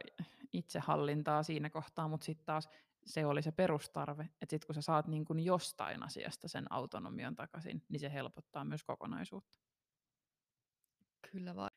itsehallintaa 0.53 1.43
siinä 1.43 1.69
kohtaa, 1.69 2.07
mutta 2.07 2.25
sitten 2.25 2.45
taas 2.45 2.69
se 3.05 3.25
oli 3.25 3.41
se 3.41 3.51
perustarve, 3.51 4.23
että 4.23 4.53
sitten 4.53 4.67
kun 4.67 4.75
sä 4.75 4.81
saat 4.81 5.07
niin 5.07 5.25
kun 5.25 5.39
jostain 5.39 6.03
asiasta 6.03 6.47
sen 6.47 6.71
autonomian 6.71 7.35
takaisin, 7.35 7.83
niin 7.89 7.99
se 7.99 8.13
helpottaa 8.13 8.65
myös 8.65 8.83
kokonaisuutta. 8.83 9.59
Kyllä 11.31 11.55
vaan. 11.55 11.71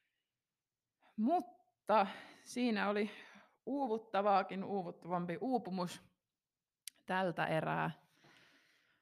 Mutta 1.17 2.07
siinä 2.45 2.89
oli 2.89 3.11
uuvuttavaakin 3.67 4.65
uuvuttavampi 4.65 5.39
uupumus 5.41 6.03
tältä 7.07 7.47
erää. 7.47 7.91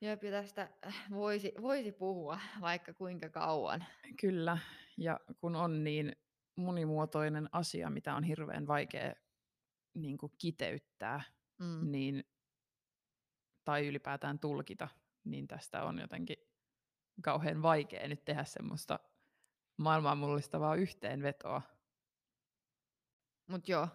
Jep, 0.01 0.21
tästä 0.31 0.71
voisi, 1.11 1.53
voisi 1.63 1.93
puhua 1.93 2.39
vaikka 2.61 2.95
kuinka 2.95 3.29
kauan. 3.29 3.85
Kyllä, 4.21 4.59
ja 4.97 5.21
kun 5.41 5.57
on 5.57 5.85
niin 5.85 6.17
monimuotoinen 6.57 7.49
asia, 7.53 7.91
mitä 7.91 8.15
on 8.15 8.25
hirveän 8.25 8.67
vaikea 8.67 9.15
niin 9.95 10.19
kuin 10.19 10.33
kiteyttää, 10.39 11.23
Mm. 11.63 11.91
niin, 11.93 12.25
tai 13.65 13.87
ylipäätään 13.87 14.39
tulkita, 14.39 14.89
niin 15.25 15.47
tästä 15.49 15.85
on 15.85 15.99
jotenkin 15.99 16.37
kauhean 17.23 17.63
vaikea 17.63 18.09
nyt 18.09 18.25
tehdä 18.25 18.45
semmoista 18.45 18.99
maailmaa 19.77 20.15
mullistavaa 20.15 20.75
yhteenvetoa. 20.75 21.63
Mutta 23.51 23.71
joo, 23.71 23.89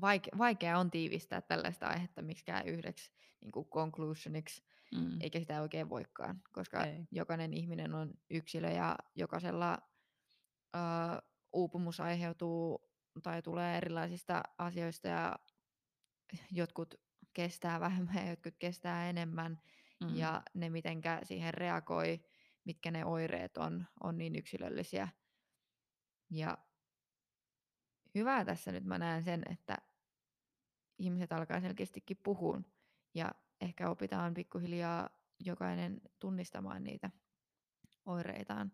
vaike- 0.00 0.38
vaikea 0.38 0.78
on 0.78 0.90
tiivistää 0.90 1.40
tällaista 1.40 1.86
aihetta 1.86 2.22
miksikään 2.22 2.66
yhdeksi 2.66 3.10
niin 3.40 3.52
kuin 3.52 3.68
conclusioniksi, 3.68 4.62
Mm. 4.94 5.20
eikä 5.20 5.40
sitä 5.40 5.62
oikein 5.62 5.88
voikaan, 5.88 6.42
koska 6.52 6.84
Ei. 6.84 7.04
jokainen 7.10 7.52
ihminen 7.54 7.94
on 7.94 8.14
yksilö 8.30 8.70
ja 8.70 8.96
jokaisella 9.14 9.78
ö, 10.76 10.78
uupumus 11.52 12.00
aiheutuu 12.00 12.92
tai 13.22 13.42
tulee 13.42 13.76
erilaisista 13.76 14.42
asioista 14.58 15.08
ja 15.08 15.36
jotkut 16.50 16.94
kestää 17.34 17.80
vähemmän 17.80 18.16
ja 18.16 18.30
jotkut 18.30 18.54
kestää 18.58 19.10
enemmän 19.10 19.62
Mm. 20.02 20.16
ja 20.16 20.42
ne 20.54 20.70
mitenkä 20.70 21.20
siihen 21.22 21.54
reagoi, 21.54 22.24
mitkä 22.64 22.90
ne 22.90 23.04
oireet 23.04 23.56
on, 23.56 23.86
on 24.02 24.18
niin 24.18 24.36
yksilöllisiä. 24.36 25.08
Ja 26.30 26.58
hyvää 28.14 28.44
tässä 28.44 28.72
nyt 28.72 28.84
mä 28.84 28.98
näen 28.98 29.24
sen, 29.24 29.42
että 29.50 29.78
ihmiset 30.98 31.32
alkaa 31.32 31.60
selkeästikin 31.60 32.16
puhua 32.22 32.60
ja 33.14 33.32
ehkä 33.60 33.90
opitaan 33.90 34.34
pikkuhiljaa 34.34 35.10
jokainen 35.38 36.00
tunnistamaan 36.18 36.84
niitä 36.84 37.10
oireitaan. 38.04 38.72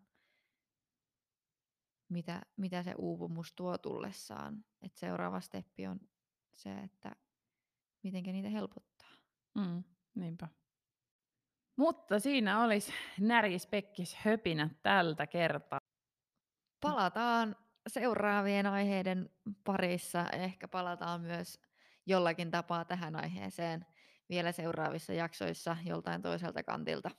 mitä, 2.09 2.42
mitä 2.56 2.82
se 2.82 2.94
uupumus 2.98 3.52
tuo 3.52 3.78
tullessaan. 3.78 4.64
Et 4.82 4.96
seuraava 4.96 5.40
steppi 5.40 5.86
on 5.86 6.00
se, 6.52 6.78
että 6.78 7.16
miten 8.03 8.22
niitä 8.22 8.49
helpottaa. 8.49 9.11
Mm, 9.55 9.84
niinpä. 10.14 10.49
Mutta 11.76 12.18
siinä 12.18 12.64
olisi 12.64 12.92
närjis 13.20 13.66
pekkis 13.66 14.14
höpinä 14.14 14.70
tältä 14.82 15.26
kertaa. 15.26 15.78
Palataan 16.80 17.57
seuraavien 17.88 18.66
aiheiden 18.66 19.30
parissa. 19.64 20.26
Ehkä 20.32 20.68
palataan 20.68 21.20
myös 21.20 21.61
jollakin 22.07 22.51
tapaa 22.51 22.84
tähän 22.84 23.16
aiheeseen 23.16 23.86
vielä 24.28 24.53
seuraavissa 24.53 25.12
jaksoissa 25.12 25.76
joltain 25.84 26.22
toiselta 26.22 26.62
kantilta. 26.62 27.11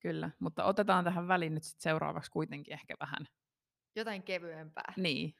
Kyllä, 0.00 0.30
mutta 0.38 0.64
otetaan 0.64 1.04
tähän 1.04 1.28
väliin 1.28 1.54
nyt 1.54 1.62
sit 1.62 1.80
seuraavaksi 1.80 2.30
kuitenkin 2.30 2.74
ehkä 2.74 2.94
vähän. 3.00 3.26
Jotain 3.96 4.22
kevyempää. 4.22 4.92
Niin, 4.96 5.34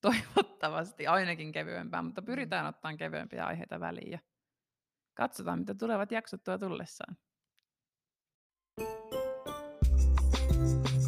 toivottavasti 0.00 1.06
ainakin 1.06 1.52
kevyempää, 1.52 2.02
mutta 2.02 2.22
pyritään 2.22 2.64
mm. 2.64 2.68
ottamaan 2.68 2.96
kevyempiä 2.96 3.46
aiheita 3.46 3.80
väliin 3.80 4.10
ja 4.10 4.18
Katsotaan, 5.14 5.58
mitä 5.58 5.74
tulevat 5.74 6.12
jaksot 6.12 6.44
tuo 6.44 6.58
tullessaan. 6.58 7.16
thank 8.78 10.90
you 10.90 11.01